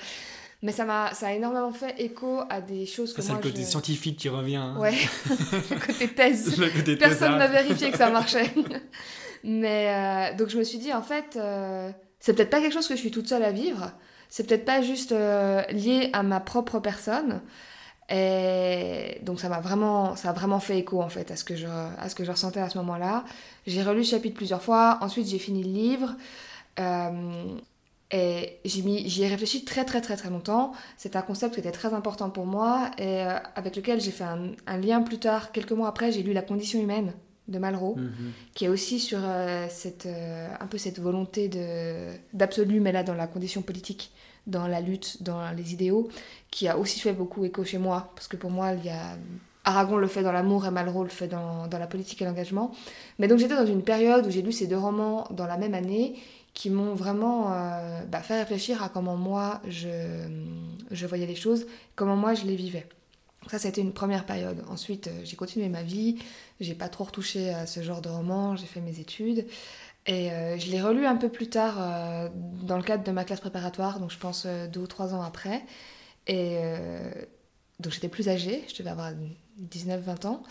Mais 0.62 0.72
ça 0.72 0.86
m'a, 0.86 1.12
ça 1.14 1.28
a 1.28 1.32
énormément 1.32 1.72
fait 1.72 1.96
écho 1.98 2.42
à 2.50 2.62
des 2.62 2.86
choses 2.86 3.14
que 3.14 3.22
C'est 3.24 3.32
le 3.34 3.40
côté 3.40 3.64
scientifique 3.64 4.20
qui 4.20 4.30
revient. 4.30 4.58
Hein. 4.58 4.76
Ouais, 4.78 4.94
le 5.72 5.88
côté 5.88 6.08
thèse. 6.08 6.56
le 6.60 6.70
côté 6.70 6.98
Personne 6.98 7.38
n'a 7.38 7.48
vérifié 7.48 7.90
que 7.90 7.98
ça 7.98 8.12
marchait. 8.12 8.54
Mais 9.44 9.88
euh, 9.90 10.38
donc 10.38 10.50
je 10.50 10.60
me 10.60 10.64
suis 10.64 10.78
dit, 10.78 10.94
en 10.94 11.02
fait, 11.02 11.36
euh, 11.36 11.90
c'est 12.20 12.34
peut-être 12.34 12.52
pas 12.52 12.62
quelque 12.62 12.74
chose 12.74 12.88
que 12.88 12.94
je 12.94 13.00
suis 13.00 13.10
toute 13.10 13.28
seule 13.28 13.44
à 13.44 13.52
vivre. 13.52 13.92
C'est 14.30 14.46
peut-être 14.46 14.66
pas 14.66 14.84
juste 14.84 15.12
lié 15.12 16.10
à 16.14 16.22
ma 16.22 16.40
propre 16.40 16.80
personne. 16.80 17.42
Et 18.12 19.20
donc 19.24 19.40
ça 19.40 19.48
m'a 19.48 19.62
vraiment, 19.62 20.18
ça 20.18 20.32
a 20.32 20.34
vraiment 20.34 20.60
fait 20.60 20.78
écho 20.78 21.02
en 21.02 21.08
fait 21.08 21.32
à 21.32 21.38
ce 21.38 21.46
que 21.46 21.56
je, 21.56 21.68
à 21.68 22.10
ce 22.10 22.16
que 22.16 22.26
je 22.26 22.32
ressentais 22.32 22.60
à 22.60 22.70
ce 22.70 22.78
moment-là. 22.80 23.24
J'ai 23.66 23.82
relu 23.84 24.00
le 24.00 24.04
chapitre 24.04 24.36
plusieurs 24.36 24.62
fois, 24.62 24.98
ensuite 25.02 25.28
j'ai 25.28 25.40
fini 25.40 25.64
le 25.64 25.72
livre. 25.72 26.16
Euh, 26.80 27.56
et 28.14 28.60
j'y 28.66 29.24
ai 29.24 29.28
réfléchi 29.30 29.64
très 29.64 29.86
très 29.86 30.02
très 30.02 30.18
très 30.18 30.30
longtemps. 30.30 30.74
C'est 30.98 31.16
un 31.16 31.22
concept 31.22 31.54
qui 31.54 31.62
était 31.62 31.72
très 31.72 31.94
important 31.94 32.30
pour 32.30 32.46
moi 32.46 32.92
et 32.98 33.24
euh, 33.24 33.38
avec 33.56 33.78
lequel 33.78 34.02
j'ai 34.02 34.12
fait 34.12 34.26
un, 34.26 34.78
lien 34.78 35.02
plus 35.02 35.18
tard. 35.18 35.54
Quelques 35.54 35.72
mois 35.72 35.88
après, 35.88 36.12
j'ai 36.12 36.22
lu 36.22 36.34
La 36.34 36.42
condition 36.42 36.82
humaine 36.82 37.14
de 37.48 37.60
Malraux, 37.60 37.96
mhm. 37.96 38.34
qui 38.54 38.66
est 38.66 38.68
aussi 38.68 39.00
sur 39.00 39.20
euh, 39.24 39.68
cette, 39.70 40.10
un 40.60 40.68
peu 40.68 40.78
cette 40.78 41.00
volonté 41.00 41.50
d'absolu, 42.34 42.82
mais 42.82 42.92
là 42.92 43.04
dans 43.04 43.16
la 43.16 43.28
condition 43.28 43.62
politique 43.62 44.12
dans 44.48 44.68
la 44.68 44.82
lutte, 44.82 45.22
dans 45.24 45.52
les 45.52 45.74
idéaux, 45.74 46.10
qui 46.50 46.68
a 46.68 46.78
aussi 46.78 47.00
fait 47.00 47.14
beaucoup 47.14 47.46
écho 47.46 47.64
chez 47.64 47.78
moi, 47.78 48.12
parce 48.16 48.28
que 48.28 48.38
pour 48.38 48.52
moi, 48.52 48.74
il 48.74 48.86
y 48.86 48.90
a 48.90 49.18
Aragon 49.64 49.98
le 49.98 50.08
fait 50.08 50.24
dans 50.24 50.32
l'amour 50.32 50.66
et 50.66 50.72
Malraux 50.72 51.04
le 51.04 51.10
fait 51.10 51.28
dans, 51.28 51.68
la 51.72 51.88
politique 51.88 52.22
et 52.22 52.26
l'engagement. 52.26 52.72
Mais 53.20 53.28
donc 53.28 53.40
j'étais 53.40 53.56
dans 53.56 53.66
une 53.66 53.84
période 53.84 54.26
où 54.26 54.32
j'ai 54.32 54.42
lu 54.42 54.52
ces 54.52 54.68
deux 54.68 54.78
romans 54.78 55.28
dans 55.32 55.46
la 55.46 55.58
même 55.58 55.74
année 55.74 56.16
qui 56.54 56.70
m'ont 56.70 56.96
vraiment 56.96 57.54
euh, 57.54 58.04
bah, 58.06 58.20
fait 58.20 58.40
réfléchir 58.40 58.84
à 58.84 58.90
comment 58.90 59.16
moi 59.16 59.62
je, 59.68 60.28
je 60.90 61.06
voyais 61.06 61.28
les 61.28 61.36
choses, 61.36 61.66
comment 61.96 62.16
moi 62.16 62.34
je 62.34 62.46
les 62.46 62.56
vivais. 62.56 62.88
Ça, 63.50 63.58
c'était 63.58 63.82
une 63.82 63.94
première 63.94 64.26
période. 64.26 64.64
Ensuite, 64.70 65.08
euh, 65.08 65.22
j'ai 65.24 65.36
continué 65.36 65.68
ma 65.68 65.82
vie, 65.82 66.20
j'ai 66.60 66.76
pas 66.76 66.90
trop 66.90 67.06
retouché 67.06 67.50
à 67.50 67.66
ce 67.66 67.82
genre 67.82 68.02
de 68.02 68.10
roman, 68.10 68.56
j'ai 68.56 68.68
fait 68.68 68.82
mes 68.82 69.00
études. 69.00 69.48
Et 70.08 70.32
euh, 70.32 70.58
je 70.58 70.72
l'ai 70.72 70.82
relu 70.82 71.06
un 71.06 71.16
peu 71.16 71.30
plus 71.30 71.48
tard 71.48 72.32
dans 72.64 72.78
le 72.78 72.84
cadre 72.84 73.04
de 73.04 73.12
ma 73.12 73.24
classe 73.24 73.40
préparatoire, 73.40 74.00
donc 74.00 74.12
je 74.12 74.18
pense 74.18 74.46
deux 74.46 74.82
ou 74.82 74.88
trois 74.88 75.14
ans 75.14 75.22
après. 75.22 75.64
Et 76.28 76.60
donc 77.80 77.94
j'étais 77.94 78.10
plus 78.10 78.30
âgée, 78.30 78.64
je 78.68 78.78
devais 78.78 78.92
avoir 78.92 79.12
19-20 79.60 80.28
ans. 80.28 80.44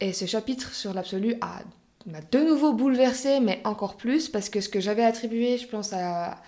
Et 0.00 0.12
ce 0.12 0.26
chapitre 0.26 0.74
sur 0.74 0.94
l'absolu 0.94 1.34
m'a 2.06 2.20
de 2.30 2.38
nouveau 2.38 2.72
bouleversée, 2.72 3.40
mais 3.40 3.60
encore 3.64 3.96
plus, 3.96 4.28
parce 4.28 4.48
que 4.48 4.60
ce 4.60 4.68
que 4.68 4.80
j'avais 4.80 5.04
attribué, 5.04 5.58
je 5.58 5.66
pense, 5.66 5.92
à, 5.92 6.40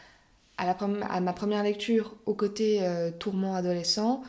à, 0.57 1.21
ma 1.21 1.33
première 1.33 1.63
lecture 1.63 2.15
au 2.27 2.35
côté 2.35 2.79
euh, 2.83 3.11
tourment 3.11 3.55
adolescent, 3.55 4.23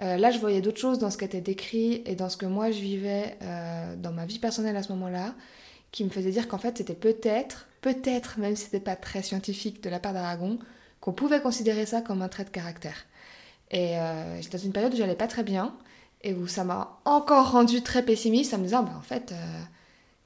euh, 0.00 0.16
là, 0.16 0.30
je 0.30 0.38
voyais 0.38 0.60
d'autres 0.60 0.80
choses 0.80 0.98
dans 0.98 1.10
ce 1.10 1.18
qui 1.18 1.24
était 1.24 1.40
décrit 1.40 2.02
et 2.06 2.16
dans 2.16 2.28
ce 2.28 2.36
que 2.36 2.46
moi 2.46 2.72
je 2.72 2.80
vivais 2.80 3.36
euh, 3.42 3.94
dans 3.96 4.10
ma 4.10 4.26
vie 4.26 4.40
personnelle 4.40 4.76
à 4.76 4.82
ce 4.82 4.90
moment-là, 4.92 5.34
qui 5.94 6.02
me 6.02 6.10
faisait 6.10 6.32
dire 6.32 6.48
qu'en 6.48 6.58
fait, 6.58 6.78
c'était 6.78 6.92
peut-être, 6.94 7.68
peut-être, 7.80 8.40
même 8.40 8.56
si 8.56 8.64
c'était 8.64 8.80
pas 8.80 8.96
très 8.96 9.22
scientifique 9.22 9.80
de 9.80 9.88
la 9.88 10.00
part 10.00 10.12
d'Aragon, 10.12 10.58
qu'on 11.00 11.12
pouvait 11.12 11.40
considérer 11.40 11.86
ça 11.86 12.00
comme 12.00 12.20
un 12.20 12.28
trait 12.28 12.44
de 12.44 12.50
caractère. 12.50 13.06
Et 13.70 13.94
j'étais 14.40 14.58
dans 14.58 14.64
une 14.64 14.72
période 14.72 14.92
où 14.92 14.96
j'allais 14.96 15.14
pas 15.14 15.28
très 15.28 15.44
bien 15.44 15.72
et 16.22 16.34
où 16.34 16.48
ça 16.48 16.64
m'a 16.64 16.98
encore 17.04 17.52
rendu 17.52 17.80
très 17.80 18.04
pessimiste 18.04 18.52
en 18.54 18.58
me 18.58 18.64
disant, 18.64 18.82
bah, 18.82 18.94
en 18.98 19.02
fait, 19.02 19.32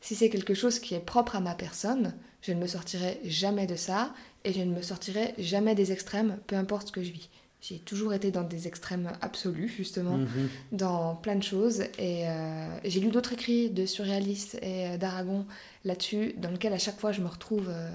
si 0.01 0.15
c'est 0.15 0.31
quelque 0.31 0.55
chose 0.55 0.79
qui 0.79 0.95
est 0.95 1.01
propre 1.01 1.37
à 1.37 1.41
ma 1.41 1.55
personne, 1.55 2.15
je 2.41 2.53
ne 2.53 2.61
me 2.61 2.67
sortirai 2.67 3.21
jamais 3.25 3.67
de 3.67 3.77
ça 3.77 4.15
et 4.45 4.55
je 4.55 4.61
ne 4.61 4.75
me 4.75 4.81
sortirai 4.81 5.35
jamais 5.37 5.75
des 5.75 5.93
extrêmes, 5.93 6.39
peu 6.47 6.57
importe 6.57 6.87
ce 6.89 6.93
que 6.93 7.03
je 7.03 7.13
vis. 7.13 7.29
J'ai 7.61 7.81
toujours 7.81 8.14
été 8.14 8.31
dans 8.31 8.44
des 8.44 8.68
extrêmes 8.68 9.11
absolus, 9.21 9.68
justement, 9.68 10.18
mhm. 10.18 10.49
dans 10.71 11.16
plein 11.16 11.35
de 11.35 11.42
choses. 11.42 11.81
Et 11.99 12.29
euh, 12.29 12.68
j'ai 12.85 13.01
lu 13.01 13.09
d'autres 13.09 13.33
écrits 13.33 13.68
de 13.68 13.85
surréalistes 13.85 14.57
et 14.62 14.87
euh, 14.87 14.97
d'Aragon 14.97 15.44
là-dessus, 15.85 16.35
dans 16.38 16.51
lesquels 16.51 16.73
à 16.73 16.79
chaque 16.79 17.01
fois 17.01 17.11
je 17.11 17.21
me 17.21 17.27
retrouve 17.27 17.68
euh, 17.68 17.90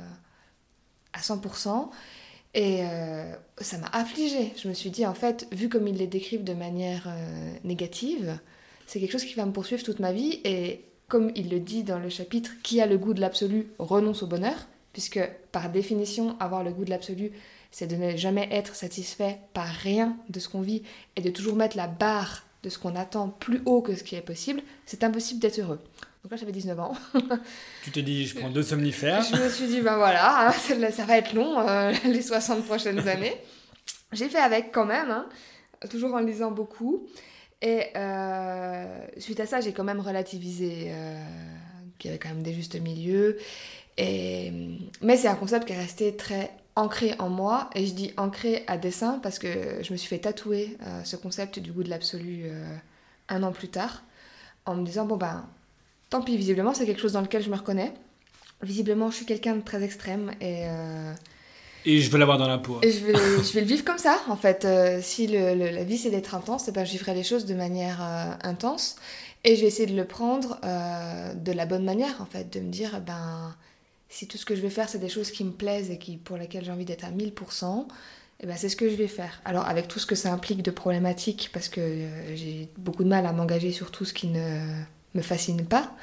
à 1.13 1.19
100%. 1.19 1.89
Et 2.55 2.83
ça 3.57 3.79
m'a 3.79 3.87
affligée. 3.87 4.53
Je 4.61 4.67
me 4.67 4.75
suis 4.75 4.91
dit, 4.91 5.07
en 5.07 5.15
fait, 5.15 5.47
vu 5.51 5.69
comme 5.69 5.87
ils 5.87 5.97
les 5.97 6.05
décrivent 6.05 6.43
de 6.43 6.53
manière 6.53 7.11
négative, 7.63 8.37
c'est 8.85 8.99
quelque 8.99 9.11
chose 9.11 9.25
qui 9.25 9.33
va 9.33 9.43
me 9.47 9.51
poursuivre 9.51 9.81
toute 9.81 9.97
ma 9.97 10.13
vie. 10.13 10.39
Et 10.43 10.85
comme 11.07 11.31
il 11.35 11.49
le 11.49 11.59
dit 11.59 11.83
dans 11.83 11.97
le 11.97 12.09
chapitre, 12.09 12.51
qui 12.61 12.79
a 12.79 12.85
le 12.85 12.99
goût 12.99 13.15
de 13.15 13.21
l'absolu 13.21 13.69
renonce 13.79 14.21
au 14.21 14.27
bonheur, 14.27 14.67
puisque 14.93 15.19
par 15.51 15.69
définition, 15.69 16.37
avoir 16.39 16.63
le 16.63 16.71
goût 16.71 16.85
de 16.85 16.89
l'absolu, 16.89 17.31
c'est 17.71 17.87
de 17.87 17.95
ne 17.95 18.15
jamais 18.15 18.47
être 18.51 18.75
satisfait 18.75 19.39
par 19.53 19.65
rien 19.67 20.15
de 20.29 20.39
ce 20.39 20.47
qu'on 20.47 20.61
vit 20.61 20.83
et 21.15 21.21
de 21.21 21.31
toujours 21.31 21.55
mettre 21.55 21.75
la 21.75 21.87
barre 21.87 22.43
de 22.61 22.69
ce 22.69 22.77
qu'on 22.77 22.95
attend 22.95 23.27
plus 23.27 23.61
haut 23.65 23.81
que 23.81 23.95
ce 23.95 24.03
qui 24.03 24.15
est 24.15 24.21
possible, 24.21 24.61
c'est 24.85 25.03
impossible 25.03 25.39
d'être 25.39 25.59
heureux. 25.59 25.79
Donc 26.23 26.31
là, 26.31 26.37
j'avais 26.37 26.53
19 26.53 26.79
ans. 26.79 26.95
tu 27.83 27.91
t'es 27.91 28.01
dit, 28.01 28.25
je 28.25 28.39
prends 28.39 28.49
deux 28.49 28.63
somnifères. 28.63 29.21
Je 29.23 29.35
me 29.35 29.49
suis 29.49 29.67
dit, 29.67 29.81
ben 29.81 29.97
voilà, 29.97 30.53
ça 30.91 31.05
va 31.05 31.17
être 31.17 31.33
long, 31.33 31.59
euh, 31.59 31.91
les 32.05 32.21
60 32.21 32.63
prochaines 32.63 33.05
années. 33.09 33.35
J'ai 34.13 34.29
fait 34.29 34.39
avec 34.39 34.71
quand 34.71 34.85
même, 34.85 35.11
hein, 35.11 35.27
toujours 35.89 36.13
en 36.13 36.19
lisant 36.19 36.51
beaucoup. 36.51 37.07
Et 37.61 37.87
euh, 37.95 39.05
suite 39.17 39.39
à 39.39 39.45
ça, 39.45 39.59
j'ai 39.59 39.73
quand 39.73 39.83
même 39.83 39.99
relativisé 39.99 40.91
euh, 40.91 41.23
qu'il 41.97 42.09
y 42.09 42.13
avait 42.13 42.19
quand 42.19 42.29
même 42.29 42.43
des 42.43 42.53
justes 42.53 42.79
milieux. 42.79 43.37
Et, 43.97 44.51
mais 45.01 45.17
c'est 45.17 45.27
un 45.27 45.35
concept 45.35 45.65
qui 45.65 45.73
est 45.73 45.79
resté 45.79 46.15
très 46.15 46.51
ancré 46.75 47.15
en 47.19 47.29
moi. 47.29 47.69
Et 47.75 47.85
je 47.85 47.93
dis 47.93 48.11
ancré 48.17 48.63
à 48.67 48.77
dessein 48.77 49.19
parce 49.21 49.39
que 49.39 49.47
je 49.81 49.91
me 49.93 49.97
suis 49.97 50.07
fait 50.07 50.19
tatouer 50.19 50.77
euh, 50.85 51.03
ce 51.03 51.15
concept 51.15 51.59
du 51.59 51.71
goût 51.71 51.83
de 51.83 51.89
l'absolu 51.89 52.45
un 53.29 53.43
an 53.43 53.51
plus 53.51 53.69
tard. 53.69 54.03
En 54.65 54.75
me 54.75 54.85
disant, 54.85 55.05
bon 55.05 55.17
ben, 55.17 55.45
tant 56.09 56.21
pis, 56.21 56.37
visiblement, 56.37 56.73
c'est 56.73 56.85
quelque 56.85 57.01
chose 57.01 57.13
dans 57.13 57.21
lequel 57.21 57.43
je 57.43 57.49
me 57.49 57.55
reconnais. 57.55 57.93
Visiblement, 58.61 59.11
je 59.11 59.17
suis 59.17 59.25
quelqu'un 59.25 59.55
de 59.55 59.61
très 59.61 59.83
extrême 59.83 60.31
et 60.39 60.65
et 61.85 61.99
je 61.99 62.09
veux 62.09 62.17
l'avoir 62.17 62.37
dans 62.37 62.47
la 62.47 62.57
peau. 62.57 62.79
Et 62.81 62.91
je 62.91 63.05
vais, 63.05 63.13
je 63.13 63.53
vais 63.53 63.61
le 63.61 63.67
vivre 63.67 63.83
comme 63.83 63.97
ça, 63.97 64.17
en 64.29 64.35
fait. 64.35 64.65
Euh, 64.65 64.99
si 65.01 65.27
le, 65.27 65.53
la 65.53 65.83
vie 65.83 65.97
c'est 65.97 66.09
d'être 66.09 66.35
intense, 66.35 66.67
eh 66.67 66.71
ben, 66.71 66.85
je 66.85 66.91
vivrai 66.91 67.13
les 67.13 67.23
choses 67.23 67.45
de 67.45 67.53
manière 67.53 67.99
euh, 68.01 68.31
intense. 68.43 68.95
Et 69.43 69.55
je 69.55 69.61
vais 69.61 69.67
essayer 69.67 69.87
de 69.87 69.95
le 69.95 70.05
prendre 70.05 70.59
euh, 70.63 71.33
de 71.33 71.51
la 71.51 71.65
bonne 71.65 71.83
manière, 71.83 72.21
en 72.21 72.25
fait. 72.25 72.53
De 72.53 72.61
me 72.61 72.69
dire, 72.69 73.01
ben, 73.01 73.53
si 74.13 74.27
tout 74.27 74.37
ce 74.37 74.45
que 74.45 74.55
je 74.55 74.61
vais 74.61 74.69
faire 74.69 74.89
c'est 74.89 74.99
des 74.99 75.09
choses 75.09 75.31
qui 75.31 75.43
me 75.43 75.51
plaisent 75.51 75.89
et 75.89 75.97
qui, 75.97 76.17
pour 76.17 76.37
lesquelles 76.37 76.63
j'ai 76.63 76.71
envie 76.71 76.85
d'être 76.85 77.03
à 77.03 77.11
1000%, 77.11 77.87
eh 78.41 78.45
ben, 78.45 78.55
c'est 78.57 78.69
ce 78.69 78.75
que 78.75 78.89
je 78.89 78.95
vais 78.95 79.07
faire. 79.07 79.41
Alors, 79.45 79.67
avec 79.67 79.87
tout 79.87 79.99
ce 79.99 80.05
que 80.05 80.15
ça 80.15 80.31
implique 80.31 80.61
de 80.63 80.71
problématiques, 80.71 81.49
parce 81.53 81.69
que 81.69 82.07
j'ai 82.35 82.69
beaucoup 82.77 83.03
de 83.03 83.09
mal 83.09 83.25
à 83.25 83.31
m'engager 83.31 83.71
sur 83.71 83.89
tout 83.89 84.05
ce 84.05 84.13
qui 84.13 84.27
ne 84.27 84.59
me 85.15 85.21
fascine 85.21 85.65
pas, 85.65 85.95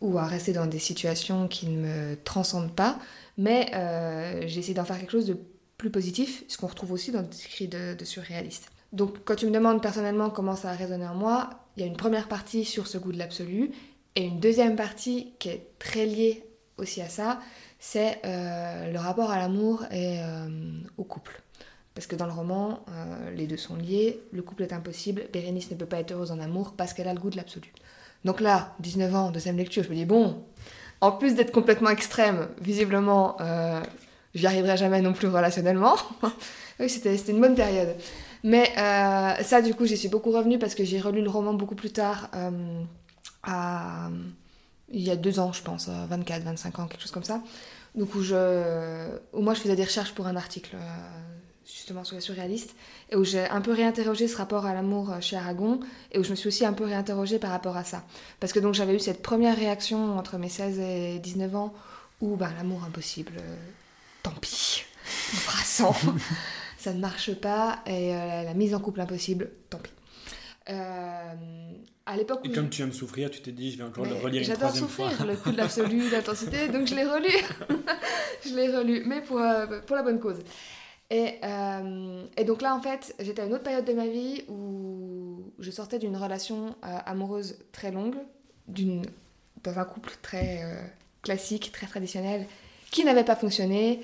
ou 0.00 0.18
à 0.18 0.26
rester 0.26 0.52
dans 0.52 0.66
des 0.66 0.78
situations 0.78 1.48
qui 1.48 1.68
ne 1.68 1.78
me 1.78 2.16
transcendent 2.22 2.74
pas. 2.74 2.98
Mais 3.38 3.70
euh, 3.74 4.46
j'ai 4.46 4.60
essayé 4.60 4.74
d'en 4.74 4.84
faire 4.84 4.98
quelque 4.98 5.12
chose 5.12 5.26
de 5.26 5.38
plus 5.78 5.90
positif, 5.90 6.44
ce 6.48 6.58
qu'on 6.58 6.66
retrouve 6.66 6.92
aussi 6.92 7.12
dans 7.12 7.22
des 7.22 7.44
écrits 7.44 7.68
de, 7.68 7.94
de 7.94 8.04
surréalistes. 8.04 8.70
Donc 8.92 9.24
quand 9.24 9.34
tu 9.34 9.46
me 9.46 9.50
demandes 9.50 9.82
personnellement 9.82 10.30
comment 10.30 10.56
ça 10.56 10.70
a 10.70 10.74
résonné 10.74 11.06
en 11.06 11.14
moi, 11.14 11.50
il 11.76 11.80
y 11.80 11.84
a 11.84 11.86
une 11.86 11.96
première 11.96 12.28
partie 12.28 12.64
sur 12.64 12.86
ce 12.86 12.98
goût 12.98 13.12
de 13.12 13.18
l'absolu 13.18 13.72
et 14.14 14.24
une 14.24 14.40
deuxième 14.40 14.76
partie 14.76 15.32
qui 15.38 15.48
est 15.48 15.66
très 15.78 16.06
liée 16.06 16.45
aussi 16.78 17.00
à 17.00 17.08
ça, 17.08 17.40
c'est 17.78 18.20
euh, 18.24 18.92
le 18.92 18.98
rapport 18.98 19.30
à 19.30 19.38
l'amour 19.38 19.84
et 19.90 20.20
euh, 20.20 20.48
au 20.96 21.04
couple. 21.04 21.40
Parce 21.94 22.06
que 22.06 22.16
dans 22.16 22.26
le 22.26 22.32
roman, 22.32 22.84
les 23.34 23.46
deux 23.46 23.56
sont 23.56 23.74
liés, 23.74 24.20
le 24.30 24.42
couple 24.42 24.64
est 24.64 24.74
impossible, 24.74 25.22
Bérénice 25.32 25.70
ne 25.70 25.76
peut 25.76 25.86
pas 25.86 25.98
être 25.98 26.12
heureuse 26.12 26.30
en 26.30 26.40
amour 26.40 26.74
parce 26.76 26.92
qu'elle 26.92 27.08
a 27.08 27.14
le 27.14 27.18
goût 27.18 27.30
de 27.30 27.38
l'absolu. 27.38 27.72
Donc 28.26 28.40
là, 28.40 28.74
19 28.80 29.14
ans, 29.14 29.30
deuxième 29.30 29.56
lecture, 29.56 29.82
je 29.82 29.88
me 29.88 29.94
dis, 29.94 30.04
bon, 30.04 30.44
en 31.00 31.12
plus 31.12 31.34
d'être 31.34 31.52
complètement 31.52 31.90
extrême, 31.90 32.48
visiblement, 32.60 33.36
euh, 33.40 33.80
j'y 34.34 34.46
arriverai 34.46 34.76
jamais 34.76 35.00
non 35.02 35.12
plus 35.12 35.28
relationnellement. 35.28 35.94
oui, 36.80 36.88
c'était 36.88 37.14
une 37.14 37.40
bonne 37.40 37.54
période. 37.54 37.94
Mais 38.42 38.70
euh, 38.78 39.42
ça, 39.42 39.60
du 39.60 39.74
coup, 39.74 39.86
j'y 39.86 39.96
suis 39.96 40.08
beaucoup 40.08 40.30
revenue 40.30 40.58
parce 40.58 40.74
que 40.74 40.84
j'ai 40.84 41.00
relu 41.00 41.22
le 41.22 41.30
roman 41.30 41.54
beaucoup 41.54 41.74
plus 41.74 41.92
tard, 41.92 42.30
euh, 42.34 42.82
à, 43.42 44.08
il 44.90 45.02
y 45.02 45.10
a 45.10 45.16
deux 45.16 45.38
ans, 45.38 45.52
je 45.52 45.62
pense, 45.62 45.88
24, 45.88 46.42
25 46.42 46.78
ans, 46.78 46.86
quelque 46.86 47.02
chose 47.02 47.10
comme 47.10 47.24
ça. 47.24 47.42
Donc, 47.94 48.14
où, 48.14 48.22
je, 48.22 49.08
où 49.32 49.40
moi, 49.40 49.54
je 49.54 49.60
faisais 49.60 49.76
des 49.76 49.84
recherches 49.84 50.12
pour 50.12 50.26
un 50.26 50.36
article 50.36 50.76
justement 51.66 52.04
sur 52.04 52.14
les 52.14 52.20
surréalistes, 52.20 52.74
et 53.10 53.16
où 53.16 53.24
j'ai 53.24 53.48
un 53.48 53.60
peu 53.60 53.72
réinterrogé 53.72 54.28
ce 54.28 54.36
rapport 54.36 54.66
à 54.66 54.74
l'amour 54.74 55.12
euh, 55.12 55.20
chez 55.20 55.36
Aragon, 55.36 55.80
et 56.12 56.18
où 56.18 56.24
je 56.24 56.30
me 56.30 56.36
suis 56.36 56.48
aussi 56.48 56.64
un 56.64 56.72
peu 56.72 56.84
réinterrogée 56.84 57.38
par 57.38 57.50
rapport 57.50 57.76
à 57.76 57.84
ça. 57.84 58.04
Parce 58.40 58.52
que 58.52 58.60
donc 58.60 58.74
j'avais 58.74 58.94
eu 58.94 59.00
cette 59.00 59.22
première 59.22 59.56
réaction 59.56 60.16
entre 60.16 60.38
mes 60.38 60.48
16 60.48 60.78
et 60.78 61.18
19 61.18 61.54
ans, 61.56 61.74
où 62.20 62.36
bah, 62.36 62.50
l'amour 62.56 62.84
impossible, 62.84 63.34
euh, 63.38 63.56
tant 64.22 64.32
pis, 64.40 64.84
embrassant, 65.34 65.94
ça 66.78 66.92
ne 66.92 67.00
marche 67.00 67.34
pas, 67.34 67.80
et 67.86 68.14
euh, 68.14 68.42
la 68.44 68.54
mise 68.54 68.74
en 68.74 68.80
couple 68.80 69.00
impossible, 69.00 69.50
tant 69.68 69.78
pis. 69.78 69.90
À 72.06 72.16
l'époque 72.16 72.40
Et 72.44 72.52
comme 72.52 72.70
tu 72.70 72.82
aimes 72.82 72.92
souffrir, 72.92 73.30
tu 73.30 73.42
t'es 73.42 73.52
dit, 73.52 73.72
je 73.72 73.78
vais 73.78 73.84
encore 73.84 74.06
le 74.06 74.14
relire 74.14 74.42
une 74.42 74.54
troisième 74.54 74.88
fois. 74.88 75.10
J'adore 75.10 75.18
souffrir, 75.18 75.26
le 75.26 75.36
coup 75.36 75.50
de 75.50 75.56
l'absolu, 75.56 76.08
l'intensité, 76.12 76.68
donc 76.68 76.86
je 76.86 76.94
l'ai 76.94 77.04
relu. 77.04 77.34
je 78.46 78.54
l'ai 78.54 78.74
relu, 78.74 79.02
mais 79.06 79.20
pour, 79.20 79.40
pour 79.86 79.96
la 79.96 80.02
bonne 80.02 80.20
cause. 80.20 80.38
Et, 81.10 81.34
euh, 81.44 82.24
et, 82.36 82.44
donc 82.44 82.62
là, 82.62 82.74
en 82.74 82.80
fait, 82.80 83.14
j'étais 83.20 83.42
à 83.42 83.46
une 83.46 83.54
autre 83.54 83.62
période 83.62 83.84
de 83.84 83.92
ma 83.92 84.06
vie 84.06 84.42
où 84.48 85.52
je 85.58 85.70
sortais 85.70 85.98
d'une 85.98 86.16
relation 86.16 86.74
euh, 86.84 86.98
amoureuse 87.06 87.56
très 87.72 87.92
longue, 87.92 88.16
dans 88.68 89.78
un 89.78 89.84
couple 89.84 90.12
très 90.20 90.64
euh, 90.64 90.74
classique, 91.22 91.70
très 91.70 91.86
traditionnel, 91.86 92.46
qui 92.90 93.04
n'avait 93.04 93.24
pas 93.24 93.36
fonctionné 93.36 94.00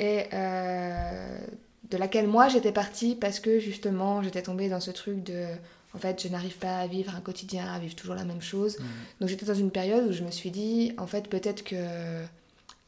et 0.00 0.24
de 0.30 1.96
laquelle 1.96 2.26
moi 2.26 2.48
j'étais 2.48 2.72
partie 2.72 3.14
parce 3.14 3.38
que 3.38 3.60
justement 3.60 4.22
j'étais 4.22 4.42
tombée 4.42 4.68
dans 4.68 4.80
ce 4.80 4.90
truc 4.90 5.22
de 5.22 5.46
en 5.94 5.98
fait 5.98 6.22
je 6.22 6.28
n'arrive 6.28 6.58
pas 6.58 6.78
à 6.78 6.86
vivre 6.86 7.14
un 7.14 7.20
quotidien, 7.20 7.72
à 7.72 7.78
vivre 7.78 7.94
toujours 7.94 8.14
la 8.14 8.24
même 8.24 8.42
chose. 8.42 8.78
Mmh. 8.78 8.84
Donc 9.20 9.28
j'étais 9.28 9.46
dans 9.46 9.54
une 9.54 9.70
période 9.70 10.08
où 10.08 10.12
je 10.12 10.24
me 10.24 10.30
suis 10.30 10.50
dit 10.50 10.92
en 10.98 11.06
fait 11.06 11.28
peut-être 11.28 11.64
que 11.64 11.76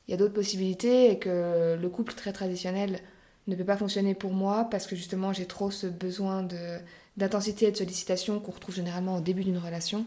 il 0.09 0.13
y 0.13 0.15
a 0.15 0.17
d'autres 0.17 0.35
possibilités 0.35 1.11
et 1.11 1.19
que 1.19 1.77
le 1.81 1.89
couple 1.89 2.15
très 2.15 2.33
traditionnel 2.33 3.01
ne 3.47 3.57
peut 3.57 3.65
pas 3.65 3.77
fonctionner 3.77 4.15
pour 4.15 4.33
moi 4.33 4.69
parce 4.71 4.87
que 4.87 4.97
justement 4.97 5.33
j'ai 5.33 5.47
trop 5.47 5.71
ce 5.71 5.87
besoin 5.87 6.43
de, 6.43 6.79
d'intensité 7.17 7.67
et 7.67 7.73
de 7.73 7.77
sollicitation 7.77 8.41
qu'on 8.41 8.53
retrouve 8.53 8.75
généralement 8.75 9.17
au 9.17 9.21
début 9.21 9.45
d'une 9.45 9.59
relation 9.59 10.07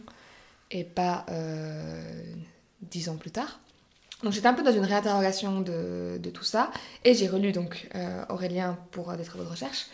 et 0.71 0.83
pas 0.83 1.25
euh, 1.29 2.23
dix 2.81 3.09
ans 3.09 3.17
plus 3.17 3.31
tard. 3.31 3.59
Donc 4.23 4.33
j'étais 4.33 4.47
un 4.47 4.53
peu 4.53 4.63
dans 4.63 4.73
une 4.73 4.83
réinterrogation 4.83 5.61
de, 5.61 6.17
de 6.21 6.29
tout 6.29 6.43
ça 6.43 6.71
et 7.05 7.13
j'ai 7.13 7.27
relu 7.27 7.51
donc 7.51 7.87
euh, 7.95 8.23
Aurélien 8.29 8.77
pour 8.91 9.11
des 9.13 9.23
travaux 9.23 9.45
de 9.45 9.49
recherche. 9.49 9.87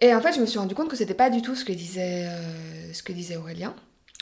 Et 0.00 0.14
en 0.14 0.20
fait 0.20 0.32
je 0.32 0.40
me 0.40 0.46
suis 0.46 0.58
rendu 0.58 0.74
compte 0.74 0.88
que 0.88 0.96
c'était 0.96 1.14
pas 1.14 1.30
du 1.30 1.42
tout 1.42 1.54
ce 1.54 1.64
que 1.64 1.72
disait, 1.72 2.26
euh, 2.26 2.92
ce 2.92 3.02
que 3.02 3.12
disait 3.12 3.36
Aurélien. 3.36 3.74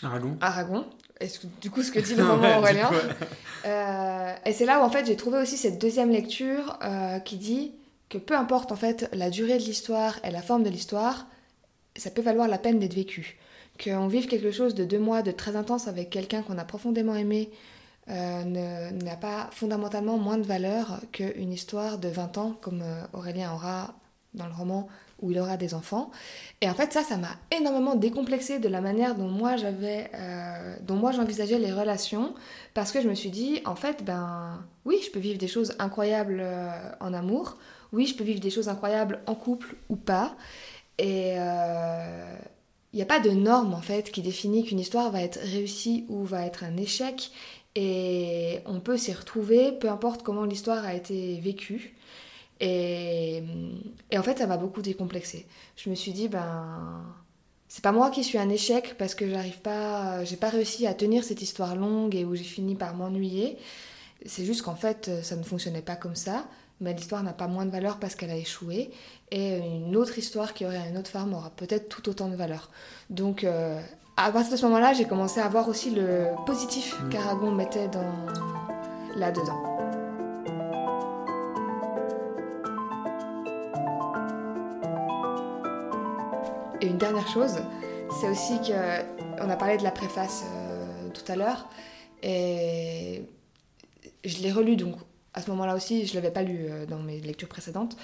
Aragon. 0.02 0.36
Aragon. 0.40 0.86
Et 1.20 1.28
du 1.62 1.70
coup, 1.70 1.82
ce 1.82 1.90
que 1.90 1.98
dit 1.98 2.14
le 2.16 2.24
roman 2.24 2.58
Aurélien. 2.58 2.90
et 4.44 4.52
c'est 4.52 4.66
là 4.66 4.80
où 4.80 4.82
en 4.82 4.90
fait 4.90 5.06
j'ai 5.06 5.16
trouvé 5.16 5.38
aussi 5.38 5.56
cette 5.56 5.80
deuxième 5.80 6.10
lecture 6.10 6.78
qui 7.24 7.36
dit 7.38 7.72
que 8.08 8.18
peu 8.18 8.36
importe 8.36 8.72
en 8.72 8.76
fait 8.76 9.08
la 9.12 9.30
durée 9.30 9.58
de 9.58 9.62
l'histoire 9.62 10.18
et 10.24 10.30
la 10.30 10.42
forme 10.42 10.62
de 10.62 10.70
l'histoire, 10.70 11.26
ça 11.96 12.10
peut 12.10 12.22
valoir 12.22 12.48
la 12.48 12.58
peine 12.58 12.78
d'être 12.78 12.94
vécu. 12.94 13.38
Qu'on 13.82 14.08
vive 14.08 14.26
quelque 14.26 14.50
chose 14.50 14.74
de 14.74 14.84
deux 14.84 14.98
mois 14.98 15.22
de 15.22 15.30
très 15.30 15.56
intense 15.56 15.88
avec 15.88 16.10
quelqu'un 16.10 16.42
qu'on 16.42 16.58
a 16.58 16.64
profondément 16.64 17.14
aimé 17.14 17.50
euh, 18.08 18.90
n'a 18.92 19.16
pas 19.16 19.50
fondamentalement 19.52 20.16
moins 20.16 20.38
de 20.38 20.46
valeur 20.46 21.00
qu'une 21.12 21.52
histoire 21.52 21.98
de 21.98 22.08
20 22.08 22.38
ans 22.38 22.56
comme 22.60 22.82
euh, 22.82 23.02
Aurélien 23.12 23.52
aura 23.52 23.94
dans 24.34 24.46
le 24.46 24.52
roman 24.52 24.88
où 25.20 25.30
il 25.30 25.38
aura 25.38 25.56
des 25.56 25.74
enfants. 25.74 26.10
Et 26.60 26.68
en 26.68 26.74
fait 26.74 26.92
ça, 26.92 27.02
ça 27.02 27.16
m'a 27.16 27.36
énormément 27.56 27.94
décomplexé 27.94 28.58
de 28.58 28.68
la 28.68 28.80
manière 28.80 29.14
dont 29.14 29.28
moi 29.28 29.56
j'avais, 29.56 30.10
euh, 30.14 30.76
dont 30.82 30.96
moi 30.96 31.12
j'envisageais 31.12 31.58
les 31.58 31.72
relations, 31.72 32.34
parce 32.74 32.92
que 32.92 33.00
je 33.00 33.08
me 33.08 33.14
suis 33.14 33.30
dit, 33.30 33.60
en 33.64 33.76
fait, 33.76 34.04
ben 34.04 34.62
oui, 34.84 34.98
je 35.04 35.10
peux 35.10 35.18
vivre 35.18 35.38
des 35.38 35.48
choses 35.48 35.74
incroyables 35.78 36.44
en 37.00 37.14
amour, 37.14 37.56
oui, 37.92 38.06
je 38.06 38.14
peux 38.14 38.24
vivre 38.24 38.40
des 38.40 38.50
choses 38.50 38.68
incroyables 38.68 39.20
en 39.26 39.34
couple 39.34 39.76
ou 39.88 39.96
pas. 39.96 40.36
Et 40.98 41.32
il 41.32 41.38
euh, 41.38 42.36
n'y 42.94 43.02
a 43.02 43.06
pas 43.06 43.20
de 43.20 43.30
norme 43.30 43.74
en 43.74 43.80
fait 43.80 44.10
qui 44.10 44.22
définit 44.22 44.64
qu'une 44.64 44.80
histoire 44.80 45.10
va 45.10 45.22
être 45.22 45.38
réussie 45.40 46.06
ou 46.08 46.24
va 46.24 46.46
être 46.46 46.64
un 46.64 46.76
échec. 46.76 47.30
Et 47.74 48.60
on 48.64 48.80
peut 48.80 48.96
s'y 48.96 49.12
retrouver, 49.12 49.72
peu 49.72 49.90
importe 49.90 50.22
comment 50.22 50.44
l'histoire 50.44 50.84
a 50.84 50.94
été 50.94 51.38
vécue. 51.40 51.95
Et, 52.60 53.42
et 54.10 54.18
en 54.18 54.22
fait, 54.22 54.38
ça 54.38 54.46
m'a 54.46 54.56
beaucoup 54.56 54.82
décomplexé. 54.82 55.46
Je 55.76 55.90
me 55.90 55.94
suis 55.94 56.12
dit, 56.12 56.28
ben, 56.28 57.04
c'est 57.68 57.82
pas 57.82 57.92
moi 57.92 58.10
qui 58.10 58.24
suis 58.24 58.38
un 58.38 58.48
échec 58.48 58.96
parce 58.98 59.14
que 59.14 59.28
j'arrive 59.28 59.60
pas, 59.60 60.24
j'ai 60.24 60.36
pas 60.36 60.48
réussi 60.48 60.86
à 60.86 60.94
tenir 60.94 61.24
cette 61.24 61.42
histoire 61.42 61.76
longue 61.76 62.14
et 62.14 62.24
où 62.24 62.34
j'ai 62.34 62.44
fini 62.44 62.74
par 62.74 62.94
m'ennuyer. 62.94 63.58
C'est 64.24 64.44
juste 64.44 64.62
qu'en 64.62 64.76
fait, 64.76 65.10
ça 65.22 65.36
ne 65.36 65.42
fonctionnait 65.42 65.82
pas 65.82 65.96
comme 65.96 66.16
ça 66.16 66.46
mais 66.80 66.92
l'histoire 66.92 67.22
n'a 67.22 67.32
pas 67.32 67.46
moins 67.46 67.64
de 67.64 67.70
valeur 67.70 67.98
parce 67.98 68.14
qu'elle 68.14 68.30
a 68.30 68.36
échoué. 68.36 68.90
Et 69.30 69.58
une 69.58 69.96
autre 69.96 70.18
histoire 70.18 70.54
qui 70.54 70.66
aurait 70.66 70.88
une 70.88 70.98
autre 70.98 71.10
femme 71.10 71.32
aura 71.34 71.50
peut-être 71.50 71.88
tout 71.88 72.08
autant 72.08 72.28
de 72.28 72.36
valeur. 72.36 72.70
Donc, 73.10 73.44
euh, 73.44 73.80
à 74.16 74.30
partir 74.30 74.52
de 74.52 74.56
ce 74.56 74.66
moment-là, 74.66 74.92
j'ai 74.92 75.06
commencé 75.06 75.40
à 75.40 75.48
voir 75.48 75.68
aussi 75.68 75.90
le 75.90 76.28
positif 76.44 76.94
qu'Aragon 77.10 77.52
mettait 77.52 77.88
dans... 77.88 78.26
là-dedans. 79.16 79.75
Et 86.86 86.88
une 86.88 86.98
dernière 86.98 87.26
chose, 87.26 87.56
c'est 88.20 88.28
aussi 88.28 88.60
que 88.60 89.42
on 89.42 89.50
a 89.50 89.56
parlé 89.56 89.76
de 89.76 89.82
la 89.82 89.90
préface 89.90 90.44
euh, 90.46 91.08
tout 91.08 91.24
à 91.26 91.34
l'heure, 91.34 91.68
et 92.22 93.24
je 94.24 94.38
l'ai 94.38 94.52
relu 94.52 94.76
donc 94.76 94.94
à 95.34 95.42
ce 95.42 95.50
moment-là 95.50 95.74
aussi, 95.74 96.06
je 96.06 96.12
ne 96.12 96.20
l'avais 96.20 96.30
pas 96.30 96.44
lu 96.44 96.58
euh, 96.60 96.86
dans 96.86 97.00
mes 97.00 97.18
lectures 97.20 97.48
précédentes, 97.48 97.96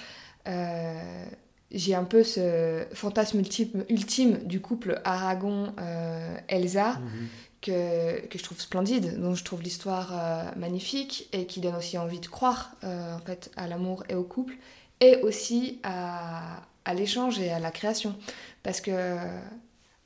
euh, 0.49 1.25
j'ai 1.71 1.95
un 1.95 2.03
peu 2.03 2.25
ce 2.25 2.83
fantasme 2.93 3.39
ultime, 3.39 3.85
ultime 3.87 4.39
du 4.39 4.59
couple 4.59 4.99
Aragon-Elsa. 5.05 6.99
Mhm. 6.99 7.27
Que, 7.61 8.27
que, 8.27 8.37
je 8.37 8.43
trouve 8.43 8.59
splendide, 8.59 9.21
dont 9.21 9.35
je 9.35 9.43
trouve 9.45 9.61
l'histoire 9.61 10.11
magnifique 10.57 11.29
et 11.31 11.45
qui 11.45 11.61
donne 11.61 11.77
aussi 11.77 11.97
envie 11.97 12.19
de 12.19 12.27
croire 12.27 12.75
en 12.83 13.19
fait 13.25 13.51
à 13.55 13.69
l'amour 13.69 14.03
et 14.09 14.15
au 14.15 14.25
couple 14.25 14.55
et 14.99 15.21
aussi 15.21 15.79
à, 15.83 16.59
à 16.85 16.93
l'échange 16.93 17.39
et 17.39 17.51
à 17.51 17.59
la 17.59 17.71
création. 17.71 18.15
Parce 18.63 18.81
que 18.81 19.17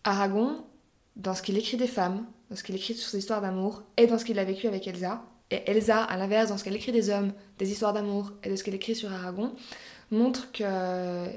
Aragon, 0.04 0.66
dans 1.16 1.34
ce 1.34 1.42
qu'il 1.42 1.58
écrit 1.58 1.78
des 1.78 1.88
femmes, 1.88 2.26
dans 2.50 2.56
ce 2.56 2.64
qu'il 2.64 2.76
écrit 2.76 2.94
sur 2.94 3.10
ses 3.10 3.20
histoires 3.20 3.42
d'amour 3.42 3.84
et 3.98 4.08
dans 4.08 4.18
ce 4.18 4.26
qu'il 4.26 4.40
a 4.40 4.44
vécu 4.44 4.68
avec 4.68 4.88
Elsa, 4.88 5.24
et 5.50 5.70
Elsa, 5.70 6.04
à 6.04 6.18
l'inverse, 6.18 6.50
dans 6.50 6.58
ce 6.58 6.64
qu'elle 6.64 6.76
écrit 6.76 6.92
des 6.92 7.10
hommes, 7.10 7.32
des 7.58 7.72
histoires 7.72 7.94
d'amour 7.94 8.34
et 8.44 8.50
de 8.50 8.56
ce 8.56 8.64
qu'elle 8.64 8.76
écrit 8.76 8.96
sur 8.96 9.12
Aragon, 9.14 9.54
montre 10.12 10.52
que 10.52 11.28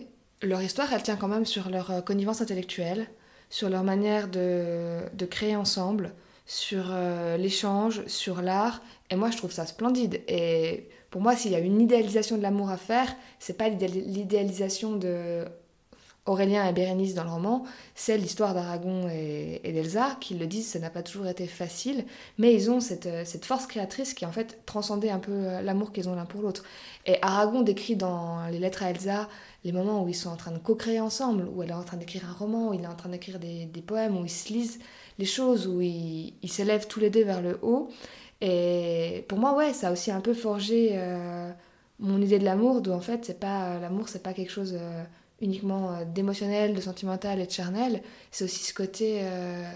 leur 0.42 0.62
histoire, 0.62 0.92
elle 0.92 1.02
tient 1.02 1.16
quand 1.16 1.28
même 1.28 1.46
sur 1.46 1.68
leur 1.68 1.90
euh, 1.90 2.00
connivence 2.00 2.40
intellectuelle, 2.40 3.08
sur 3.50 3.68
leur 3.68 3.84
manière 3.84 4.28
de, 4.28 5.00
de 5.12 5.26
créer 5.26 5.54
ensemble, 5.54 6.14
sur 6.46 6.86
euh, 6.90 7.36
l'échange, 7.36 8.04
sur 8.06 8.42
l'art. 8.42 8.82
Et 9.10 9.16
moi, 9.16 9.30
je 9.30 9.36
trouve 9.36 9.52
ça 9.52 9.66
splendide. 9.66 10.22
Et 10.28 10.88
pour 11.10 11.20
moi, 11.20 11.36
s'il 11.36 11.52
y 11.52 11.54
a 11.54 11.60
une 11.60 11.80
idéalisation 11.80 12.36
de 12.36 12.42
l'amour 12.42 12.70
à 12.70 12.76
faire, 12.76 13.14
c'est 13.38 13.56
pas 13.56 13.68
l'idéalisation 13.68 14.96
de 14.96 15.44
Aurélien 16.26 16.68
et 16.68 16.72
Bérénice 16.72 17.14
dans 17.14 17.24
le 17.24 17.30
roman, 17.30 17.64
c'est 17.94 18.18
l'histoire 18.18 18.54
d'Aragon 18.54 19.08
et, 19.08 19.60
d'Elsa, 19.64 20.16
qui 20.20 20.34
le 20.34 20.46
disent, 20.46 20.68
ça 20.68 20.78
n'a 20.78 20.90
pas 20.90 21.02
toujours 21.02 21.26
été 21.26 21.46
facile, 21.46 22.04
mais 22.38 22.52
ils 22.54 22.70
ont 22.70 22.80
cette, 22.80 23.06
euh, 23.06 23.24
cette 23.24 23.44
force 23.44 23.66
créatrice 23.66 24.12
qui 24.12 24.26
en 24.26 24.32
fait 24.32 24.60
transcendait 24.66 25.10
un 25.10 25.18
peu 25.18 25.32
euh, 25.32 25.62
l'amour 25.62 25.92
qu'ils 25.92 26.08
ont 26.08 26.14
l'un 26.14 26.26
pour 26.26 26.42
l'autre. 26.42 26.62
Et 27.06 27.16
Aragon 27.22 27.62
décrit 27.62 27.96
dans 27.96 28.46
les 28.50 28.58
lettres 28.58 28.82
à 28.82 28.90
Elsa 28.90 29.28
les 29.64 29.72
moments 29.72 30.02
où 30.02 30.08
ils 30.08 30.14
sont 30.14 30.28
en 30.30 30.36
train 30.36 30.52
de 30.52 30.58
co-créer 30.58 31.00
ensemble, 31.00 31.48
où 31.54 31.62
elle 31.62 31.70
est 31.70 31.74
en 31.74 31.84
train 31.84 31.96
d'écrire 31.96 32.28
un 32.28 32.32
roman, 32.32 32.68
où 32.68 32.74
il 32.74 32.82
est 32.82 32.86
en 32.86 32.94
train 32.94 33.08
d'écrire 33.08 33.38
des, 33.38 33.64
des, 33.66 33.82
poèmes, 33.82 34.16
où 34.16 34.24
ils 34.24 34.30
se 34.30 34.52
lisent 34.52 34.78
les 35.18 35.24
choses, 35.24 35.66
où 35.66 35.80
ils 35.80 36.34
s'élèvent 36.46 36.86
tous 36.86 37.00
les 37.00 37.10
deux 37.10 37.24
vers 37.24 37.40
le 37.40 37.58
haut. 37.62 37.88
Et 38.40 39.24
pour 39.28 39.38
moi, 39.38 39.54
ouais, 39.54 39.72
ça 39.72 39.88
a 39.88 39.92
aussi 39.92 40.10
un 40.10 40.20
peu 40.20 40.34
forgé 40.34 40.90
euh, 40.92 41.50
mon 41.98 42.20
idée 42.20 42.38
de 42.38 42.44
l'amour, 42.44 42.80
d'où 42.80 42.92
en 42.92 43.00
fait, 43.00 43.24
c'est 43.24 43.38
pas 43.38 43.78
l'amour, 43.78 44.08
c'est 44.08 44.22
pas 44.22 44.32
quelque 44.32 44.52
chose 44.52 44.78
uniquement 45.40 45.92
euh, 45.92 46.04
d'émotionnel, 46.04 46.74
de 46.74 46.80
sentimental 46.80 47.40
et 47.40 47.46
de 47.46 47.50
charnel, 47.50 48.02
c'est 48.30 48.44
aussi 48.44 48.64
ce 48.64 48.74
côté 48.74 49.20
euh, 49.22 49.70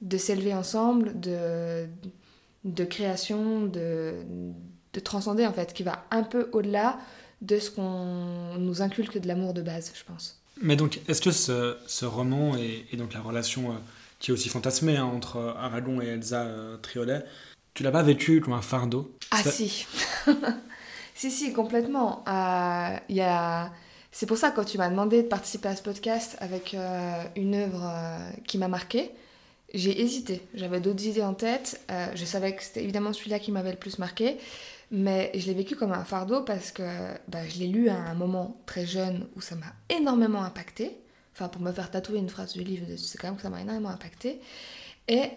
de 0.00 0.18
s'élever 0.18 0.54
ensemble, 0.54 1.18
de, 1.18 1.86
de 2.64 2.84
création, 2.84 3.62
de, 3.62 4.14
de 4.92 5.00
transcender 5.00 5.46
en 5.46 5.52
fait, 5.52 5.72
qui 5.72 5.82
va 5.82 6.04
un 6.10 6.22
peu 6.22 6.48
au-delà 6.52 6.98
de 7.42 7.58
ce 7.58 7.70
qu'on 7.70 8.58
nous 8.58 8.82
inculque 8.82 9.18
de 9.18 9.28
l'amour 9.28 9.54
de 9.54 9.62
base, 9.62 9.92
je 9.94 10.04
pense. 10.04 10.40
Mais 10.60 10.74
donc, 10.74 11.00
est-ce 11.06 11.20
que 11.20 11.30
ce, 11.30 11.76
ce 11.86 12.04
roman 12.04 12.56
et, 12.56 12.96
donc 12.96 13.14
la 13.14 13.20
relation 13.20 13.70
euh, 13.70 13.74
qui 14.18 14.32
est 14.32 14.34
aussi 14.34 14.48
fantasmée 14.48 14.96
hein, 14.96 15.04
entre 15.04 15.54
Aragon 15.56 16.00
et 16.00 16.06
Elsa 16.06 16.48
Triolet, 16.82 17.24
tu 17.74 17.84
l'as 17.84 17.92
pas 17.92 18.02
vécu 18.02 18.40
comme 18.40 18.54
un 18.54 18.62
fardeau? 18.62 19.14
Ah 19.30 19.42
si 19.44 19.86
Si, 21.14 21.32
si, 21.32 21.52
complètement. 21.52 22.24
Il 23.08 23.16
y 23.16 23.20
a 23.20 23.72
c'est 24.10 24.26
pour 24.26 24.38
ça, 24.38 24.50
quand 24.50 24.64
tu 24.64 24.78
m'as 24.78 24.88
demandé 24.88 25.22
de 25.22 25.28
participer 25.28 25.68
à 25.68 25.76
ce 25.76 25.82
podcast 25.82 26.36
avec 26.40 26.74
euh, 26.74 27.22
une 27.36 27.54
œuvre 27.54 27.84
euh, 27.84 28.30
qui 28.46 28.58
m'a 28.58 28.68
marqué, 28.68 29.10
j'ai 29.74 30.00
hésité. 30.00 30.42
J'avais 30.54 30.80
d'autres 30.80 31.04
idées 31.04 31.22
en 31.22 31.34
tête. 31.34 31.80
Euh, 31.90 32.06
je 32.14 32.24
savais 32.24 32.54
que 32.54 32.62
c'était 32.62 32.82
évidemment 32.82 33.12
celui-là 33.12 33.38
qui 33.38 33.52
m'avait 33.52 33.72
le 33.72 33.76
plus 33.76 33.98
marqué. 33.98 34.38
Mais 34.90 35.30
je 35.34 35.46
l'ai 35.46 35.52
vécu 35.52 35.76
comme 35.76 35.92
un 35.92 36.04
fardeau 36.04 36.40
parce 36.40 36.72
que 36.72 36.82
bah, 37.28 37.46
je 37.46 37.58
l'ai 37.58 37.66
lu 37.66 37.90
à 37.90 37.96
un 37.96 38.14
moment 38.14 38.56
très 38.64 38.86
jeune 38.86 39.26
où 39.36 39.42
ça 39.42 39.54
m'a 39.54 39.74
énormément 39.90 40.42
impacté. 40.42 40.96
Enfin, 41.34 41.48
pour 41.48 41.60
me 41.60 41.70
faire 41.70 41.90
tatouer 41.90 42.18
une 42.18 42.30
phrase 42.30 42.54
du 42.54 42.64
livre, 42.64 42.86
c'est 42.96 43.18
quand 43.18 43.28
même 43.28 43.36
que 43.36 43.42
ça 43.42 43.50
m'a 43.50 43.60
énormément 43.60 43.90
impacté. 43.90 44.40
Et 45.06 45.30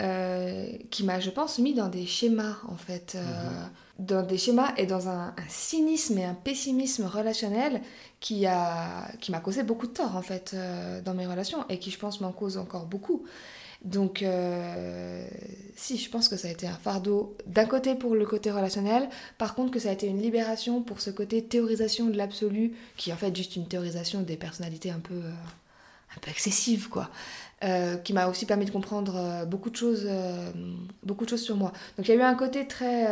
qui 0.90 1.04
m'a, 1.04 1.20
je 1.20 1.30
pense, 1.30 1.60
mis 1.60 1.74
dans 1.74 1.88
des 1.88 2.06
schémas, 2.06 2.58
en 2.68 2.76
fait. 2.76 3.16
Mhm 3.16 3.70
dans 4.02 4.24
des 4.26 4.38
schémas 4.38 4.74
et 4.78 4.86
dans 4.86 5.10
un, 5.10 5.34
cynisme 5.48 6.18
et 6.18 6.26
un 6.26 6.34
pessimisme 6.34 7.06
relationnel 7.06 7.82
qui 8.20 8.46
a 8.46 9.08
qui 9.20 9.32
m'a 9.32 9.40
causé 9.40 9.64
beaucoup 9.64 9.88
de 9.88 9.94
tort 9.94 10.16
en 10.16 10.22
fait 10.22 10.52
euh, 10.54 11.02
dans 11.02 11.14
mes 11.14 11.28
relations 11.28 11.66
et 11.70 11.80
qui 11.80 11.92
je 11.92 12.00
pense 12.00 12.22
m'en 12.22 12.32
cause 12.32 12.58
encore 12.58 12.86
beaucoup. 12.86 13.24
Donc 13.84 14.22
euh, 14.22 15.28
si 15.76 15.98
je 15.98 16.10
pense 16.10 16.30
que 16.30 16.38
ça 16.38 16.48
a 16.48 16.52
été 16.52 16.68
un 16.68 16.74
fardeau 16.74 17.36
d'un 17.48 17.66
côté 17.66 17.96
pour 17.96 18.16
le 18.16 18.26
côté 18.26 18.52
relationnel, 18.52 19.10
par 19.38 19.56
contre 19.56 19.72
que 19.72 19.80
ça 19.80 19.90
a 19.90 19.94
été 19.94 20.08
une 20.08 20.22
libération 20.22 20.82
pour 20.82 21.02
ce 21.02 21.10
côté 21.10 21.44
théorisation 21.44 22.08
de 22.08 22.18
l'absolu 22.18 22.74
qui 22.98 23.10
est 23.10 23.14
en 23.14 23.18
fait 23.18 23.36
juste 23.36 23.56
une 23.56 23.68
théorisation 23.68 24.22
des 24.22 24.38
personnalités 24.38 24.92
un 24.92 25.00
peu 25.00 25.16
euh, 25.16 25.32
un 26.16 26.20
peu 26.20 26.32
quoi. 26.90 27.10
Euh, 27.64 27.98
qui 27.98 28.14
m'a 28.14 28.26
aussi 28.26 28.48
permis 28.48 28.66
de 28.66 28.72
comprendre 28.72 29.14
euh, 29.16 29.46
beaucoup, 29.46 29.70
de 29.70 29.76
choses, 29.76 30.08
euh, 30.08 30.52
beaucoup 31.04 31.26
de 31.26 31.30
choses 31.30 31.44
sur 31.44 31.56
moi. 31.58 31.72
Donc 31.96 32.08
il 32.08 32.10
y 32.10 32.12
a 32.12 32.20
eu 32.20 32.24
un 32.24 32.34
côté 32.34 32.66
très, 32.66 33.06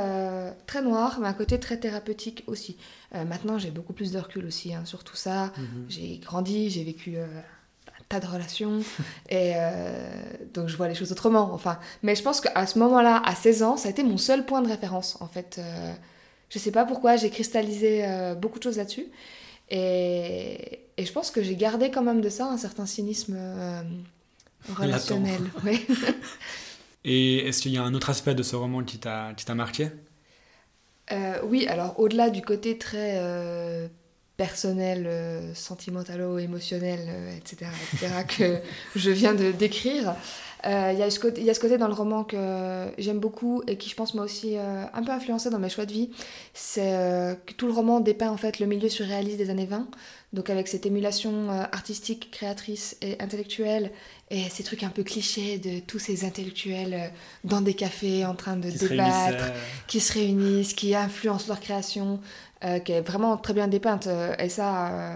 très 0.65 0.81
noir, 0.81 1.19
mais 1.21 1.27
un 1.27 1.33
côté 1.33 1.59
très 1.59 1.77
thérapeutique 1.77 2.43
aussi. 2.47 2.77
maintenant, 3.13 3.59
j'ai 3.59 3.69
beaucoup 3.69 3.93
plus 3.93 4.11
de 4.11 4.17
recul 4.17 4.45
aussi 4.47 4.73
hein, 4.73 4.85
sur 4.85 5.03
tout 5.03 5.15
ça. 5.15 5.51
Mhm. 5.55 5.85
J'ai 5.87 6.17
grandi, 6.17 6.71
j'ai 6.71 6.83
vécu 6.83 7.17
un 7.19 8.03
tas 8.07 8.19
de 8.19 8.25
relations, 8.25 8.79
et 9.29 9.53
donc 10.55 10.67
je 10.67 10.75
vois 10.75 10.87
les 10.87 10.95
choses 10.95 11.11
autrement. 11.11 11.53
Enfin, 11.53 11.77
mais 12.01 12.15
je 12.15 12.23
pense 12.23 12.41
qu'à 12.41 12.65
ce 12.65 12.79
moment-là, 12.79 13.21
à 13.23 13.35
16 13.35 13.61
ans, 13.61 13.77
ça 13.77 13.89
a 13.89 13.91
été 13.91 14.01
mon 14.01 14.17
seul 14.17 14.45
point 14.45 14.63
de 14.63 14.67
référence, 14.67 15.21
en 15.21 15.27
fait. 15.27 15.61
je 16.49 16.57
sais 16.57 16.71
pas 16.71 16.85
pourquoi, 16.85 17.17
j'ai 17.17 17.29
cristallisé 17.29 18.03
beaucoup 18.41 18.57
de 18.57 18.63
choses 18.63 18.77
là-dessus. 18.77 19.05
Et, 19.69 20.79
et, 20.97 21.05
je 21.05 21.11
pense 21.11 21.29
que 21.29 21.43
j'ai 21.43 21.55
gardé 21.55 21.91
quand 21.91 22.01
même 22.01 22.21
de 22.21 22.29
ça 22.29 22.47
un 22.47 22.57
certain 22.57 22.87
cynisme 22.87 23.37
relationnel. 24.67 25.49
Oui. 25.63 25.85
Et 27.05 27.47
est-ce 27.47 27.61
qu'il 27.61 27.71
y 27.71 27.77
a 27.77 27.83
un 27.83 27.93
autre 27.93 28.09
aspect 28.09 28.35
de 28.35 28.43
ce 28.43 28.55
roman 28.55 28.83
qui 28.83 28.99
t'a 28.99 29.33
marqué? 29.55 29.89
Euh, 31.11 31.39
Oui, 31.43 31.67
alors 31.67 31.99
au-delà 31.99 32.29
du 32.29 32.41
côté 32.41 32.77
très 32.77 33.17
euh, 33.17 33.87
personnel, 34.37 35.05
euh, 35.07 35.53
sentimentalo, 35.55 36.37
émotionnel, 36.39 36.99
etc., 37.37 37.71
etc., 37.93 38.07
que 38.27 38.61
je 38.99 39.11
viens 39.11 39.33
de 39.33 39.51
décrire, 39.51 40.15
Euh, 40.65 40.91
il 40.91 40.99
y, 40.99 41.03
a 41.03 41.09
ce 41.09 41.19
côté, 41.19 41.41
y 41.41 41.49
a 41.49 41.53
ce 41.53 41.59
côté 41.59 41.77
dans 41.77 41.87
le 41.87 41.93
roman 41.93 42.23
que 42.23 42.91
j'aime 42.97 43.19
beaucoup 43.19 43.63
et 43.67 43.77
qui, 43.77 43.89
je 43.89 43.95
pense, 43.95 44.13
m'a 44.13 44.23
aussi 44.23 44.57
euh, 44.57 44.83
un 44.93 45.03
peu 45.03 45.11
influencé 45.11 45.49
dans 45.49 45.59
mes 45.59 45.69
choix 45.69 45.85
de 45.85 45.93
vie. 45.93 46.09
C'est 46.53 46.93
euh, 46.93 47.35
que 47.45 47.53
tout 47.53 47.67
le 47.67 47.73
roman 47.73 48.01
dépeint 48.01 48.29
en 48.29 48.37
fait 48.37 48.59
le 48.59 48.65
milieu 48.65 48.89
surréaliste 48.89 49.37
des 49.37 49.49
années 49.49 49.65
20, 49.65 49.87
donc 50.33 50.49
avec 50.49 50.67
cette 50.67 50.85
émulation 50.85 51.49
artistique, 51.49 52.29
créatrice 52.31 52.97
et 53.01 53.21
intellectuelle, 53.21 53.91
et 54.31 54.49
ces 54.49 54.63
trucs 54.63 54.83
un 54.83 54.89
peu 54.89 55.03
clichés 55.03 55.57
de 55.59 55.79
tous 55.79 55.99
ces 55.99 56.25
intellectuels 56.25 57.11
dans 57.45 57.61
des 57.61 57.73
cafés 57.73 58.25
en 58.25 58.35
train 58.35 58.57
de 58.57 58.69
débattre, 58.69 59.53
qui 59.87 60.01
se 60.01 60.13
réunissent, 60.13 60.73
qui 60.73 60.93
influencent 60.93 61.47
leur 61.47 61.59
création, 61.59 62.19
qui 62.61 62.91
est 62.91 63.01
vraiment 63.01 63.37
très 63.37 63.53
bien 63.53 63.67
dépeinte. 63.67 64.07
et 64.37 64.49
ça 64.49 65.13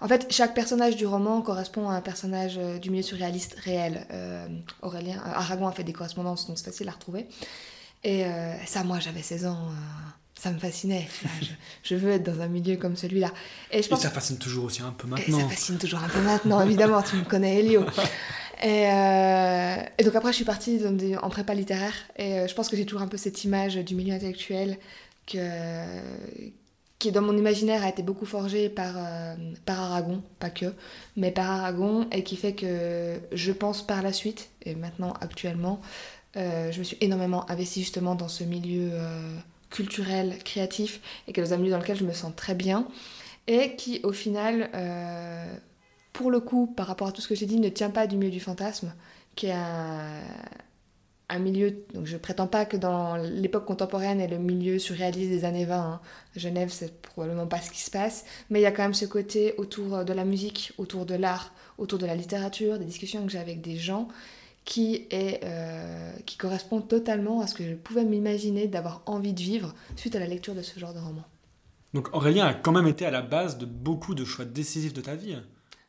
en 0.00 0.08
fait, 0.08 0.26
chaque 0.30 0.54
personnage 0.54 0.96
du 0.96 1.06
roman 1.06 1.40
correspond 1.40 1.88
à 1.88 1.94
un 1.94 2.00
personnage 2.00 2.56
euh, 2.58 2.78
du 2.78 2.90
milieu 2.90 3.02
surréaliste 3.02 3.56
réel. 3.64 4.06
Euh, 4.10 4.46
Aurélien, 4.82 5.22
euh, 5.26 5.32
Aragon 5.34 5.66
a 5.66 5.72
fait 5.72 5.84
des 5.84 5.94
correspondances, 5.94 6.46
donc 6.46 6.58
c'est 6.58 6.66
facile 6.66 6.88
à 6.88 6.92
retrouver. 6.92 7.26
Et 8.04 8.24
ça, 8.66 8.84
moi, 8.84 9.00
j'avais 9.00 9.22
16 9.22 9.46
ans, 9.46 9.68
ça 10.38 10.52
me 10.52 10.60
fascinait. 10.60 11.08
je, 11.82 11.96
veux 11.96 12.12
être 12.12 12.22
dans 12.22 12.40
un 12.40 12.46
milieu 12.46 12.76
comme 12.76 12.94
celui-là. 12.94 13.32
Et, 13.72 13.82
je 13.82 13.88
pense... 13.88 14.02
ça 14.02 14.10
fascine 14.10 14.38
toujours 14.38 14.66
aussi 14.66 14.80
un 14.82 14.92
peu 14.92 15.08
maintenant. 15.08 15.38
Et 15.38 15.40
ça 15.40 15.48
fascine 15.48 15.76
toujours 15.76 15.98
un 16.04 16.08
peu 16.08 16.20
maintenant, 16.20 16.60
évidemment, 16.60 17.02
tu 17.02 17.16
me 17.16 17.24
connais, 17.24 17.58
Elio. 17.58 17.84
Et, 18.62 18.84
et, 18.84 20.04
donc 20.04 20.14
après, 20.14 20.30
je 20.30 20.36
suis 20.36 20.44
partie 20.44 20.80
en 21.20 21.28
prépa 21.30 21.52
littéraire, 21.52 21.94
et 22.16 22.46
je 22.46 22.54
pense 22.54 22.68
que 22.68 22.76
j'ai 22.76 22.86
toujours 22.86 23.02
un 23.02 23.08
peu 23.08 23.16
cette 23.16 23.42
image 23.42 23.74
du 23.74 23.96
milieu 23.96 24.14
intellectuel 24.14 24.78
que 25.26 25.38
qui 26.98 27.12
dans 27.12 27.22
mon 27.22 27.36
imaginaire 27.36 27.82
a 27.84 27.88
été 27.88 28.02
beaucoup 28.02 28.24
forgé 28.24 28.68
par, 28.68 28.94
euh, 28.96 29.34
par 29.66 29.80
Aragon, 29.80 30.22
pas 30.38 30.50
que, 30.50 30.72
mais 31.16 31.30
par 31.30 31.50
Aragon, 31.50 32.06
et 32.10 32.22
qui 32.22 32.36
fait 32.36 32.54
que 32.54 33.20
je 33.32 33.52
pense 33.52 33.86
par 33.86 34.02
la 34.02 34.12
suite, 34.12 34.48
et 34.62 34.74
maintenant 34.74 35.12
actuellement, 35.20 35.80
euh, 36.36 36.72
je 36.72 36.78
me 36.78 36.84
suis 36.84 36.96
énormément 37.00 37.48
investie 37.50 37.80
justement 37.80 38.14
dans 38.14 38.28
ce 38.28 38.44
milieu 38.44 38.90
euh, 38.92 39.36
culturel, 39.70 40.38
créatif, 40.44 41.00
et 41.28 41.32
qui 41.32 41.40
est 41.40 41.42
dans 41.42 41.52
un 41.52 41.58
milieu 41.58 41.72
dans 41.72 41.78
lequel 41.78 41.98
je 41.98 42.04
me 42.04 42.12
sens 42.12 42.32
très 42.34 42.54
bien, 42.54 42.88
et 43.46 43.76
qui 43.76 44.00
au 44.02 44.12
final, 44.12 44.70
pour 46.12 46.30
le 46.30 46.40
coup, 46.40 46.66
par 46.66 46.86
rapport 46.86 47.08
à 47.08 47.12
tout 47.12 47.20
ce 47.20 47.28
que 47.28 47.34
j'ai 47.34 47.46
dit, 47.46 47.60
ne 47.60 47.68
tient 47.68 47.90
pas 47.90 48.06
du 48.06 48.16
milieu 48.16 48.32
du 48.32 48.40
fantasme, 48.40 48.92
qui 49.36 49.46
est 49.46 49.52
un, 49.52 50.20
un 51.28 51.38
milieu, 51.38 51.84
donc 51.92 52.06
je 52.06 52.16
prétends 52.16 52.46
pas 52.46 52.64
que 52.64 52.76
dans 52.76 53.16
l'époque 53.16 53.64
contemporaine 53.64 54.20
et 54.20 54.28
le 54.28 54.38
milieu 54.38 54.78
surréaliste 54.78 55.30
des 55.30 55.44
années 55.44 55.64
20, 55.64 55.76
hein, 55.76 56.00
Genève 56.36 56.68
c'est 56.70 57.00
probablement 57.02 57.46
pas 57.46 57.60
ce 57.60 57.70
qui 57.70 57.80
se 57.80 57.90
passe, 57.90 58.24
mais 58.48 58.60
il 58.60 58.62
y 58.62 58.66
a 58.66 58.70
quand 58.70 58.82
même 58.82 58.94
ce 58.94 59.06
côté 59.06 59.54
autour 59.58 60.04
de 60.04 60.12
la 60.12 60.24
musique, 60.24 60.72
autour 60.78 61.04
de 61.04 61.14
l'art, 61.14 61.52
autour 61.78 61.98
de 61.98 62.06
la 62.06 62.14
littérature, 62.14 62.78
des 62.78 62.84
discussions 62.84 63.24
que 63.24 63.32
j'ai 63.32 63.38
avec 63.38 63.60
des 63.60 63.76
gens 63.76 64.08
qui, 64.64 65.06
est, 65.10 65.40
euh, 65.44 66.12
qui 66.26 66.36
correspondent 66.36 66.88
totalement 66.88 67.40
à 67.40 67.46
ce 67.46 67.54
que 67.54 67.64
je 67.64 67.74
pouvais 67.74 68.04
m'imaginer 68.04 68.66
d'avoir 68.66 69.02
envie 69.06 69.32
de 69.32 69.40
vivre 69.40 69.74
suite 69.96 70.14
à 70.16 70.20
la 70.20 70.26
lecture 70.26 70.54
de 70.54 70.62
ce 70.62 70.78
genre 70.78 70.94
de 70.94 70.98
roman. 70.98 71.24
Donc 71.94 72.14
Aurélien 72.14 72.46
a 72.46 72.54
quand 72.54 72.72
même 72.72 72.86
été 72.86 73.06
à 73.06 73.10
la 73.10 73.22
base 73.22 73.58
de 73.58 73.64
beaucoup 73.64 74.14
de 74.14 74.24
choix 74.24 74.44
décisifs 74.44 74.92
de 74.92 75.00
ta 75.00 75.14
vie. 75.14 75.36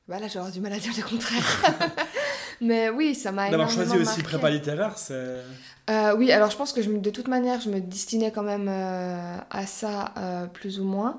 Bah 0.07 0.19
là 0.19 0.27
j'aurais 0.29 0.51
du 0.51 0.61
mal 0.61 0.71
à 0.71 0.79
dire 0.79 0.93
le 0.95 1.03
contraire. 1.03 1.63
Mais 2.61 2.89
oui, 2.89 3.15
ça 3.15 3.31
m'a 3.31 3.49
D'avoir 3.49 3.69
choisi 3.69 3.97
aussi 3.97 4.23
prépa 4.23 4.49
littéraire, 4.49 4.97
c'est... 4.97 5.43
Euh, 5.89 6.15
oui, 6.17 6.31
alors 6.31 6.51
je 6.51 6.57
pense 6.57 6.73
que 6.73 6.81
je, 6.81 6.91
de 6.91 7.09
toute 7.09 7.27
manière, 7.27 7.61
je 7.61 7.69
me 7.69 7.79
destinais 7.79 8.31
quand 8.31 8.43
même 8.43 8.67
euh, 8.69 9.37
à 9.49 9.65
ça, 9.65 10.13
euh, 10.17 10.45
plus 10.47 10.79
ou 10.79 10.83
moins. 10.83 11.17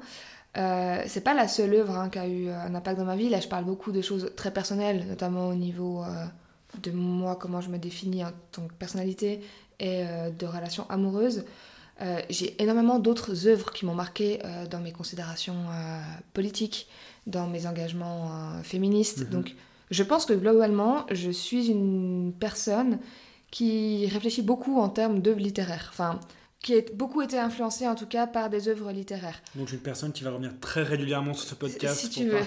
c'est 0.55 1.22
pas 1.24 1.34
la 1.34 1.49
seule 1.49 1.74
œuvre 1.74 1.97
hein, 1.97 2.11
qui 2.11 2.18
a 2.18 2.26
eu 2.26 2.51
un 2.51 2.74
impact 2.74 2.99
dans 2.99 3.05
ma 3.05 3.16
vie. 3.16 3.28
Là, 3.28 3.41
je 3.41 3.49
parle 3.49 3.64
beaucoup 3.64 3.93
de 3.93 4.03
choses 4.03 4.30
très 4.36 4.51
personnelles, 4.51 5.07
notamment 5.09 5.49
au 5.49 5.55
niveau 5.55 6.05
de 6.82 6.91
moi, 6.91 7.36
comment 7.36 7.61
je 7.61 7.70
me 7.70 7.78
définis 7.78 8.24
en 8.24 8.32
tant 8.53 8.66
que 8.66 8.74
personnalité 8.74 9.41
et 9.78 10.05
de 10.39 10.47
relations 10.47 10.84
amoureuses. 10.91 11.45
j'ai 12.28 12.61
énormément 12.61 12.99
d'autres 12.99 13.47
œuvres 13.47 13.70
qui 13.70 13.86
m'ont 13.86 13.95
marqué 13.95 14.41
dans 14.68 14.80
mes 14.80 14.93
considérations 14.93 15.62
politiques, 16.34 16.89
dans 17.26 17.47
mes 17.47 17.66
engagements 17.66 18.61
féministes. 18.64 19.20
Mhm. 19.20 19.30
Donc, 19.30 19.55
je 19.91 20.03
pense 20.03 20.26
que 20.26 20.32
globalement, 20.32 21.07
je 21.11 21.30
suis 21.30 21.68
une 21.68 22.32
personne 22.39 22.99
qui 23.51 24.07
réfléchit 24.07 24.43
beaucoup 24.43 24.78
en 24.78 24.89
termes 24.89 25.20
d'œuvres 25.20 25.41
littéraires. 25.41 25.89
Enfin, 25.91 26.20
qui 26.61 26.74
a 26.74 26.80
beaucoup 26.95 27.22
été 27.22 27.39
influencée 27.39 27.86
en 27.86 27.95
tout 27.95 28.07
cas 28.07 28.26
par 28.26 28.51
des 28.51 28.68
œuvres 28.68 28.91
littéraires. 28.91 29.41
Donc 29.55 29.72
une 29.72 29.78
personne 29.78 30.12
qui 30.12 30.24
va 30.24 30.30
revenir 30.30 30.59
très 30.61 30.82
régulièrement 30.82 31.32
sur 31.32 31.49
ce 31.49 31.55
podcast. 31.55 32.01
Si 32.01 32.11
tu 32.11 32.28
veux. 32.28 32.41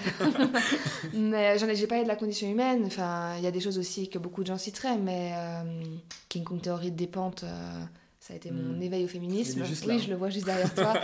mais 1.14 1.58
j'en 1.58 1.68
ai, 1.68 1.76
j'ai 1.76 1.88
parlé 1.88 2.04
de 2.04 2.10
la 2.10 2.18
condition 2.18 2.50
humaine. 2.50 2.84
Enfin, 2.86 3.36
il 3.38 3.44
y 3.44 3.48
a 3.48 3.52
des 3.52 3.62
choses 3.62 3.78
aussi 3.78 4.10
que 4.10 4.20
beaucoup 4.20 4.42
de 4.42 4.48
gens 4.48 4.58
citeraient, 4.58 4.98
mais 4.98 5.32
euh, 5.34 5.84
King 6.28 6.44
Kong 6.44 6.62
Theory 6.62 6.92
de 6.92 6.98
Dépente, 6.98 7.44
euh, 7.44 7.84
ça 8.22 8.36
a 8.36 8.38
été 8.38 8.52
mon 8.52 8.78
hmm. 8.78 8.82
éveil 8.84 9.04
au 9.04 9.08
féminisme. 9.08 9.64
Oui, 9.88 10.00
je 10.00 10.10
le 10.10 10.16
vois 10.16 10.30
juste 10.30 10.46
derrière 10.46 10.74
toi. 10.74 10.94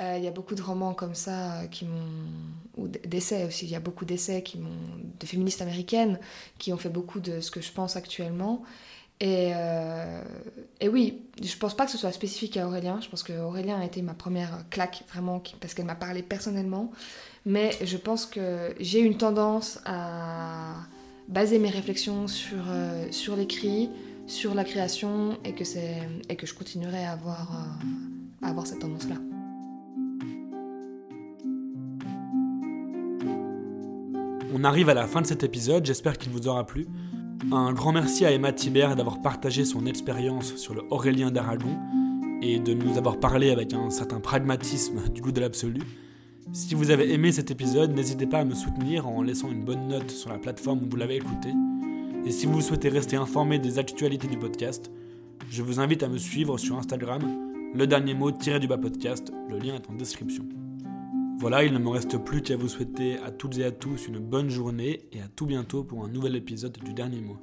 Euh, 0.00 0.16
il 0.18 0.24
y 0.24 0.26
a 0.26 0.32
beaucoup 0.32 0.56
de 0.56 0.62
romans 0.62 0.92
comme 0.92 1.14
ça 1.14 1.60
euh, 1.60 1.66
qui 1.68 1.84
m'ont. 1.84 2.26
ou 2.76 2.88
d'essais 2.88 3.44
aussi. 3.44 3.64
Il 3.64 3.70
y 3.70 3.76
a 3.76 3.80
beaucoup 3.80 4.04
d'essais 4.04 4.42
qui 4.42 4.58
m'ont. 4.58 4.70
de 5.20 5.24
féministes 5.24 5.62
américaines 5.62 6.18
qui 6.58 6.72
ont 6.72 6.76
fait 6.76 6.88
beaucoup 6.88 7.20
de 7.20 7.38
ce 7.38 7.52
que 7.52 7.60
je 7.60 7.70
pense 7.70 7.94
actuellement. 7.94 8.64
Et, 9.20 9.52
euh, 9.54 10.24
et 10.80 10.88
oui, 10.88 11.22
je 11.40 11.56
pense 11.56 11.76
pas 11.76 11.84
que 11.84 11.92
ce 11.92 11.98
soit 11.98 12.10
spécifique 12.10 12.56
à 12.56 12.66
Aurélien. 12.66 12.98
Je 13.00 13.08
pense 13.08 13.22
que 13.22 13.32
Aurélien 13.34 13.78
a 13.78 13.84
été 13.84 14.02
ma 14.02 14.14
première 14.14 14.68
claque, 14.68 15.04
vraiment, 15.12 15.40
parce 15.60 15.74
qu'elle 15.74 15.86
m'a 15.86 15.94
parlé 15.94 16.24
personnellement. 16.24 16.90
Mais 17.46 17.70
je 17.84 17.96
pense 17.96 18.26
que 18.26 18.74
j'ai 18.80 18.98
une 18.98 19.16
tendance 19.16 19.78
à 19.84 20.74
baser 21.28 21.60
mes 21.60 21.70
réflexions 21.70 22.26
sur, 22.26 22.64
sur 23.12 23.36
l'écrit, 23.36 23.90
sur 24.26 24.54
la 24.54 24.64
création 24.64 25.38
et 25.44 25.52
que, 25.52 25.64
et 26.28 26.36
que 26.36 26.46
je 26.46 26.54
continuerai 26.54 27.04
à 27.04 27.12
avoir, 27.12 27.52
euh, 27.52 28.46
à 28.46 28.50
avoir 28.50 28.66
cette 28.66 28.80
tendance-là. 28.80 29.16
On 34.56 34.62
arrive 34.64 34.88
à 34.88 34.94
la 34.94 35.06
fin 35.06 35.20
de 35.20 35.26
cet 35.26 35.42
épisode, 35.42 35.84
j'espère 35.84 36.16
qu'il 36.16 36.32
vous 36.32 36.46
aura 36.48 36.64
plu. 36.64 36.86
Un 37.52 37.72
grand 37.72 37.92
merci 37.92 38.24
à 38.24 38.30
Emma 38.30 38.52
Thibert 38.52 38.96
d'avoir 38.96 39.20
partagé 39.20 39.64
son 39.64 39.84
expérience 39.84 40.56
sur 40.56 40.74
le 40.74 40.82
Aurélien 40.90 41.30
d'Aragon 41.30 41.76
et 42.40 42.58
de 42.60 42.72
nous 42.72 42.96
avoir 42.96 43.18
parlé 43.18 43.50
avec 43.50 43.74
un 43.74 43.90
certain 43.90 44.20
pragmatisme 44.20 45.08
du 45.12 45.20
goût 45.20 45.32
de 45.32 45.40
l'absolu. 45.40 45.80
Si 46.52 46.74
vous 46.74 46.90
avez 46.90 47.12
aimé 47.12 47.32
cet 47.32 47.50
épisode, 47.50 47.94
n'hésitez 47.94 48.26
pas 48.26 48.38
à 48.38 48.44
me 48.44 48.54
soutenir 48.54 49.08
en 49.08 49.22
laissant 49.22 49.50
une 49.50 49.64
bonne 49.64 49.88
note 49.88 50.10
sur 50.10 50.30
la 50.30 50.38
plateforme 50.38 50.82
où 50.84 50.88
vous 50.88 50.96
l'avez 50.96 51.16
écouté. 51.16 51.50
Et 52.26 52.30
si 52.30 52.46
vous 52.46 52.62
souhaitez 52.62 52.88
rester 52.88 53.16
informé 53.16 53.58
des 53.58 53.78
actualités 53.78 54.28
du 54.28 54.38
podcast, 54.38 54.90
je 55.50 55.62
vous 55.62 55.78
invite 55.78 56.02
à 56.02 56.08
me 56.08 56.16
suivre 56.16 56.56
sur 56.56 56.78
Instagram, 56.78 57.20
le 57.74 57.86
dernier 57.86 58.14
mot 58.14 58.30
tiré 58.30 58.58
du 58.60 58.66
bas 58.66 58.78
podcast, 58.78 59.30
le 59.50 59.58
lien 59.58 59.74
est 59.74 59.90
en 59.90 59.94
description. 59.94 60.46
Voilà, 61.38 61.64
il 61.64 61.74
ne 61.74 61.78
me 61.78 61.90
reste 61.90 62.16
plus 62.16 62.40
qu'à 62.40 62.56
vous 62.56 62.68
souhaiter 62.68 63.18
à 63.18 63.30
toutes 63.30 63.58
et 63.58 63.64
à 63.64 63.72
tous 63.72 64.08
une 64.08 64.18
bonne 64.18 64.48
journée 64.48 65.02
et 65.12 65.20
à 65.20 65.28
tout 65.36 65.44
bientôt 65.44 65.84
pour 65.84 66.02
un 66.02 66.08
nouvel 66.08 66.34
épisode 66.36 66.78
du 66.82 66.94
dernier 66.94 67.20
mot. 67.20 67.36